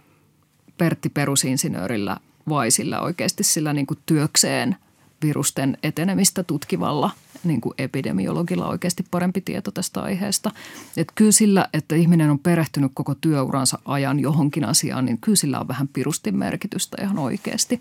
Pertti 0.78 1.08
perusinsinöörillä 1.08 2.16
vai 2.48 2.70
sillä 2.70 3.00
oikeasti 3.00 3.44
sillä 3.44 3.72
niin 3.72 3.86
kuin 3.86 3.98
työkseen 4.06 4.76
virusten 5.22 5.78
etenemistä 5.82 6.42
tutkivalla 6.42 7.10
niin 7.44 7.60
kuin 7.60 7.74
epidemiologilla 7.78 8.68
oikeasti 8.68 9.04
parempi 9.10 9.40
tieto 9.40 9.70
tästä 9.70 10.00
aiheesta. 10.00 10.50
Että 10.96 11.12
kyllä 11.14 11.32
sillä, 11.32 11.68
että 11.72 11.94
ihminen 11.94 12.30
on 12.30 12.38
perehtynyt 12.38 12.92
koko 12.94 13.14
työuransa 13.14 13.78
ajan 13.84 14.20
johonkin 14.20 14.64
asiaan, 14.64 15.04
niin 15.04 15.18
kyllä 15.18 15.36
sillä 15.36 15.60
on 15.60 15.68
vähän 15.68 15.88
pirustin 15.88 16.36
merkitystä 16.36 16.96
ihan 17.02 17.18
oikeasti. 17.18 17.80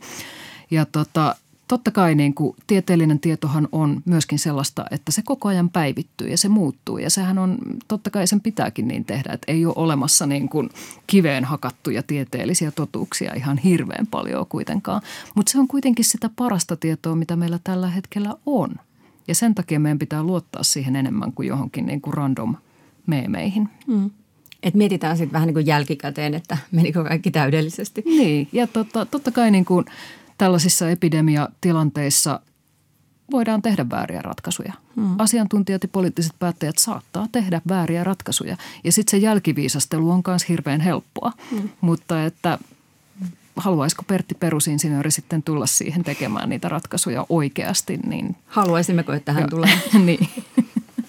Ja 0.71 0.85
tota, 0.85 1.35
totta 1.67 1.91
kai 1.91 2.15
niin 2.15 2.33
kuin 2.33 2.55
tieteellinen 2.67 3.19
tietohan 3.19 3.67
on 3.71 4.01
myöskin 4.05 4.39
sellaista, 4.39 4.85
että 4.91 5.11
se 5.11 5.21
koko 5.25 5.49
ajan 5.49 5.69
päivittyy 5.69 6.27
ja 6.27 6.37
se 6.37 6.49
muuttuu. 6.49 6.97
Ja 6.97 7.09
sehän 7.09 7.37
on, 7.37 7.57
totta 7.87 8.09
kai 8.09 8.27
sen 8.27 8.41
pitääkin 8.41 8.87
niin 8.87 9.05
tehdä, 9.05 9.33
että 9.33 9.51
ei 9.51 9.65
ole 9.65 9.73
olemassa 9.77 10.25
niin 10.25 10.49
kuin 10.49 10.69
kiveen 11.07 11.45
hakattuja 11.45 12.03
tieteellisiä 12.03 12.71
totuuksia 12.71 13.33
ihan 13.33 13.57
hirveän 13.57 14.07
paljon 14.07 14.45
kuitenkaan. 14.49 15.01
Mutta 15.35 15.51
se 15.51 15.59
on 15.59 15.67
kuitenkin 15.67 16.05
sitä 16.05 16.29
parasta 16.35 16.75
tietoa, 16.75 17.15
mitä 17.15 17.35
meillä 17.35 17.59
tällä 17.63 17.87
hetkellä 17.87 18.35
on. 18.45 18.75
Ja 19.27 19.35
sen 19.35 19.55
takia 19.55 19.79
meidän 19.79 19.99
pitää 19.99 20.23
luottaa 20.23 20.63
siihen 20.63 20.95
enemmän 20.95 21.33
kuin 21.33 21.47
johonkin 21.47 21.85
niin 21.85 22.01
kuin 22.01 22.13
random 22.13 22.55
meemeihin. 23.07 23.69
Mm. 23.87 24.09
Et 24.63 24.73
mietitään 24.73 25.17
sitten 25.17 25.33
vähän 25.33 25.47
niin 25.47 25.53
kuin 25.53 25.65
jälkikäteen, 25.65 26.33
että 26.33 26.57
menikö 26.71 27.03
kaikki 27.03 27.31
täydellisesti. 27.31 28.03
Niin, 28.05 28.47
ja 28.51 28.67
totta, 28.67 29.05
totta 29.05 29.31
kai 29.31 29.51
niin 29.51 29.65
kuin 29.65 29.85
tällaisissa 30.37 30.89
epidemiatilanteissa 30.89 32.39
voidaan 33.31 33.61
tehdä 33.61 33.89
vääriä 33.89 34.21
ratkaisuja. 34.21 34.73
Hmm. 34.95 35.19
Asiantuntijat 35.19 35.83
ja 35.83 35.89
poliittiset 35.91 36.33
päättäjät 36.39 36.77
saattaa 36.77 37.27
tehdä 37.31 37.61
vääriä 37.67 38.03
ratkaisuja. 38.03 38.57
Ja 38.83 38.91
sitten 38.91 39.11
se 39.11 39.17
jälkiviisastelu 39.17 40.11
on 40.11 40.21
myös 40.27 40.49
hirveän 40.49 40.81
helppoa. 40.81 41.31
Hmm. 41.51 41.69
Mutta 41.81 42.25
että 42.25 42.59
haluaisiko 43.55 44.03
Pertti 44.07 44.35
perusinsinööri 44.35 45.11
sitten 45.11 45.43
tulla 45.43 45.65
siihen 45.65 46.03
tekemään 46.03 46.49
niitä 46.49 46.69
ratkaisuja 46.69 47.25
oikeasti? 47.29 47.99
Niin, 48.07 48.35
Haluaisimmeko, 48.47 49.13
että 49.13 49.33
hän 49.33 49.49
tulee? 49.49 49.79
niin. 50.05 50.29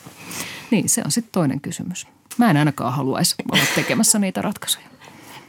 niin, 0.70 0.88
se 0.88 1.03
on 1.05 1.11
sitten 1.11 1.32
toinen 1.32 1.61
kysymys. 1.61 2.07
Mä 2.38 2.51
en 2.51 2.57
ainakaan 2.57 2.92
haluaisi 2.92 3.34
olla 3.53 3.64
tekemässä 3.74 4.18
niitä 4.18 4.42
ratkaisuja. 4.42 4.86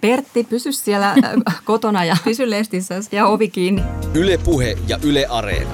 Pertti, 0.01 0.43
pysy 0.43 0.71
siellä 0.71 1.09
äh, 1.11 1.61
kotona 1.63 2.05
ja, 2.05 2.17
Pysy 2.23 2.49
lestissä. 2.49 2.95
ja 3.11 3.27
ovi 3.27 3.49
kiinni. 3.49 3.83
Yle 4.13 4.37
Puhe 4.37 4.77
ja 4.87 4.99
Yle 5.03 5.25
Areena. 5.29 5.71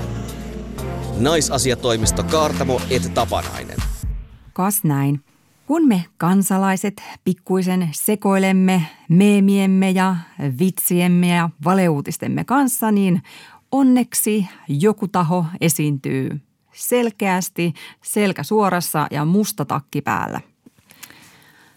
Naisasiatoimisto 1.19 2.24
Kaartamo 2.24 2.82
et 2.89 3.13
Tapanainen. 3.13 3.78
Kas 4.53 4.84
näin. 4.84 5.24
Kun 5.68 5.88
me 5.88 6.05
kansalaiset 6.18 7.03
pikkuisen 7.24 7.89
sekoilemme 7.91 8.86
meemiemme 9.09 9.91
ja 9.91 10.16
vitsiemme 10.59 11.28
ja 11.28 11.49
valeuutistemme 11.64 12.43
kanssa, 12.43 12.91
niin 12.91 13.22
onneksi 13.72 14.47
joku 14.68 15.07
taho 15.07 15.45
esiintyy 15.61 16.41
selkeästi, 16.74 17.74
selkä 18.03 18.43
suorassa 18.43 19.07
ja 19.11 19.26
musta 19.26 19.66
takki 19.66 20.01
päällä. 20.01 20.41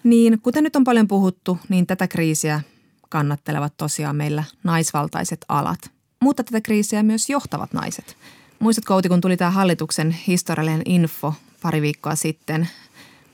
Niin, 0.05 0.41
kuten 0.41 0.64
nyt 0.64 0.76
on 0.76 0.84
paljon 0.84 1.09
puhuttu, 1.09 1.59
niin 1.68 1.87
tätä 1.87 2.09
kriisiä 2.09 2.61
kannattelevat 3.09 3.76
tosiaan 3.76 4.16
meillä 4.16 4.45
naisvaltaiset 4.64 5.45
alat. 5.49 5.91
Mutta 6.20 6.45
tätä 6.45 6.61
kriisiä 6.61 7.03
myös 7.03 7.30
johtavat 7.30 7.72
naiset. 7.72 8.16
Muistatko 8.59 8.95
Outi, 8.95 9.09
kun 9.09 9.20
tuli 9.20 9.37
tämä 9.37 9.51
hallituksen 9.51 10.11
historiallinen 10.11 10.82
info 10.84 11.34
pari 11.62 11.82
viikkoa 11.82 12.14
sitten, 12.14 12.68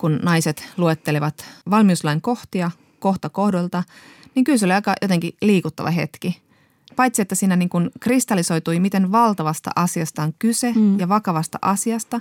kun 0.03 0.21
naiset 0.23 0.69
luettelivat 0.77 1.45
valmiuslain 1.71 2.21
kohtia 2.21 2.71
kohta 2.99 3.29
kohdolta, 3.29 3.83
niin 4.35 4.45
kyllä 4.45 4.59
se 4.59 4.65
oli 4.65 4.73
aika 4.73 4.95
jotenkin 5.03 5.37
liikuttava 5.43 5.91
hetki. 5.91 6.43
Paitsi, 6.97 7.23
että 7.23 7.35
siinä 7.35 7.57
niin 7.57 7.69
kuin 7.69 7.91
kristallisoitui, 8.01 8.81
miten 8.81 9.13
valtavasta 9.13 9.71
asiasta 9.77 10.23
on 10.23 10.35
kyse 10.39 10.73
mm. 10.73 10.99
ja 10.99 11.09
vakavasta 11.09 11.59
asiasta, 11.63 12.21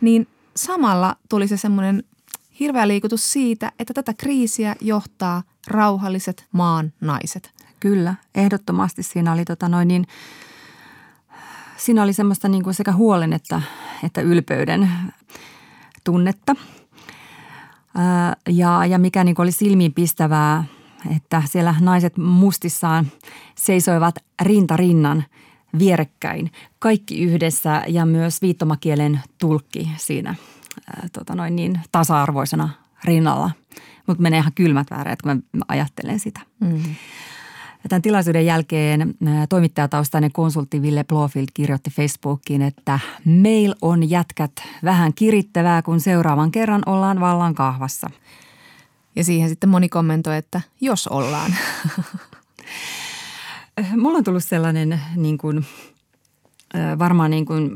niin 0.00 0.28
samalla 0.56 1.16
tuli 1.28 1.48
se 1.48 1.56
semmoinen 1.56 2.04
hirveä 2.60 2.88
liikutus 2.88 3.32
siitä, 3.32 3.72
että 3.78 3.94
tätä 3.94 4.14
kriisiä 4.14 4.76
johtaa 4.80 5.42
rauhalliset 5.66 6.46
maan 6.52 6.92
naiset. 7.00 7.50
Kyllä, 7.80 8.14
ehdottomasti 8.34 9.02
siinä 9.02 9.32
oli, 9.32 9.44
tota 9.44 9.68
noin 9.68 9.88
niin, 9.88 10.06
siinä 11.76 12.02
oli 12.02 12.12
semmoista 12.12 12.48
niin 12.48 12.64
kuin 12.64 12.74
sekä 12.74 12.92
huolen 12.92 13.32
että, 13.32 13.62
että 14.04 14.20
ylpeyden 14.20 14.90
tunnetta. 16.04 16.56
Ja, 18.48 18.86
ja 18.86 18.98
mikä 18.98 19.24
niin 19.24 19.40
oli 19.40 19.52
silmiinpistävää, 19.52 20.64
että 21.16 21.42
siellä 21.46 21.74
naiset 21.80 22.16
mustissaan 22.16 23.06
seisoivat 23.54 24.14
rinta 24.42 24.76
rinnan 24.76 25.24
vierekkäin, 25.78 26.50
kaikki 26.78 27.20
yhdessä 27.22 27.82
ja 27.86 28.06
myös 28.06 28.42
viittomakielen 28.42 29.20
tulkki 29.38 29.90
siinä 29.96 30.34
tota 31.12 31.34
noin 31.34 31.56
niin, 31.56 31.80
tasa-arvoisena 31.92 32.68
rinnalla. 33.04 33.50
Mutta 34.06 34.22
menee 34.22 34.38
ihan 34.38 34.52
kylmät 34.54 34.86
väreet, 34.90 35.22
kun 35.22 35.42
mä 35.52 35.64
ajattelen 35.68 36.20
sitä. 36.20 36.40
Mm. 36.60 36.82
Tämän 37.88 38.02
tilaisuuden 38.02 38.46
jälkeen 38.46 39.14
toimittajataustainen 39.48 40.32
konsultti 40.32 40.82
Ville 40.82 41.04
Blofield 41.04 41.46
kirjoitti 41.54 41.90
Facebookiin, 41.90 42.62
että 42.62 42.98
meil 43.24 43.74
on 43.82 44.10
jätkät 44.10 44.52
vähän 44.84 45.14
kirittävää, 45.14 45.82
kun 45.82 46.00
seuraavan 46.00 46.50
kerran 46.50 46.82
ollaan 46.86 47.20
vallan 47.20 47.54
kahvassa. 47.54 48.10
Ja 49.16 49.24
siihen 49.24 49.48
sitten 49.48 49.70
moni 49.70 49.88
kommentoi, 49.88 50.36
että 50.36 50.60
jos 50.80 51.08
ollaan. 51.08 51.54
Mulla 53.96 54.18
on 54.18 54.24
tullut 54.24 54.44
sellainen 54.44 55.00
niin 55.16 55.38
kuin, 55.38 55.66
ö, 56.74 56.98
varmaan 56.98 57.30
niin 57.30 57.46
kuin 57.46 57.70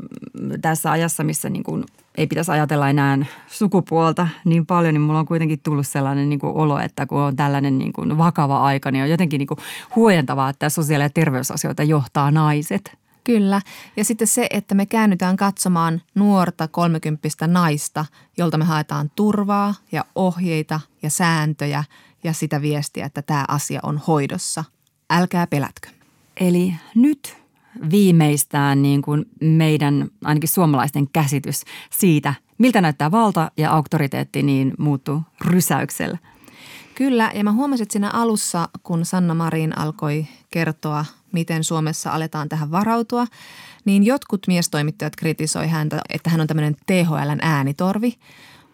tässä 0.61 0.91
ajassa, 0.91 1.23
missä 1.23 1.49
niin 1.49 1.63
kuin 1.63 1.85
ei 2.17 2.27
pitäisi 2.27 2.51
ajatella 2.51 2.89
enää 2.89 3.17
sukupuolta 3.47 4.27
niin 4.45 4.65
paljon, 4.65 4.93
niin 4.93 5.01
mulla 5.01 5.19
on 5.19 5.25
kuitenkin 5.25 5.59
tullut 5.63 5.87
sellainen 5.87 6.29
niin 6.29 6.39
kuin 6.39 6.53
olo, 6.55 6.79
että 6.79 7.05
kun 7.05 7.21
on 7.21 7.35
tällainen 7.35 7.77
niin 7.77 7.93
kuin 7.93 8.17
vakava 8.17 8.63
aika, 8.63 8.91
niin 8.91 9.03
on 9.03 9.09
jotenkin 9.09 9.39
niin 9.39 9.47
kuin 9.47 9.59
huojentavaa, 9.95 10.49
että 10.49 10.69
sosiaali- 10.69 11.03
ja 11.03 11.09
terveysasioita 11.09 11.83
johtaa 11.83 12.31
naiset. 12.31 12.97
Kyllä. 13.23 13.61
Ja 13.97 14.05
sitten 14.05 14.27
se, 14.27 14.47
että 14.49 14.75
me 14.75 14.85
käännytään 14.85 15.37
katsomaan 15.37 16.01
nuorta 16.15 16.67
kolmekymppistä 16.67 17.47
naista, 17.47 18.05
jolta 18.37 18.57
me 18.57 18.65
haetaan 18.65 19.11
turvaa 19.15 19.75
ja 19.91 20.05
ohjeita 20.15 20.79
ja 21.01 21.09
sääntöjä 21.09 21.83
ja 22.23 22.33
sitä 22.33 22.61
viestiä, 22.61 23.05
että 23.05 23.21
tämä 23.21 23.45
asia 23.47 23.79
on 23.83 24.01
hoidossa. 24.07 24.63
Älkää 25.09 25.47
pelätkö. 25.47 25.89
Eli 26.37 26.73
nyt 26.95 27.42
viimeistään 27.91 28.81
niin 28.81 29.01
kuin 29.01 29.25
meidän 29.41 30.07
ainakin 30.23 30.49
suomalaisten 30.49 31.07
käsitys 31.13 31.61
siitä, 31.89 32.33
miltä 32.57 32.81
näyttää 32.81 33.11
valta 33.11 33.51
ja 33.57 33.71
auktoriteetti, 33.71 34.43
niin 34.43 34.73
muuttuu 34.79 35.21
rysäyksellä. 35.45 36.17
Kyllä, 36.95 37.31
ja 37.35 37.43
mä 37.43 37.51
huomasin, 37.51 37.83
että 37.83 37.93
siinä 37.93 38.09
alussa, 38.09 38.69
kun 38.83 39.05
Sanna 39.05 39.33
Marin 39.33 39.77
alkoi 39.77 40.25
kertoa, 40.51 41.05
miten 41.31 41.63
Suomessa 41.63 42.11
aletaan 42.11 42.49
tähän 42.49 42.71
varautua, 42.71 43.27
niin 43.85 44.03
jotkut 44.03 44.47
miestoimittajat 44.47 45.15
kritisoi 45.15 45.67
häntä, 45.67 46.01
että 46.09 46.29
hän 46.29 46.41
on 46.41 46.47
tämmöinen 46.47 46.75
THLn 46.85 47.39
äänitorvi. 47.41 48.13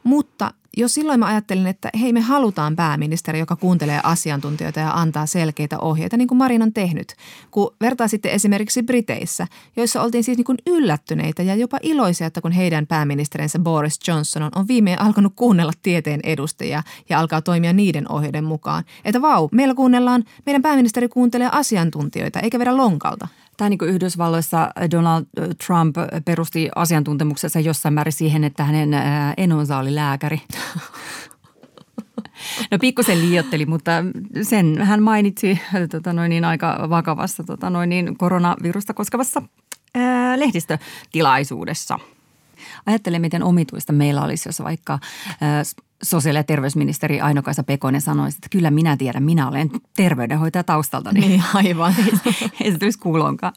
Mutta 0.04 0.54
jo 0.78 0.88
silloin 0.88 1.20
mä 1.20 1.26
ajattelin, 1.26 1.68
että 1.68 1.90
hei 2.02 2.14
me 2.14 2.22
halutaan 2.22 2.76
pääministeri, 2.76 3.40
joka 3.40 3.56
kuuntelee 3.56 4.00
asiantuntijoita 4.04 4.80
ja 4.80 4.92
antaa 4.92 5.26
selkeitä 5.26 5.80
ohjeita, 5.80 6.18
niin 6.18 6.28
kuin 6.28 6.38
Marin 6.38 6.62
on 6.62 6.74
tehnyt. 6.74 7.16
Kun 7.52 7.76
vertaa 7.82 8.08
sitten 8.08 8.32
esimerkiksi 8.32 8.84
Briteissä, 8.84 9.48
joissa 9.76 10.02
oltiin 10.02 10.24
siis 10.24 10.38
niin 10.38 10.46
kuin 10.46 10.58
yllättyneitä 10.68 11.44
ja 11.44 11.56
jopa 11.56 11.80
iloisia, 11.82 12.28
että 12.28 12.42
kun 12.42 12.52
heidän 12.52 12.88
pääministerinsä 12.88 13.60
Boris 13.60 14.00
Johnson 14.08 14.44
on, 14.44 14.52
on 14.56 14.68
viimein 14.68 15.02
alkanut 15.02 15.34
kuunnella 15.36 15.74
tieteen 15.82 16.20
edustajia 16.24 16.84
ja 17.10 17.20
alkaa 17.20 17.42
toimia 17.42 17.74
niiden 17.74 18.12
ohjeiden 18.12 18.44
mukaan. 18.44 18.84
Että 19.06 19.22
vau, 19.22 19.50
meillä 19.52 19.76
kuunnellaan, 19.76 20.24
meidän 20.46 20.62
pääministeri 20.62 21.08
kuuntelee 21.08 21.50
asiantuntijoita 21.52 22.40
eikä 22.40 22.60
vedä 22.60 22.78
lonkalta. 22.78 23.28
Tämä 23.60 23.70
niin 23.70 23.80
Yhdysvalloissa 23.84 24.70
Donald 24.92 25.26
Trump 25.66 25.96
perusti 26.26 26.70
asiantuntemuksensa 26.76 27.60
jossain 27.60 27.94
määrin 27.94 28.14
siihen, 28.14 28.44
että 28.44 28.64
hänen 28.64 28.90
enonsa 29.38 29.78
oli 29.78 29.96
lääkäri. 29.96 30.42
No 32.72 32.78
pikkusen 32.82 33.22
liiotteli, 33.22 33.66
mutta 33.66 33.92
sen 34.42 34.82
hän 34.82 35.04
mainitsi 35.04 35.60
tota 35.92 36.14
noin, 36.14 36.30
niin 36.30 36.46
aika 36.46 36.88
vakavassa 36.90 37.44
tota 37.44 37.70
noin, 37.70 37.90
niin 37.90 38.18
koronavirusta 38.18 38.94
koskevassa 38.94 39.42
ää, 39.96 40.40
lehdistötilaisuudessa. 40.40 42.00
Ajattelen, 42.86 43.22
miten 43.22 43.44
omituista 43.44 43.94
meillä 43.94 44.24
olisi, 44.24 44.50
jos 44.50 44.64
vaikka 44.64 45.00
ää, 45.42 45.64
sosiaali- 46.04 46.40
ja 46.40 46.44
terveysministeri 46.44 47.22
Aino-Kaisa 47.22 47.64
Pekonen 47.64 48.02
sanoisi, 48.02 48.38
että 48.38 48.48
kyllä 48.52 48.72
minä 48.72 48.98
tiedän, 48.98 49.24
minä 49.24 49.48
olen 49.48 49.70
terveydenhoitaja 49.96 50.64
taustalta. 50.64 51.12
Niin, 51.12 51.44
aivan. 51.54 51.96
Ei 52.64 52.72
se 52.72 52.78
tulisi 52.78 53.00
kuulonkaan. 53.00 53.54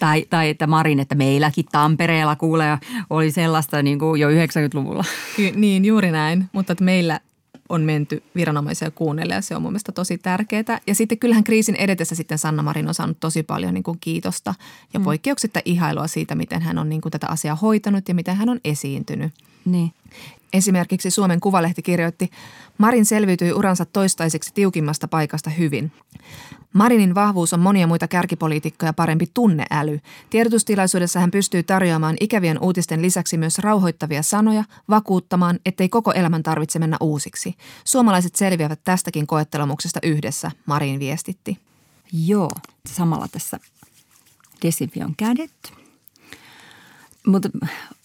Tai, 0.00 0.26
tai 0.30 0.48
että 0.48 0.66
Marin, 0.66 1.00
että 1.00 1.14
meilläkin 1.14 1.64
Tampereella 1.72 2.36
kuulee, 2.36 2.78
oli 3.10 3.30
sellaista 3.30 3.82
niin 3.82 3.98
kuin 3.98 4.20
jo 4.20 4.28
90-luvulla. 4.28 5.04
Ky- 5.36 5.52
niin, 5.56 5.84
juuri 5.84 6.10
näin. 6.10 6.48
Mutta 6.52 6.72
että 6.72 6.84
meillä 6.84 7.20
on 7.68 7.82
menty 7.82 8.22
viranomaisia 8.34 8.90
kuunnelle 8.90 9.34
ja 9.34 9.40
se 9.40 9.56
on 9.56 9.62
mun 9.62 9.72
mielestä 9.72 9.92
tosi 9.92 10.18
tärkeää. 10.18 10.80
Ja 10.86 10.94
sitten 10.94 11.18
kyllähän 11.18 11.44
kriisin 11.44 11.76
edetessä 11.76 12.14
sitten 12.14 12.38
Sanna 12.38 12.62
Marin 12.62 12.88
on 12.88 12.94
saanut 12.94 13.20
tosi 13.20 13.42
paljon 13.42 13.74
niin 13.74 13.84
kuin 13.84 13.98
kiitosta 14.00 14.54
ja 14.94 15.00
poikkeuksetta 15.00 15.60
ihailua 15.64 16.06
siitä, 16.06 16.34
miten 16.34 16.62
hän 16.62 16.78
on 16.78 16.88
niin 16.88 17.00
kuin 17.00 17.12
tätä 17.12 17.26
asiaa 17.26 17.54
hoitanut 17.54 18.08
ja 18.08 18.14
miten 18.14 18.36
hän 18.36 18.48
on 18.48 18.60
esiintynyt. 18.64 19.32
Niin. 19.64 19.92
Esimerkiksi 20.52 21.10
Suomen 21.10 21.40
Kuvalehti 21.40 21.82
kirjoitti, 21.82 22.30
Marin 22.78 23.04
selviytyi 23.04 23.52
uransa 23.52 23.84
toistaiseksi 23.84 24.50
tiukimmasta 24.54 25.08
paikasta 25.08 25.50
hyvin. 25.50 25.92
Marinin 26.72 27.14
vahvuus 27.14 27.52
on 27.52 27.60
monia 27.60 27.86
muita 27.86 28.08
kärkipoliitikkoja 28.08 28.92
parempi 28.92 29.26
tunneäly. 29.34 30.00
Tiedotustilaisuudessa 30.30 31.20
hän 31.20 31.30
pystyy 31.30 31.62
tarjoamaan 31.62 32.16
ikävien 32.20 32.58
uutisten 32.62 33.02
lisäksi 33.02 33.38
myös 33.38 33.58
rauhoittavia 33.58 34.22
sanoja, 34.22 34.64
vakuuttamaan, 34.88 35.58
ettei 35.66 35.88
koko 35.88 36.12
elämän 36.12 36.42
tarvitse 36.42 36.78
mennä 36.78 36.96
uusiksi. 37.00 37.54
Suomalaiset 37.84 38.36
selviävät 38.36 38.80
tästäkin 38.84 39.26
koettelemuksesta 39.26 40.00
yhdessä, 40.02 40.50
Marin 40.66 41.00
viestitti. 41.00 41.58
Joo, 42.12 42.50
samalla 42.86 43.28
tässä 43.28 43.60
desinfion 44.62 45.14
kädet. 45.16 45.77
Mutta 47.28 47.48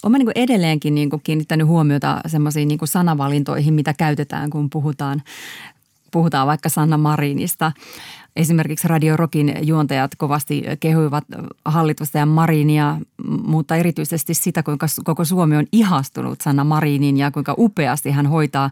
olen 0.04 0.20
niin 0.20 0.32
edelleenkin 0.36 0.96
niin 0.96 1.10
kiinnittänyt 1.24 1.68
huomiota 1.68 2.22
semmoisiin 2.28 2.68
niin 2.68 2.80
sanavalintoihin, 2.84 3.74
mitä 3.74 3.94
käytetään, 3.94 4.50
kun 4.50 4.70
puhutaan, 4.70 5.22
puhutaan 6.12 6.48
vaikka 6.48 6.70
Sanna 6.70 6.98
Marinista. 6.98 7.72
Esimerkiksi 8.36 8.88
Radio 8.88 9.18
Rockin 9.18 9.54
juontajat 9.62 10.12
kovasti 10.18 10.64
kehuivat 10.80 11.24
hallitusta 11.66 12.18
ja 12.18 12.26
Marinia, 12.26 12.98
mutta 13.44 13.76
erityisesti 13.76 14.34
sitä, 14.34 14.64
kuinka 14.64 14.88
koko 15.04 15.26
Suomi 15.26 15.58
on 15.58 15.66
ihastunut 15.72 16.42
Sanna 16.42 16.64
Marinin 16.64 17.18
ja 17.18 17.32
kuinka 17.32 17.56
upeasti 17.58 18.12
hän 18.12 18.28
hoitaa 18.28 18.70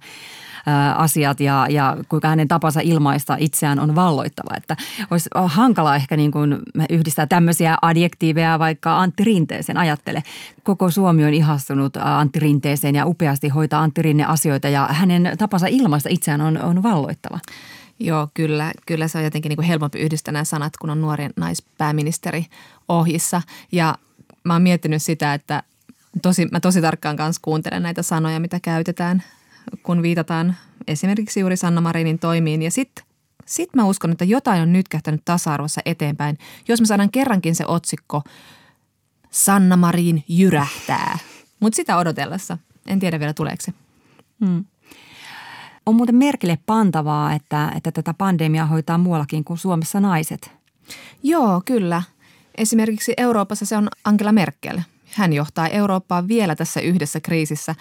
asiat 0.95 1.39
ja, 1.39 1.67
ja 1.69 1.97
kuinka 2.09 2.27
hänen 2.27 2.47
tapansa 2.47 2.79
ilmaista 2.83 3.35
itseään 3.39 3.79
on 3.79 3.95
valloittava. 3.95 4.57
Että 4.57 4.75
olisi 5.11 5.29
hankala 5.45 5.95
ehkä 5.95 6.17
niin 6.17 6.31
kuin 6.31 6.57
yhdistää 6.89 7.27
tämmöisiä 7.27 7.77
adjektiiveja 7.81 8.59
vaikka 8.59 8.99
Antti 8.99 9.23
Rinteeseen. 9.23 9.77
Ajattele, 9.77 10.23
koko 10.63 10.91
Suomi 10.91 11.25
on 11.25 11.33
ihastunut 11.33 11.97
Antti 11.97 12.39
Rinteeseen 12.39 12.95
ja 12.95 13.05
upeasti 13.05 13.49
hoitaa 13.49 13.81
Antti 13.81 14.01
Rinne 14.01 14.25
asioita 14.25 14.69
ja 14.69 14.87
hänen 14.91 15.31
tapansa 15.37 15.67
ilmaista 15.67 16.09
itseään 16.09 16.41
on, 16.41 16.61
on 16.61 16.83
valloittava. 16.83 17.39
Joo, 17.99 18.27
kyllä, 18.33 18.71
kyllä 18.85 19.07
se 19.07 19.17
on 19.17 19.23
jotenkin 19.23 19.49
niin 19.49 19.57
kuin 19.57 19.67
helpompi 19.67 19.99
yhdistää 19.99 20.31
nämä 20.31 20.43
sanat, 20.43 20.77
kun 20.77 20.89
on 20.89 21.01
nuori 21.01 21.29
naispääministeri 21.35 22.45
ohjissa. 22.87 23.41
Ja 23.71 23.95
mä 24.43 24.53
oon 24.53 24.61
miettinyt 24.61 25.01
sitä, 25.01 25.33
että 25.33 25.63
tosi, 26.21 26.47
mä 26.51 26.59
tosi 26.59 26.81
tarkkaan 26.81 27.17
kanssa 27.17 27.39
kuuntelen 27.41 27.83
näitä 27.83 28.01
sanoja, 28.01 28.39
mitä 28.39 28.59
käytetään, 28.59 29.23
kun 29.83 30.01
viitataan 30.01 30.55
esimerkiksi 30.87 31.39
juuri 31.39 31.57
Sanna 31.57 31.81
Marinin 31.81 32.19
toimiin. 32.19 32.61
Ja 32.61 32.71
sitten 32.71 33.05
sit 33.45 33.69
mä 33.75 33.85
uskon, 33.85 34.11
että 34.11 34.25
jotain 34.25 34.61
on 34.61 34.73
nyt 34.73 34.87
kähtänyt 34.87 35.21
tasa-arvossa 35.25 35.81
eteenpäin, 35.85 36.37
jos 36.67 36.79
me 36.79 36.85
saadaan 36.85 37.11
kerrankin 37.11 37.55
se 37.55 37.65
otsikko 37.65 38.21
Sanna 39.31 39.77
Marin 39.77 40.23
jyrähtää. 40.27 41.17
Mutta 41.59 41.75
sitä 41.75 41.97
odotellessa. 41.97 42.57
En 42.87 42.99
tiedä 42.99 43.19
vielä 43.19 43.33
tuleeko 43.33 43.61
se. 43.61 43.73
Hmm. 44.45 44.65
On 45.85 45.95
muuten 45.95 46.15
merkille 46.15 46.59
pantavaa, 46.65 47.33
että, 47.33 47.71
että 47.75 47.91
tätä 47.91 48.13
pandemiaa 48.13 48.65
hoitaa 48.65 48.97
muuallakin 48.97 49.43
kuin 49.43 49.57
Suomessa 49.57 49.99
naiset. 49.99 50.51
Joo, 51.23 51.61
kyllä. 51.65 52.03
Esimerkiksi 52.55 53.13
Euroopassa 53.17 53.65
se 53.65 53.77
on 53.77 53.89
Angela 54.03 54.31
Merkel. 54.31 54.79
Hän 55.13 55.33
johtaa 55.33 55.67
Eurooppaa 55.67 56.27
vielä 56.27 56.55
tässä 56.55 56.81
yhdessä 56.81 57.19
kriisissä. 57.19 57.75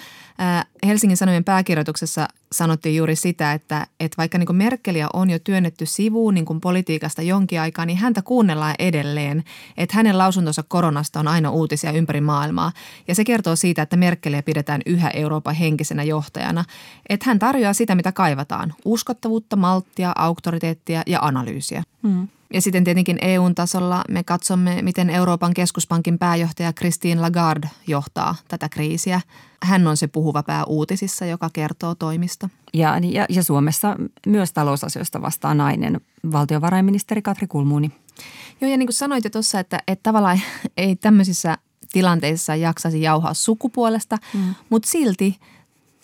Helsingin 0.86 1.16
Sanomien 1.16 1.44
pääkirjoituksessa 1.44 2.28
sanottiin 2.52 2.96
juuri 2.96 3.16
sitä, 3.16 3.52
että, 3.52 3.86
että 4.00 4.16
vaikka 4.16 4.38
niin 4.38 4.56
Merkeliä 4.56 5.08
on 5.12 5.30
jo 5.30 5.38
työnnetty 5.38 5.86
sivuun 5.86 6.34
niin 6.34 6.60
politiikasta 6.60 7.22
jonkin 7.22 7.60
aikaa, 7.60 7.86
niin 7.86 7.98
häntä 7.98 8.22
kuunnellaan 8.22 8.74
edelleen. 8.78 9.44
Että 9.76 9.96
hänen 9.96 10.18
lausuntonsa 10.18 10.62
koronasta 10.62 11.20
on 11.20 11.28
aina 11.28 11.50
uutisia 11.50 11.92
ympäri 11.92 12.20
maailmaa. 12.20 12.72
Ja 13.08 13.14
se 13.14 13.24
kertoo 13.24 13.56
siitä, 13.56 13.82
että 13.82 13.96
Merkeliä 13.96 14.42
pidetään 14.42 14.80
yhä 14.86 15.10
Euroopan 15.10 15.54
henkisenä 15.54 16.02
johtajana. 16.02 16.64
Että 17.08 17.26
hän 17.26 17.38
tarjoaa 17.38 17.72
sitä, 17.72 17.94
mitä 17.94 18.12
kaivataan. 18.12 18.74
Uskottavuutta, 18.84 19.56
malttia, 19.56 20.12
auktoriteettia 20.16 21.02
ja 21.06 21.18
analyysiä. 21.22 21.82
Hmm. 22.02 22.28
Ja 22.54 22.60
sitten 22.60 22.84
tietenkin 22.84 23.18
eu 23.22 23.54
tasolla 23.54 24.04
me 24.08 24.24
katsomme, 24.24 24.82
miten 24.82 25.10
Euroopan 25.10 25.54
keskuspankin 25.54 26.18
pääjohtaja 26.18 26.72
Christine 26.72 27.20
Lagarde 27.20 27.70
johtaa 27.86 28.34
tätä 28.48 28.68
kriisiä. 28.68 29.20
Hän 29.62 29.86
on 29.86 29.96
se 29.96 30.06
puhuva 30.06 30.42
pää 30.42 30.64
uutisissa, 30.64 31.26
joka 31.26 31.50
kertoo 31.52 31.94
toimista. 31.94 32.48
Ja, 32.74 32.98
ja, 33.02 33.26
ja 33.28 33.42
Suomessa 33.42 33.96
myös 34.26 34.52
talousasioista 34.52 35.22
vastaa 35.22 35.54
nainen, 35.54 36.00
valtiovarainministeri 36.32 37.22
Katri 37.22 37.46
Kulmuni. 37.46 37.92
Joo, 38.60 38.70
ja 38.70 38.76
niin 38.76 38.86
kuin 38.86 38.94
sanoit 38.94 39.24
jo 39.24 39.30
tuossa, 39.30 39.60
että, 39.60 39.78
että 39.86 40.02
tavallaan 40.02 40.40
ei 40.76 40.96
tämmöisissä 40.96 41.58
tilanteissa 41.92 42.54
jaksaisi 42.54 43.02
jauhaa 43.02 43.34
sukupuolesta, 43.34 44.16
mm. 44.34 44.54
mutta 44.70 44.88
silti– 44.88 45.36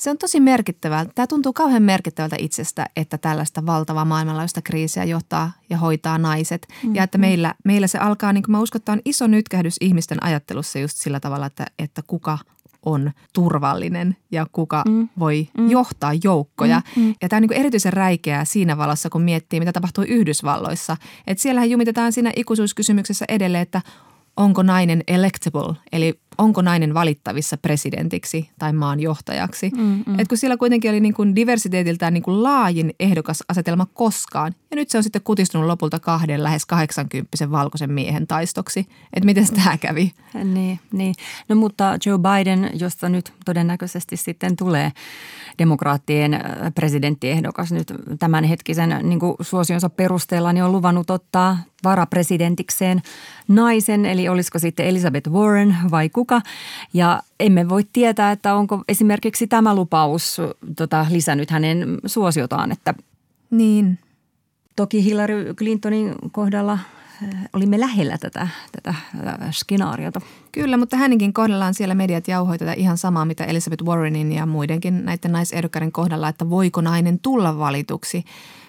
se 0.07 0.11
on 0.11 0.18
tosi 0.18 0.40
merkittävää. 0.40 1.07
Tämä 1.14 1.26
tuntuu 1.26 1.52
kauhean 1.52 1.82
merkittävältä 1.82 2.36
itsestä, 2.38 2.86
että 2.96 3.18
tällaista 3.18 3.66
valtavaa 3.66 4.04
maailmanlaajuista 4.04 4.62
kriisiä 4.62 5.04
johtaa 5.04 5.52
ja 5.70 5.76
hoitaa 5.76 6.18
naiset. 6.18 6.66
Mm-hmm. 6.70 6.94
Ja 6.94 7.02
että 7.02 7.18
meillä, 7.18 7.54
meillä 7.64 7.86
se 7.86 7.98
alkaa, 7.98 8.32
niin 8.32 8.42
kuin 8.42 8.52
mä 8.52 8.61
uskon, 8.61 8.78
että 8.78 8.92
on 8.92 9.00
iso 9.04 9.26
nytkähdys 9.26 9.76
ihmisten 9.80 10.24
ajattelussa 10.24 10.78
just 10.78 10.96
sillä 10.96 11.20
tavalla, 11.20 11.46
että, 11.46 11.66
että 11.78 12.02
kuka 12.07 12.38
on 12.82 13.12
turvallinen 13.32 14.16
ja 14.30 14.46
kuka 14.52 14.84
mm. 14.88 15.09
voi 15.18 15.48
mm. 15.59 15.70
johtaa 15.70 16.12
joukkoja. 16.24 16.82
Mm. 16.96 17.02
Mm. 17.02 17.14
Ja 17.22 17.28
tämä 17.28 17.38
on 17.38 17.42
niin 17.42 17.61
erityisen 17.61 17.92
räikeää 17.92 18.44
siinä 18.44 18.76
valossa, 18.76 19.11
kun 19.11 19.22
miettii, 19.22 19.61
mitä 19.61 19.72
tapahtui 19.72 20.07
Yhdysvalloissa. 20.09 20.96
Että 21.26 21.42
siellähän 21.42 21.70
jumitetaan 21.70 22.12
siinä 22.12 22.32
ikuisuuskysymyksessä 22.36 23.24
edelleen, 23.28 23.62
että 23.62 23.82
onko 24.36 24.62
nainen 24.62 25.02
electable, 25.09 25.74
eli 25.92 26.20
onko 26.39 26.62
nainen 26.62 26.95
valittavissa 26.95 27.57
presidentiksi 27.57 28.51
tai 28.59 28.72
maan 28.72 29.01
johtajaksi. 29.01 29.70
Mm, 29.76 30.03
mm. 30.07 30.20
Et 30.20 30.28
kun 30.28 30.39
siellä 30.39 30.57
kuitenkin 30.57 30.91
oli 30.91 31.01
niin 31.01 31.14
kuin 31.14 31.37
diversiteetiltään 31.37 32.14
niin 32.14 32.22
kuin 32.22 32.43
laajin 32.43 32.95
ehdokasasetelma 33.01 33.87
koskaan. 33.95 34.55
Ja 34.70 34.76
nyt 34.76 34.91
se 34.91 34.99
on 34.99 35.03
sitten 35.03 35.22
kutistunut 35.22 35.66
lopulta 35.66 36.01
kahden 36.01 36.43
lähes 36.43 36.66
80 36.66 37.51
valkoisen 37.51 37.93
miehen 37.93 38.26
taistoksi. 38.26 38.80
Että 39.12 39.26
miten 39.26 39.47
tämä 39.55 39.78
kävi? 39.78 40.12
Niin, 40.45 40.80
niin. 40.93 41.14
No 41.49 41.57
mutta 41.57 41.99
Joe 42.07 42.18
Biden, 42.18 42.70
josta 42.74 43.09
nyt 43.09 43.32
todennäköisesti 43.45 44.16
sitten 44.16 44.57
tulee 44.57 44.93
demokraattien 45.59 46.34
äh, 46.34 46.41
presidenttiehdokas 46.74 47.72
nyt 47.72 47.93
tämänhetkisen 48.18 49.01
niin 49.03 49.20
kuin 49.20 49.37
suosionsa 49.41 49.91
perusteella, 49.91 50.53
niin 50.53 50.64
on 50.64 50.72
luvannut 50.72 51.11
ottaa 51.11 51.59
varapresidentikseen 51.84 53.03
naisen, 53.49 54.07
eli 54.07 54.28
olisiko 54.28 54.59
sitten 54.59 54.87
Elizabeth 54.87 55.30
Warren 55.30 55.76
vai 55.91 56.09
kuka. 56.09 56.26
Ja 56.95 57.22
emme 57.41 57.68
voi 57.68 57.85
tietää, 57.93 58.33
että 58.33 58.55
onko 58.55 58.85
esimerkiksi 58.89 59.47
tämä 59.47 59.74
lupaus 59.74 60.37
tota, 60.77 61.07
lisännyt 61.11 61.51
hänen 61.51 61.99
suosiotaan. 62.07 62.72
Että 62.72 62.95
niin. 63.51 63.99
Toki 64.77 65.05
Hillary 65.05 65.55
Clintonin 65.55 66.14
kohdalla 66.33 66.79
olimme 67.53 67.81
lähellä 67.81 68.18
tätä, 68.18 68.49
tätä 68.72 68.95
skenaariota. 69.51 70.20
Kyllä, 70.53 70.77
mutta 70.77 70.97
hänenkin 70.97 71.33
kohdallaan 71.33 71.74
siellä 71.74 71.95
mediat 71.95 72.29
jauhoi 72.29 72.59
tätä 72.59 72.72
ihan 72.72 72.99
samaa, 72.99 73.24
mitä 73.24 73.45
Elizabeth 73.45 73.85
Warrenin 73.85 74.33
ja 74.33 74.47
muidenkin 74.47 75.05
näiden 75.05 75.33
naisehdokkaiden 75.33 75.93
kohdalla, 75.93 76.29
että 76.29 76.51
voiko 76.51 76.81
nainen 76.81 77.18
tulla 77.18 77.59
valituksi. 77.59 78.24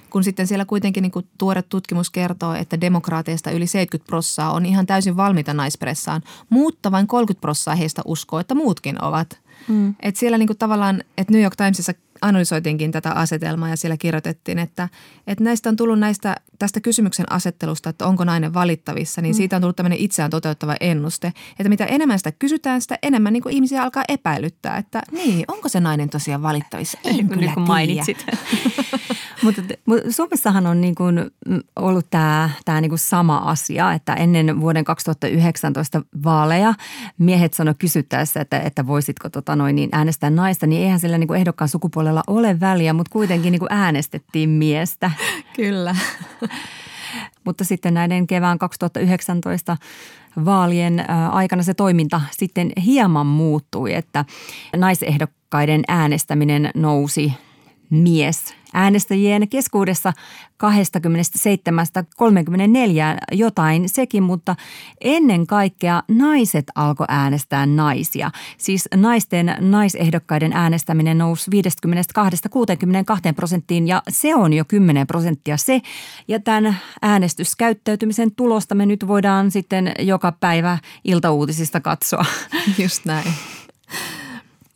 Kun 0.10 0.24
sitten 0.24 0.47
siellä 0.47 0.66
kuitenkin 0.66 1.01
niin 1.01 1.12
kuin 1.12 1.28
tuore 1.38 1.62
tutkimus 1.62 2.10
kertoo, 2.10 2.53
että 2.53 2.82
demokraateista 2.82 3.51
yli 3.51 3.68
70 3.68 4.08
prossaa 4.08 4.51
on 4.53 4.66
ihan 4.66 4.86
täysin 4.86 5.18
valmiita 5.18 5.53
naispressaan, 5.53 6.22
mutta 6.49 6.91
vain 6.91 7.08
30 7.08 7.41
prossaa 7.41 7.76
heistä 7.76 8.01
uskoo, 8.05 8.39
että 8.39 8.55
muutkin 8.55 9.03
ovat. 9.03 9.39
Mm. 9.68 9.95
Et 9.99 10.16
siellä 10.16 10.38
niin 10.38 10.47
kuin 10.47 10.58
tavallaan, 10.58 11.03
että 11.18 11.34
New 11.34 11.41
York 11.41 11.55
Timesissa 11.55 11.93
analysoitiinkin 12.22 12.91
tätä 12.91 13.11
asetelmaa 13.11 13.70
ja 13.70 13.78
siellä 13.78 13.97
kirjoitettiin, 13.97 14.59
että, 14.59 14.89
että 15.28 15.43
näistä 15.43 15.70
on 15.70 15.76
tullut 15.76 15.99
näistä, 15.99 16.36
tästä 16.59 16.82
kysymyksen 16.82 17.32
asettelusta, 17.32 17.89
että 17.89 18.07
onko 18.07 18.24
nainen 18.24 18.53
valittavissa, 18.53 19.22
niin 19.22 19.36
mm. 19.36 19.38
siitä 19.38 19.55
on 19.55 19.61
tullut 19.61 19.76
tämmöinen 19.76 19.99
itseään 19.99 20.32
toteuttava 20.32 20.76
ennuste, 20.80 21.34
että 21.59 21.70
mitä 21.70 21.86
enemmän 21.86 22.20
sitä 22.20 22.32
kysytään, 22.32 22.82
sitä 22.82 22.99
enemmän 23.03 23.34
niin 23.34 23.43
kuin 23.43 23.55
ihmisiä 23.55 23.84
alkaa 23.84 24.03
epäilyttää, 24.07 24.78
että 24.78 25.01
niin, 25.11 25.45
onko 25.47 25.70
se 25.70 25.80
nainen 25.80 26.09
tosiaan 26.09 26.41
valittavissa? 26.41 26.97
En 27.03 27.28
kyllä 27.39 27.53
kun 27.53 27.68
mainitsit. 27.68 28.26
mutta, 29.43 29.61
mutta 29.86 30.11
Suomessahan 30.11 30.68
on 30.68 30.82
niin 30.82 30.95
kuin 30.95 31.32
ollut 31.76 32.05
tämä, 32.09 32.49
tämä 32.65 32.82
niin 32.82 32.89
kuin 32.89 32.99
sama 32.99 33.38
asia, 33.38 33.93
että 33.93 34.13
ennen 34.13 34.61
vuoden 34.61 34.86
2019 34.86 36.01
vaaleja 36.24 36.74
miehet 37.18 37.53
sanoi 37.53 37.74
kysyttäessä, 37.80 38.41
että, 38.41 38.59
että 38.59 38.88
voisitko 38.88 39.30
tota 39.30 39.55
noin, 39.55 39.76
niin 39.76 39.89
äänestää 39.91 40.30
naista, 40.30 40.68
niin 40.68 40.84
eihän 40.84 40.99
sillä 40.99 41.18
niin 41.18 41.28
kuin 41.28 41.39
ehdokkaan 41.39 41.70
sukupuolella 41.70 42.07
puolella 42.08 42.24
ole 42.28 42.60
väliä, 42.60 42.93
mutta 42.93 43.12
kuitenkin 43.12 43.51
niin 43.51 43.60
kuin 43.60 43.74
äänestettiin 43.74 44.49
miestä. 44.49 45.12
Kyllä. 45.55 45.95
mutta 47.45 47.64
sitten 47.64 47.93
näiden 47.93 48.28
kevään 48.28 48.58
2019 48.58 49.78
vaalien 50.45 51.05
aikana 51.32 51.64
se 51.64 51.74
toiminta 51.74 52.22
sitten 52.32 52.72
hieman 52.86 53.28
muuttui, 53.28 53.93
että 53.93 54.26
naisehdokkaiden 54.76 55.82
äänestäminen 55.88 56.70
nousi 56.76 57.34
mies 57.89 58.55
äänestäjien 58.78 59.49
keskuudessa 59.49 60.13
27-34 60.63 60.63
jotain 63.32 63.89
sekin, 63.89 64.23
mutta 64.23 64.55
ennen 65.01 65.47
kaikkea 65.47 66.03
naiset 66.07 66.65
alkoi 66.75 67.05
äänestää 67.09 67.65
naisia. 67.65 68.32
Siis 68.57 68.88
naisten 68.95 69.55
naisehdokkaiden 69.59 70.53
äänestäminen 70.53 71.17
nousi 71.17 71.51
52-62 71.51 73.34
prosenttiin 73.36 73.88
ja 73.88 74.03
se 74.09 74.36
on 74.36 74.53
jo 74.53 74.65
10 74.65 75.07
prosenttia 75.07 75.57
se. 75.57 75.82
Ja 76.28 76.39
tämän 76.39 76.78
äänestyskäyttäytymisen 77.01 78.36
tulosta 78.36 78.75
me 78.75 78.86
nyt 78.86 79.07
voidaan 79.07 79.51
sitten 79.51 79.91
joka 79.99 80.32
päivä 80.32 80.78
iltauutisista 81.03 81.82
katsoa. 81.82 82.25
Just 82.84 83.05
näin. 83.05 83.34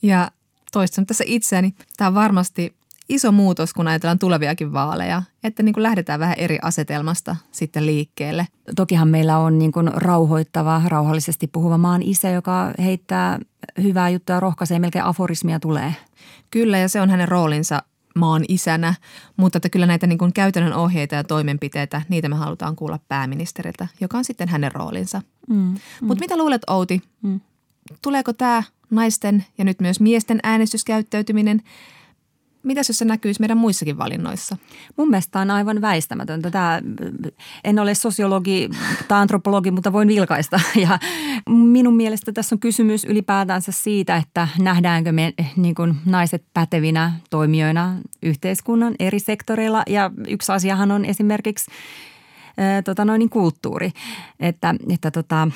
Ja 0.01 0.31
toistan 0.71 1.05
tässä 1.05 1.23
itseäni. 1.27 1.73
Tämä 1.97 2.13
varmasti 2.13 2.80
iso 3.11 3.31
muutos, 3.31 3.73
kun 3.73 3.87
ajatellaan 3.87 4.19
tuleviakin 4.19 4.73
vaaleja, 4.73 5.23
että 5.43 5.63
niin 5.63 5.73
kuin 5.73 5.83
lähdetään 5.83 6.19
vähän 6.19 6.35
eri 6.37 6.59
asetelmasta 6.61 7.35
sitten 7.51 7.85
liikkeelle. 7.85 8.47
Tokihan 8.75 9.07
meillä 9.07 9.37
on 9.37 9.59
niin 9.59 9.71
kuin 9.71 9.87
rauhoittava, 9.93 10.81
rauhallisesti 10.87 11.47
puhuva 11.47 11.77
maan 11.77 12.01
isä, 12.01 12.29
joka 12.29 12.73
heittää 12.79 13.39
hyvää 13.81 14.09
juttua 14.09 14.35
ja 14.35 14.39
rohkaisee, 14.39 14.79
melkein 14.79 15.05
aforismia 15.05 15.59
tulee. 15.59 15.95
Kyllä, 16.51 16.77
ja 16.77 16.89
se 16.89 17.01
on 17.01 17.09
hänen 17.09 17.27
roolinsa 17.27 17.83
maan 18.15 18.45
isänä, 18.47 18.93
mutta 19.37 19.57
että 19.57 19.69
kyllä 19.69 19.85
näitä 19.85 20.07
niin 20.07 20.17
kuin 20.17 20.33
käytännön 20.33 20.73
ohjeita 20.73 21.15
ja 21.15 21.23
toimenpiteitä, 21.23 22.01
niitä 22.09 22.29
me 22.29 22.35
halutaan 22.35 22.75
kuulla 22.75 22.99
pääministeriltä, 23.07 23.87
joka 24.01 24.17
on 24.17 24.23
sitten 24.23 24.49
hänen 24.49 24.71
roolinsa. 24.71 25.21
Mm, 25.49 25.55
mm. 25.55 25.75
Mutta 26.01 26.23
mitä 26.23 26.37
luulet 26.37 26.61
Outi, 26.67 27.01
mm. 27.21 27.39
tuleeko 28.01 28.33
tämä 28.33 28.63
naisten 28.89 29.45
ja 29.57 29.65
nyt 29.65 29.81
myös 29.81 29.99
miesten 29.99 30.39
äänestyskäyttäytyminen– 30.43 31.61
mitäs 32.63 32.89
jos 32.89 32.97
se 32.97 33.05
näkyisi 33.05 33.39
meidän 33.39 33.57
muissakin 33.57 33.97
valinnoissa? 33.97 34.57
Mun 34.97 35.09
mielestä 35.09 35.39
on 35.39 35.51
aivan 35.51 35.81
väistämätöntä. 35.81 36.51
Tämä, 36.51 36.81
en 37.63 37.79
ole 37.79 37.95
sosiologi 37.95 38.69
tai 39.07 39.21
antropologi, 39.21 39.71
mutta 39.71 39.93
voin 39.93 40.07
vilkaista. 40.07 40.59
Ja 40.75 40.99
minun 41.49 41.95
mielestä 41.95 42.31
tässä 42.31 42.55
on 42.55 42.59
kysymys 42.59 43.05
ylipäätänsä 43.05 43.71
siitä, 43.71 44.17
että 44.17 44.47
nähdäänkö 44.59 45.11
me 45.11 45.33
niin 45.55 45.75
kuin 45.75 45.95
naiset 46.05 46.43
pätevinä 46.53 47.11
toimijoina 47.29 47.95
yhteiskunnan 48.23 48.95
eri 48.99 49.19
sektoreilla. 49.19 49.83
Ja 49.87 50.11
yksi 50.27 50.51
asiahan 50.51 50.91
on 50.91 51.05
esimerkiksi 51.05 51.71
tota 52.85 53.05
noin, 53.05 53.19
niin 53.19 53.29
kulttuuri. 53.29 53.91
Että, 54.39 54.75
että 54.93 55.11
tota, 55.11 55.47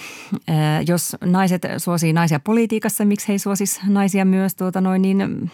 jos 0.88 1.16
naiset 1.26 1.62
suosii 1.78 2.14
naisia 2.14 2.40
politiikassa, 2.40 3.06
miksi 3.06 3.28
he 3.28 3.34
ei 3.34 3.40
suosisi 3.40 3.80
naisia 3.88 4.26
myös 4.26 4.56
tuota 4.56 4.82
noin, 4.82 5.02
niin 5.02 5.52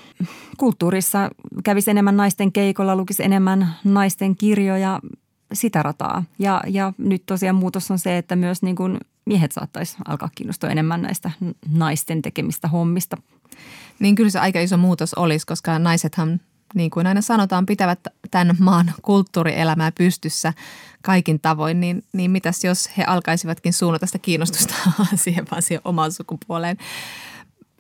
kulttuurissa 0.58 1.30
kävisi 1.64 1.92
enemmän 1.92 2.18
naisten 2.18 2.52
keikolla, 2.52 2.96
lukisi 2.96 3.24
enemmän 3.24 3.76
naisten 3.84 4.36
kirjoja, 4.36 5.00
sitä 5.54 5.84
rataa. 5.84 6.24
Ja, 6.40 6.62
ja 6.68 6.94
nyt 6.98 7.24
tosiaan 7.26 7.56
muutos 7.56 7.92
on 7.92 8.00
se, 8.00 8.18
että 8.18 8.36
myös 8.36 8.62
niin 8.62 8.76
kuin 8.76 8.98
miehet 9.26 9.52
saattaisi 9.52 9.98
alkaa 10.08 10.30
kiinnostua 10.36 10.70
enemmän 10.70 11.02
näistä 11.02 11.32
naisten 11.70 12.22
tekemistä 12.22 12.68
hommista. 12.68 13.18
Niin 14.00 14.16
kyllä 14.16 14.30
se 14.30 14.40
aika 14.40 14.60
iso 14.60 14.78
muutos 14.78 15.14
olisi, 15.14 15.46
koska 15.46 15.80
naisethan 15.80 16.40
niin 16.76 16.92
kuin 16.92 17.08
aina 17.08 17.22
sanotaan, 17.22 17.66
pitävät 17.66 18.00
tämän 18.32 18.56
maan 18.60 18.94
kulttuurielämää 19.02 19.92
pystyssä 19.92 20.54
kaikin 21.02 21.40
tavoin, 21.40 21.80
niin, 21.80 22.04
niin 22.14 22.32
mitäs 22.32 22.64
jos 22.64 22.98
he 22.98 23.04
alkaisivatkin 23.04 23.74
suunnata 23.74 24.06
sitä 24.06 24.20
kiinnostusta 24.20 24.76
siihen 25.16 25.46
vaan 25.52 25.62
siihen 25.62 25.82
omaan 25.86 26.12
sukupuoleen. 26.12 26.78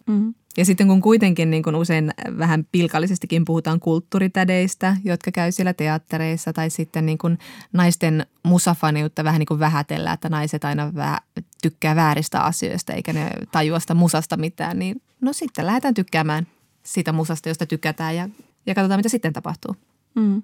Mm. 0.07 0.34
Ja 0.57 0.65
sitten 0.65 0.88
kun 0.88 1.01
kuitenkin 1.01 1.51
niin 1.51 1.63
kun 1.63 1.76
usein 1.76 2.11
vähän 2.38 2.67
pilkallisestikin 2.72 3.45
puhutaan 3.45 3.80
kulttuuritädeistä, 3.80 4.97
jotka 5.03 5.32
käy 5.32 5.51
siellä 5.51 5.74
teattereissa 5.74 6.53
tai 6.53 6.69
sitten 6.69 7.05
niin 7.05 7.17
kun 7.17 7.38
naisten 7.74 8.26
musafaniutta 8.43 9.24
vähän 9.24 9.39
niin 9.39 9.47
kuin 9.47 9.59
vähätellään, 9.59 10.13
että 10.13 10.30
naiset 10.30 10.63
aina 10.63 10.95
vähän 10.95 11.19
tykkää 11.61 11.95
vääristä 11.95 12.41
asioista 12.41 12.93
eikä 12.93 13.13
ne 13.13 13.30
tajua 13.51 13.80
sitä 13.80 13.93
musasta 13.93 14.38
mitään, 14.38 14.80
niin 14.80 15.01
no 15.22 15.34
sitten 15.34 15.65
lähdetään 15.65 15.93
tykkäämään 15.93 16.47
siitä 16.84 17.11
musasta, 17.11 17.49
josta 17.49 17.65
tykätään 17.65 18.15
ja 18.15 18.30
ja 18.65 18.76
katsotaan, 18.76 18.99
mitä 18.99 19.09
sitten 19.09 19.34
tapahtuu. 19.34 19.76
Mm. 20.15 20.41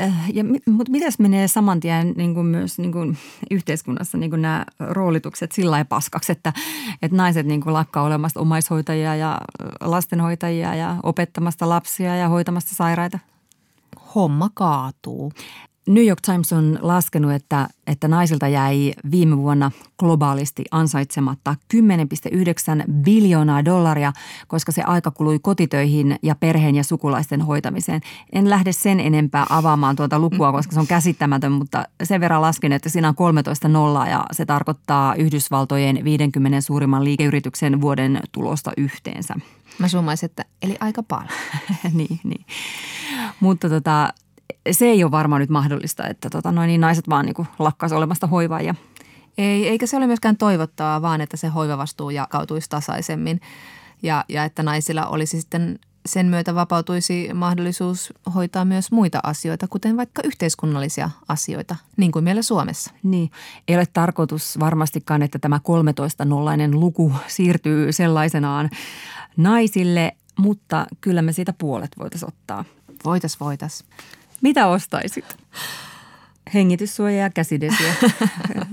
Äh, 0.00 0.30
ja, 0.34 0.44
mutta 0.44 0.92
miten 0.92 1.12
menee 1.18 1.48
saman 1.48 1.80
tien 1.80 2.14
niin 2.16 2.34
kuin 2.34 2.46
myös 2.46 2.78
niin 2.78 2.92
kuin 2.92 3.18
yhteiskunnassa 3.50 4.18
niin 4.18 4.30
kuin 4.30 4.42
nämä 4.42 4.64
roolitukset 4.80 5.52
sillä 5.52 5.70
lailla 5.70 5.84
paskaksi, 5.84 6.32
että, 6.32 6.52
että 7.02 7.16
naiset 7.16 7.46
niin 7.46 7.60
kuin 7.60 7.72
lakkaa 7.72 8.02
olemasta 8.02 8.40
omaishoitajia 8.40 9.16
ja 9.16 9.40
lastenhoitajia 9.80 10.74
ja 10.74 10.96
opettamasta 11.02 11.68
lapsia 11.68 12.16
ja 12.16 12.28
hoitamasta 12.28 12.74
sairaita? 12.74 13.18
Homma 14.14 14.50
kaatuu. 14.54 15.32
New 15.86 16.06
York 16.06 16.20
Times 16.20 16.52
on 16.52 16.78
laskenut, 16.82 17.32
että, 17.32 17.68
että 17.86 18.08
naisilta 18.08 18.48
jäi 18.48 18.92
viime 19.10 19.36
vuonna 19.36 19.70
globaalisti 19.98 20.64
ansaitsematta 20.70 21.56
10,9 21.74 22.92
biljoonaa 22.92 23.64
dollaria, 23.64 24.12
koska 24.46 24.72
se 24.72 24.82
aika 24.82 25.10
kului 25.10 25.38
kotitöihin 25.38 26.18
ja 26.22 26.34
perheen 26.34 26.74
ja 26.74 26.84
sukulaisten 26.84 27.40
hoitamiseen. 27.40 28.00
En 28.32 28.50
lähde 28.50 28.72
sen 28.72 29.00
enempää 29.00 29.46
avaamaan 29.50 29.96
tuota 29.96 30.18
lukua, 30.18 30.52
koska 30.52 30.74
se 30.74 30.80
on 30.80 30.86
käsittämätön, 30.86 31.52
mutta 31.52 31.84
sen 32.02 32.20
verran 32.20 32.42
lasken, 32.42 32.72
että 32.72 32.88
siinä 32.88 33.08
on 33.08 33.14
13 33.14 33.68
nollaa 33.68 34.08
ja 34.08 34.24
se 34.32 34.46
tarkoittaa 34.46 35.14
Yhdysvaltojen 35.14 36.04
50 36.04 36.60
suurimman 36.60 37.04
liikeyrityksen 37.04 37.80
vuoden 37.80 38.20
tulosta 38.32 38.72
yhteensä. 38.76 39.34
Mä 39.78 39.88
summaisin, 39.88 40.26
että 40.26 40.44
eli 40.62 40.76
aika 40.80 41.02
paljon. 41.02 41.28
niin, 41.98 42.20
niin. 42.24 42.46
Mutta 43.40 43.68
tota, 43.68 44.12
se 44.70 44.86
ei 44.86 45.04
ole 45.04 45.10
varmaan 45.10 45.40
nyt 45.40 45.50
mahdollista, 45.50 46.06
että 46.06 46.30
tota, 46.30 46.52
noin, 46.52 46.68
niin 46.68 46.80
naiset 46.80 47.08
vaan 47.08 47.26
niin 47.26 47.48
lakkaisi 47.58 47.94
olemasta 47.94 48.26
hoivaajia. 48.26 48.74
Ei, 49.38 49.68
eikä 49.68 49.86
se 49.86 49.96
ole 49.96 50.06
myöskään 50.06 50.36
toivottavaa, 50.36 51.02
vaan 51.02 51.20
että 51.20 51.36
se 51.36 51.48
hoivavastuu 51.48 52.10
jakautuisi 52.10 52.70
tasaisemmin 52.70 53.40
ja, 54.02 54.24
ja 54.28 54.44
että 54.44 54.62
naisilla 54.62 55.06
olisi 55.06 55.40
sitten 55.40 55.78
sen 56.06 56.26
myötä 56.26 56.54
vapautuisi 56.54 57.30
mahdollisuus 57.34 58.12
hoitaa 58.34 58.64
myös 58.64 58.92
muita 58.92 59.20
asioita, 59.22 59.68
kuten 59.68 59.96
vaikka 59.96 60.22
yhteiskunnallisia 60.24 61.10
asioita, 61.28 61.76
niin 61.96 62.12
kuin 62.12 62.24
meillä 62.24 62.42
Suomessa. 62.42 62.90
Niin, 63.02 63.30
ei 63.68 63.76
ole 63.76 63.86
tarkoitus 63.92 64.60
varmastikaan, 64.60 65.22
että 65.22 65.38
tämä 65.38 65.60
13-nollainen 65.68 66.80
luku 66.80 67.12
siirtyy 67.26 67.92
sellaisenaan 67.92 68.70
naisille, 69.36 70.12
mutta 70.38 70.86
kyllä 71.00 71.22
me 71.22 71.32
siitä 71.32 71.52
puolet 71.52 71.90
voitaisiin 71.98 72.28
ottaa. 72.28 72.64
Voitais, 73.04 73.40
voitais. 73.40 73.84
Mitä 74.42 74.66
ostaisit? 74.66 75.24
Hengityssuojaa 76.54 77.22
ja 77.22 77.30
käsidesiä. 77.30 77.94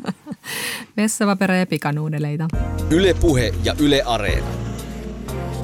Vessavapera 0.97 1.55
ja 1.55 1.65
pikanuudeleita. 1.65 2.47
Yle 2.89 3.13
Puhe 3.13 3.53
ja 3.63 3.75
Yle 3.79 4.03
Areena. 4.05 4.47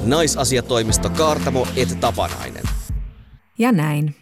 Naisasiatoimisto 0.03 1.09
Kaartamo 1.09 1.67
et 1.75 1.99
Tapanainen. 1.99 2.63
Ja 3.57 3.71
näin. 3.71 4.15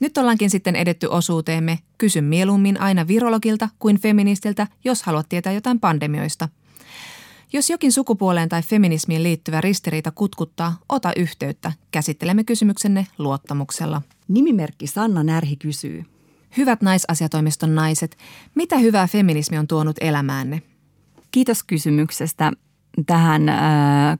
Nyt 0.00 0.18
ollaankin 0.18 0.50
sitten 0.50 0.76
edetty 0.76 1.06
osuuteemme 1.06 1.78
Kysy 1.98 2.20
mieluummin 2.20 2.80
aina 2.80 3.08
virologilta 3.08 3.68
kuin 3.78 4.00
feministiltä, 4.00 4.66
jos 4.84 5.02
haluat 5.02 5.28
tietää 5.28 5.52
jotain 5.52 5.80
pandemioista. 5.80 6.48
Jos 7.52 7.70
jokin 7.70 7.92
sukupuoleen 7.92 8.48
tai 8.48 8.62
feminismiin 8.62 9.22
liittyvä 9.22 9.60
ristiriita 9.60 10.10
kutkuttaa, 10.10 10.76
ota 10.88 11.12
yhteyttä. 11.16 11.72
Käsittelemme 11.90 12.44
kysymyksenne 12.44 13.06
luottamuksella. 13.18 14.02
Nimimerkki 14.30 14.86
Sanna 14.86 15.22
Närhi 15.22 15.56
kysyy. 15.56 16.04
Hyvät 16.56 16.82
naisasiatoimiston 16.82 17.74
naiset, 17.74 18.16
mitä 18.54 18.78
hyvää 18.78 19.06
feminismi 19.06 19.58
on 19.58 19.66
tuonut 19.66 19.96
elämäänne? 20.00 20.62
Kiitos 21.30 21.62
kysymyksestä. 21.62 22.52
Tähän 23.06 23.48
äh, 23.48 23.58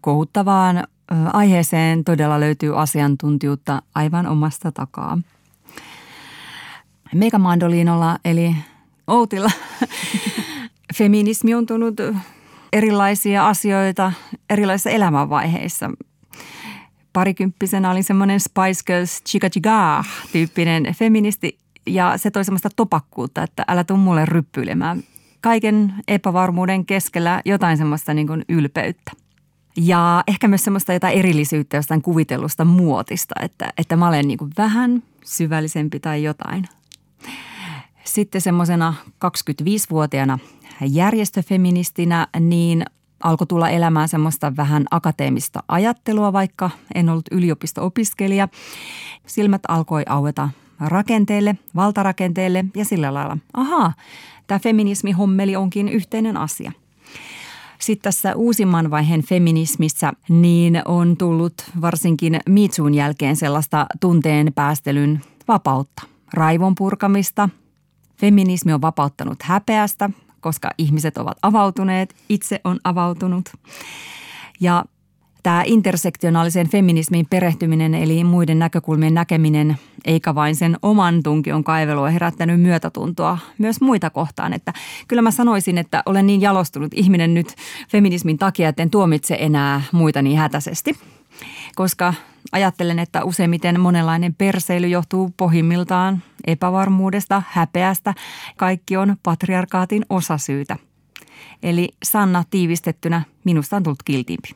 kohuttavaan 0.00 0.76
äh, 0.76 0.84
aiheeseen 1.32 2.04
todella 2.04 2.40
löytyy 2.40 2.80
asiantuntijuutta 2.80 3.82
aivan 3.94 4.26
omasta 4.26 4.72
takaa. 4.72 5.18
Megamandoliinolla 7.14 8.18
eli 8.24 8.56
Outilla 9.06 9.50
feminismi 10.96 11.54
on 11.54 11.66
tuonut 11.66 11.94
erilaisia 12.72 13.48
asioita 13.48 14.12
erilaisissa 14.50 14.90
elämänvaiheissa. 14.90 15.90
Parikymppisenä 17.12 17.90
olin 17.90 18.04
semmoinen 18.04 18.40
Spice 18.40 18.82
Girls 18.86 19.22
chica 19.28 19.50
chica 19.50 20.04
tyyppinen 20.32 20.94
feministi 20.98 21.58
ja 21.86 22.18
se 22.18 22.30
toi 22.30 22.44
semmoista 22.44 22.68
topakkuutta, 22.76 23.42
että 23.42 23.64
älä 23.68 23.84
tuu 23.84 23.96
mulle 23.96 24.24
ryppyilemään. 24.24 25.02
Kaiken 25.40 25.94
epävarmuuden 26.08 26.86
keskellä 26.86 27.42
jotain 27.44 27.76
semmoista 27.76 28.14
niin 28.14 28.26
kuin 28.26 28.44
ylpeyttä. 28.48 29.12
Ja 29.76 30.24
ehkä 30.26 30.48
myös 30.48 30.64
semmoista 30.64 30.92
jotain 30.92 31.18
erillisyyttä 31.18 31.76
jostain 31.76 32.02
kuvitellusta 32.02 32.64
muotista, 32.64 33.34
että, 33.42 33.72
että 33.78 33.96
mä 33.96 34.08
olen 34.08 34.28
niin 34.28 34.38
kuin 34.38 34.50
vähän 34.58 35.02
syvällisempi 35.24 36.00
tai 36.00 36.22
jotain. 36.22 36.68
Sitten 38.04 38.40
semmoisena 38.40 38.94
25-vuotiaana 39.24 40.38
järjestöfeministinä, 40.80 42.26
niin 42.40 42.84
alkoi 43.22 43.46
tulla 43.46 43.70
elämään 43.70 44.08
semmoista 44.08 44.56
vähän 44.56 44.84
akateemista 44.90 45.62
ajattelua, 45.68 46.32
vaikka 46.32 46.70
en 46.94 47.08
ollut 47.08 47.28
yliopisto-opiskelija. 47.30 48.48
Silmät 49.26 49.62
alkoi 49.68 50.02
aueta 50.08 50.48
rakenteelle, 50.80 51.56
valtarakenteelle 51.76 52.64
ja 52.76 52.84
sillä 52.84 53.14
lailla, 53.14 53.38
ahaa, 53.54 53.92
tämä 54.46 54.58
feminismi-hommeli 54.58 55.56
onkin 55.56 55.88
yhteinen 55.88 56.36
asia. 56.36 56.72
Sitten 57.78 58.02
tässä 58.02 58.34
uusimman 58.34 58.90
vaiheen 58.90 59.22
feminismissä 59.22 60.12
niin 60.28 60.82
on 60.84 61.16
tullut 61.16 61.54
varsinkin 61.80 62.40
Mitsuun 62.48 62.94
jälkeen 62.94 63.36
sellaista 63.36 63.86
tunteen 64.00 64.52
päästelyn 64.54 65.20
vapautta, 65.48 66.02
raivon 66.32 66.74
purkamista. 66.74 67.48
Feminismi 68.16 68.72
on 68.72 68.82
vapauttanut 68.82 69.42
häpeästä, 69.42 70.10
koska 70.40 70.70
ihmiset 70.78 71.18
ovat 71.18 71.38
avautuneet, 71.42 72.14
itse 72.28 72.60
on 72.64 72.80
avautunut. 72.84 73.48
Ja 74.60 74.84
tämä 75.42 75.62
intersektionaalisen 75.66 76.68
feminismin 76.68 77.26
perehtyminen 77.30 77.94
eli 77.94 78.24
muiden 78.24 78.58
näkökulmien 78.58 79.14
näkeminen 79.14 79.76
eikä 80.04 80.34
vain 80.34 80.56
sen 80.56 80.76
oman 80.82 81.22
tunkion 81.22 81.64
kaivelu 81.64 82.02
on 82.02 82.12
herättänyt 82.12 82.60
myötätuntoa 82.60 83.38
myös 83.58 83.80
muita 83.80 84.10
kohtaan. 84.10 84.52
Että 84.52 84.72
kyllä 85.08 85.22
mä 85.22 85.30
sanoisin, 85.30 85.78
että 85.78 86.02
olen 86.06 86.26
niin 86.26 86.40
jalostunut 86.40 86.94
ihminen 86.94 87.34
nyt 87.34 87.54
feminismin 87.88 88.38
takia, 88.38 88.68
että 88.68 88.82
en 88.82 88.90
tuomitse 88.90 89.36
enää 89.40 89.82
muita 89.92 90.22
niin 90.22 90.38
hätäisesti. 90.38 90.98
Koska 91.74 92.14
ajattelen, 92.52 92.98
että 92.98 93.24
useimmiten 93.24 93.80
monenlainen 93.80 94.34
perseily 94.34 94.86
johtuu 94.86 95.34
pohjimmiltaan 95.36 96.22
epävarmuudesta, 96.46 97.42
häpeästä. 97.48 98.14
Kaikki 98.56 98.96
on 98.96 99.16
patriarkaatin 99.22 100.04
osasyytä. 100.10 100.76
Eli 101.62 101.88
Sanna 102.02 102.44
tiivistettynä 102.50 103.22
minusta 103.44 103.76
on 103.76 103.82
tullut 103.82 104.02
kiltiimpi. 104.02 104.48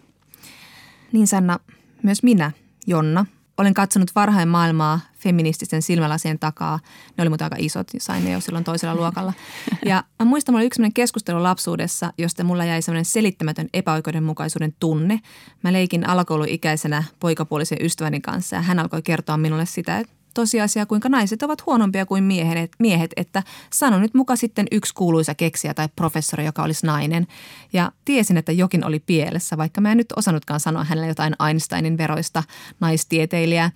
Niin 1.12 1.26
Sanna, 1.26 1.59
myös 2.03 2.22
minä, 2.22 2.53
Jonna, 2.86 3.26
olen 3.59 3.74
katsonut 3.74 4.11
varhain 4.14 4.49
maailmaa 4.49 5.01
feminististen 5.25 5.83
silmälasien 5.83 6.39
takaa. 6.39 6.81
Ne 7.16 7.22
oli 7.22 7.29
muuten 7.29 7.45
aika 7.45 7.57
isot, 7.59 7.89
sain 7.99 8.25
ne 8.25 8.33
jo 8.33 8.41
silloin 8.41 8.64
toisella 8.64 8.95
luokalla. 8.95 9.33
Ja 9.87 10.05
mä 10.18 10.25
muistan, 10.25 10.53
mulla 10.53 10.61
oli 10.61 10.66
yksi 10.66 10.83
keskustelu 10.95 11.43
lapsuudessa, 11.43 12.12
josta 12.18 12.45
mulla 12.45 12.64
jäi 12.64 12.83
sellainen 12.83 13.05
selittämätön 13.05 13.68
epäoikeudenmukaisuuden 13.75 14.75
tunne. 14.81 15.20
Mä 15.62 15.72
leikin 15.72 16.09
alakouluikäisenä 16.09 17.05
poikapuolisen 17.20 17.79
ystäväni 17.81 18.20
kanssa 18.20 18.57
ja 18.57 18.62
hän 18.62 18.79
alkoi 18.79 19.03
kertoa 19.03 19.37
minulle 19.37 19.66
sitä, 19.66 19.99
että 19.99 20.14
tosiasia, 20.35 20.87
kuinka 20.87 21.09
naiset 21.09 21.43
ovat 21.43 21.66
huonompia 21.66 22.07
kuin 22.07 22.25
miehet, 22.25 22.72
miehet, 22.79 23.11
että 23.16 23.43
sano 23.72 23.99
nyt 23.99 24.14
muka 24.14 24.37
sitten 24.37 24.66
yksi 24.72 24.95
kuuluisa 24.95 25.35
keksiä 25.35 25.75
tai 25.75 25.89
professori, 25.97 26.45
joka 26.45 26.62
olisi 26.62 26.87
nainen. 26.87 27.27
Ja 27.72 27.93
tiesin, 28.05 28.37
että 28.37 28.53
jokin 28.53 28.85
oli 28.85 29.01
pielessä, 29.01 29.57
vaikka 29.57 29.81
mä 29.81 29.93
en 29.93 29.99
nyt 29.99 30.12
osannutkaan 30.16 30.61
sanoa 30.61 30.85
hänelle 30.85 31.09
jotain 31.09 31.37
Einsteinin 31.49 31.99
veroista 31.99 32.43
naistieteilijää. 32.81 33.70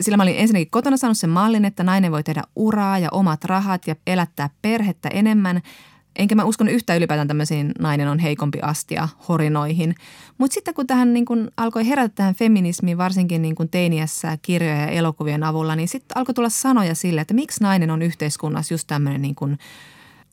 Sillä 0.00 0.16
mä 0.16 0.22
olin 0.22 0.38
ensinnäkin 0.38 0.70
kotona 0.70 0.96
saanut 0.96 1.18
sen 1.18 1.30
mallin, 1.30 1.64
että 1.64 1.84
nainen 1.84 2.12
voi 2.12 2.22
tehdä 2.22 2.42
uraa 2.56 2.98
ja 2.98 3.08
omat 3.12 3.44
rahat 3.44 3.86
ja 3.86 3.96
elättää 4.06 4.50
perhettä 4.62 5.08
enemmän– 5.08 5.60
Enkä 6.16 6.34
mä 6.34 6.44
uskon 6.44 6.68
yhtä 6.68 6.94
ylipäätään 6.94 7.28
tämmöisiin 7.28 7.72
nainen 7.78 8.08
on 8.08 8.18
heikompi 8.18 8.58
astia 8.62 9.08
horinoihin. 9.28 9.94
Mutta 10.38 10.54
sitten 10.54 10.74
kun 10.74 10.86
tähän 10.86 11.12
niin 11.12 11.24
kun 11.24 11.50
alkoi 11.56 11.88
herätä 11.88 12.14
tähän 12.14 12.34
feminismiin, 12.34 12.98
varsinkin 12.98 13.42
niin 13.42 13.54
kun 13.54 13.68
teiniässä 13.68 14.38
kirjoja 14.42 14.76
ja 14.76 14.86
elokuvien 14.86 15.42
avulla, 15.42 15.76
niin 15.76 15.88
sitten 15.88 16.16
alkoi 16.18 16.34
tulla 16.34 16.48
sanoja 16.48 16.94
sille, 16.94 17.20
että 17.20 17.34
miksi 17.34 17.62
nainen 17.62 17.90
on 17.90 18.02
yhteiskunnassa 18.02 18.74
just 18.74 18.86
tämmöinen 18.86 19.22
niin 19.22 19.34
kun 19.34 19.58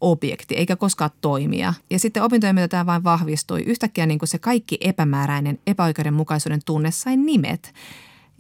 objekti, 0.01 0.55
eikä 0.55 0.75
koskaan 0.75 1.11
toimia. 1.21 1.73
Ja 1.89 1.99
sitten 1.99 2.23
opintojen 2.23 2.55
myötä 2.55 2.67
tämä 2.67 2.85
vain 2.85 3.03
vahvistui. 3.03 3.61
Yhtäkkiä 3.61 4.05
niin 4.05 4.19
kuin 4.19 4.29
se 4.29 4.39
kaikki 4.39 4.77
epämääräinen 4.81 5.59
epäoikeudenmukaisuuden 5.67 6.61
tunne 6.65 6.91
sai 6.91 7.17
nimet 7.17 7.73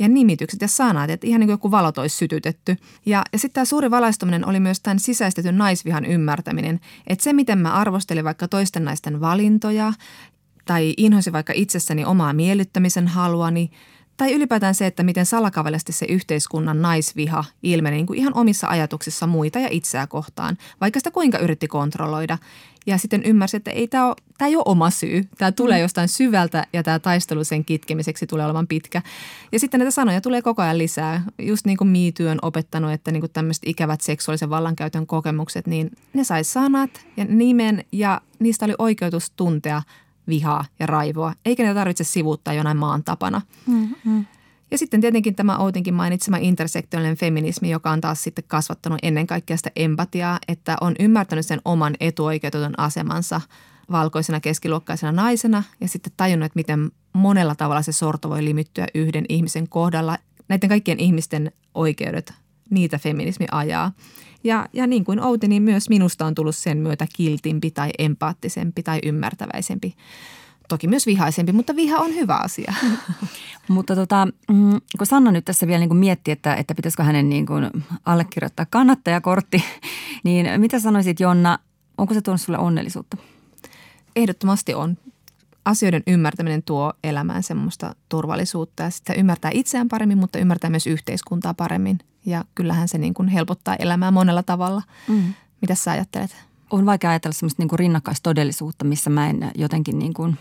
ja 0.01 0.09
nimitykset 0.09 0.61
ja 0.61 0.67
sanat, 0.67 1.09
että 1.09 1.27
ihan 1.27 1.39
niin 1.39 1.47
kuin 1.47 1.53
joku 1.53 1.71
valot 1.71 1.97
olisi 1.97 2.17
sytytetty. 2.17 2.77
Ja, 3.05 3.23
ja 3.33 3.39
sitten 3.39 3.53
tämä 3.53 3.65
suuri 3.65 3.91
valaistuminen 3.91 4.47
oli 4.47 4.59
myös 4.59 4.79
tämän 4.79 4.99
sisäistetyn 4.99 5.57
naisvihan 5.57 6.05
ymmärtäminen, 6.05 6.79
että 7.07 7.23
se 7.23 7.33
miten 7.33 7.59
mä 7.59 7.73
arvostelin 7.73 8.23
vaikka 8.23 8.47
toisten 8.47 8.85
naisten 8.85 9.21
valintoja 9.21 9.93
tai 10.65 10.93
inhosin 10.97 11.33
vaikka 11.33 11.53
itsessäni 11.55 12.05
omaa 12.05 12.33
miellyttämisen 12.33 13.07
haluani– 13.07 13.71
tai 14.17 14.33
ylipäätään 14.33 14.75
se, 14.75 14.85
että 14.85 15.03
miten 15.03 15.25
salakavalesti 15.25 15.91
se 15.91 16.05
yhteiskunnan 16.09 16.81
naisviha 16.81 17.43
ilmeni 17.63 17.95
niin 17.95 18.07
kuin 18.07 18.19
ihan 18.19 18.33
omissa 18.33 18.67
ajatuksissa 18.67 19.27
muita 19.27 19.59
ja 19.59 19.67
itseä 19.71 20.07
kohtaan, 20.07 20.57
vaikka 20.81 20.99
sitä 20.99 21.11
kuinka 21.11 21.37
yritti 21.37 21.67
kontrolloida. 21.67 22.37
Ja 22.85 22.97
sitten 22.97 23.23
ymmärsi, 23.23 23.57
että 23.57 23.71
ei 23.71 23.87
tämä, 23.87 24.07
ole, 24.07 24.15
tämä 24.37 24.49
ei 24.49 24.55
ole 24.55 24.63
oma 24.65 24.89
syy. 24.89 25.23
Tämä 25.37 25.51
tulee 25.51 25.77
mm. 25.77 25.81
jostain 25.81 26.07
syvältä 26.07 26.67
ja 26.73 26.83
tämä 26.83 26.99
taistelu 26.99 27.43
sen 27.43 27.65
kitkemiseksi 27.65 28.27
tulee 28.27 28.45
olemaan 28.45 28.67
pitkä. 28.67 29.01
Ja 29.51 29.59
sitten 29.59 29.79
näitä 29.79 29.91
sanoja 29.91 30.21
tulee 30.21 30.41
koko 30.41 30.61
ajan 30.61 30.77
lisää. 30.77 31.23
Just 31.39 31.65
niin 31.65 31.77
kuin 31.77 32.13
on 32.31 32.39
opettanut, 32.41 32.91
että 32.91 33.11
niin 33.11 33.21
kuin 33.21 33.31
tämmöiset 33.31 33.63
ikävät 33.65 34.01
seksuaalisen 34.01 34.49
vallankäytön 34.49 35.07
kokemukset, 35.07 35.67
niin 35.67 35.91
ne 36.13 36.23
sai 36.23 36.43
sanat 36.43 37.05
ja 37.17 37.25
nimen 37.25 37.85
ja 37.91 38.21
niistä 38.39 38.65
oli 38.65 38.75
oikeutus 38.77 39.31
tuntea– 39.35 39.81
vihaa 40.31 40.65
ja 40.79 40.85
raivoa, 40.85 41.33
eikä 41.45 41.63
niitä 41.63 41.79
tarvitse 41.79 42.03
sivuuttaa 42.03 42.53
jonain 42.53 42.77
maan 42.77 43.03
tapana. 43.03 43.41
Mm-hmm. 43.67 44.25
Ja 44.71 44.77
sitten 44.77 45.01
tietenkin 45.01 45.35
tämä 45.35 45.57
Outinkin 45.57 45.93
mainitsema 45.93 46.37
intersektionaalinen 46.37 47.17
feminismi, 47.17 47.69
joka 47.69 47.91
on 47.91 48.01
taas 48.01 48.23
sitten 48.23 48.43
kasvattanut 48.47 48.99
ennen 49.03 49.27
kaikkea 49.27 49.57
sitä 49.57 49.71
empatiaa, 49.75 50.39
että 50.47 50.77
on 50.81 50.95
ymmärtänyt 50.99 51.45
sen 51.45 51.61
oman 51.65 51.95
etuoikeutetun 51.99 52.73
asemansa 52.77 53.41
valkoisena 53.91 54.39
keskiluokkaisena 54.39 55.11
naisena 55.11 55.63
ja 55.81 55.87
sitten 55.87 56.13
tajunnut, 56.17 56.45
että 56.45 56.59
miten 56.59 56.91
monella 57.13 57.55
tavalla 57.55 57.81
se 57.81 57.91
sorto 57.91 58.29
voi 58.29 58.45
limittyä 58.45 58.87
yhden 58.95 59.25
ihmisen 59.29 59.69
kohdalla. 59.69 60.17
Näiden 60.47 60.69
kaikkien 60.69 60.99
ihmisten 60.99 61.51
oikeudet, 61.73 62.33
niitä 62.69 62.97
feminismi 62.97 63.45
ajaa. 63.51 63.91
Ja, 64.43 64.65
ja 64.73 64.87
niin 64.87 65.03
kuin 65.03 65.19
Outi, 65.19 65.47
niin 65.47 65.63
myös 65.63 65.89
minusta 65.89 66.25
on 66.25 66.35
tullut 66.35 66.55
sen 66.55 66.77
myötä 66.77 67.07
kiltimpi 67.15 67.71
tai 67.71 67.89
empaattisempi 67.99 68.83
tai 68.83 68.99
ymmärtäväisempi. 69.03 69.95
Toki 70.69 70.87
myös 70.87 71.05
vihaisempi, 71.05 71.51
mutta 71.51 71.75
viha 71.75 71.99
on 71.99 72.15
hyvä 72.15 72.37
asia. 72.37 72.73
mutta 73.67 73.95
tota, 73.95 74.27
mm, 74.51 74.81
kun 74.97 75.07
Sanna 75.07 75.31
nyt 75.31 75.45
tässä 75.45 75.67
vielä 75.67 75.79
niin 75.79 75.89
kuin 75.89 75.97
mietti, 75.97 76.31
että, 76.31 76.55
että 76.55 76.75
pitäisikö 76.75 77.03
hänen 77.03 77.29
niin 77.29 77.45
kuin 77.45 77.69
allekirjoittaa 78.05 78.65
kannattajakortti, 78.69 79.63
niin 80.23 80.61
mitä 80.61 80.79
sanoisit 80.79 81.19
Jonna, 81.19 81.59
onko 81.97 82.13
se 82.13 82.21
tuonut 82.21 82.41
sulle 82.41 82.59
onnellisuutta? 82.59 83.17
Ehdottomasti 84.15 84.73
on. 84.73 84.97
Asioiden 85.65 86.03
ymmärtäminen 86.07 86.63
tuo 86.63 86.93
elämään 87.03 87.43
semmoista 87.43 87.95
turvallisuutta 88.09 88.83
ja 88.83 88.89
sitä 88.89 89.13
ymmärtää 89.13 89.51
itseään 89.53 89.89
paremmin, 89.89 90.17
mutta 90.17 90.39
ymmärtää 90.39 90.69
myös 90.69 90.87
yhteiskuntaa 90.87 91.53
paremmin– 91.53 91.99
ja 92.25 92.45
kyllähän 92.55 92.87
se 92.87 92.97
niin 92.97 93.13
kuin 93.13 93.27
helpottaa 93.27 93.75
elämää 93.75 94.11
monella 94.11 94.43
tavalla. 94.43 94.81
Mm. 95.07 95.33
Mitä 95.61 95.75
sä 95.75 95.91
ajattelet? 95.91 96.35
On 96.69 96.85
vaikea 96.85 97.09
ajatella 97.09 97.33
semmoista 97.33 97.61
niin 97.61 97.69
kuin 97.69 97.79
rinnakkaistodellisuutta, 97.79 98.85
missä 98.85 99.09
mä 99.09 99.29
en 99.29 99.51
jotenkin 99.55 99.99
niin 99.99 100.13
kuin 100.13 100.37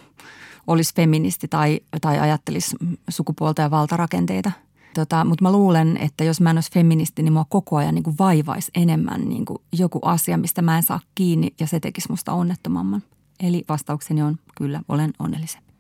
olisi 0.67 0.95
feministi 0.95 1.49
tai, 1.49 1.81
tai 2.01 2.19
ajattelisi 2.19 2.77
sukupuolta 3.09 3.63
ja 3.63 3.71
valtarakenteita. 3.71 4.53
Tota, 4.95 5.25
mutta 5.25 5.43
mä 5.43 5.53
luulen, 5.53 5.97
että 5.97 6.25
jos 6.25 6.41
mä 6.41 6.51
en 6.51 6.57
olisi 6.57 6.73
feministi, 6.73 7.23
niin 7.23 7.33
mua 7.33 7.47
koko 7.49 7.77
ajan 7.77 7.95
niin 7.95 8.03
kuin 8.03 8.17
vaivaisi 8.19 8.71
enemmän 8.75 9.29
niin 9.29 9.45
kuin 9.45 9.59
joku 9.73 9.99
asia, 10.03 10.39
mistä 10.39 10.63
mä 10.63 10.77
en 10.77 10.83
saa 10.83 11.01
kiinni 11.15 11.55
ja 11.61 11.67
se 11.67 11.81
tekisi 11.81 12.11
musta 12.11 12.33
onnettomamman. 12.33 13.03
Eli 13.41 13.65
vastaukseni 13.69 14.23
on 14.23 14.39
kyllä, 14.57 14.83
olen 14.89 15.13
onnellisempi. 15.19 15.71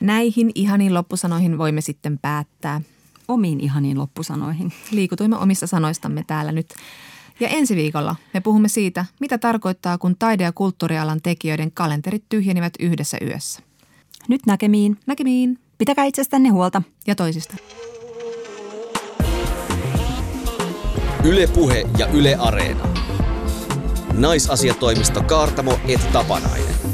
Näihin 0.00 0.50
ihaniin 0.54 0.94
loppusanoihin 0.94 1.58
voimme 1.58 1.80
sitten 1.80 2.18
päättää 2.18 2.80
omiin 3.32 3.60
ihaniin 3.60 3.98
loppusanoihin. 3.98 4.72
Liikutuimme 4.90 5.36
omissa 5.36 5.66
sanoistamme 5.66 6.24
täällä 6.26 6.52
nyt. 6.52 6.74
Ja 7.40 7.48
ensi 7.48 7.76
viikolla 7.76 8.16
me 8.34 8.40
puhumme 8.40 8.68
siitä, 8.68 9.04
mitä 9.20 9.38
tarkoittaa, 9.38 9.98
kun 9.98 10.16
taide- 10.18 10.44
ja 10.44 10.52
kulttuurialan 10.52 11.22
tekijöiden 11.22 11.72
kalenterit 11.72 12.24
tyhjenivät 12.28 12.72
yhdessä 12.80 13.18
yössä. 13.22 13.62
Nyt 14.28 14.46
näkemiin. 14.46 14.98
Näkemiin. 15.06 15.58
Pitäkää 15.78 16.04
itsestänne 16.04 16.48
huolta. 16.48 16.82
Ja 17.06 17.14
toisista. 17.14 17.56
Yle 21.24 21.46
Puhe 21.46 21.84
ja 21.98 22.06
Yle 22.06 22.36
Areena. 22.38 22.88
Naisasiatoimisto 24.12 25.22
Kaartamo 25.22 25.78
et 25.88 26.12
Tapanainen. 26.12 26.91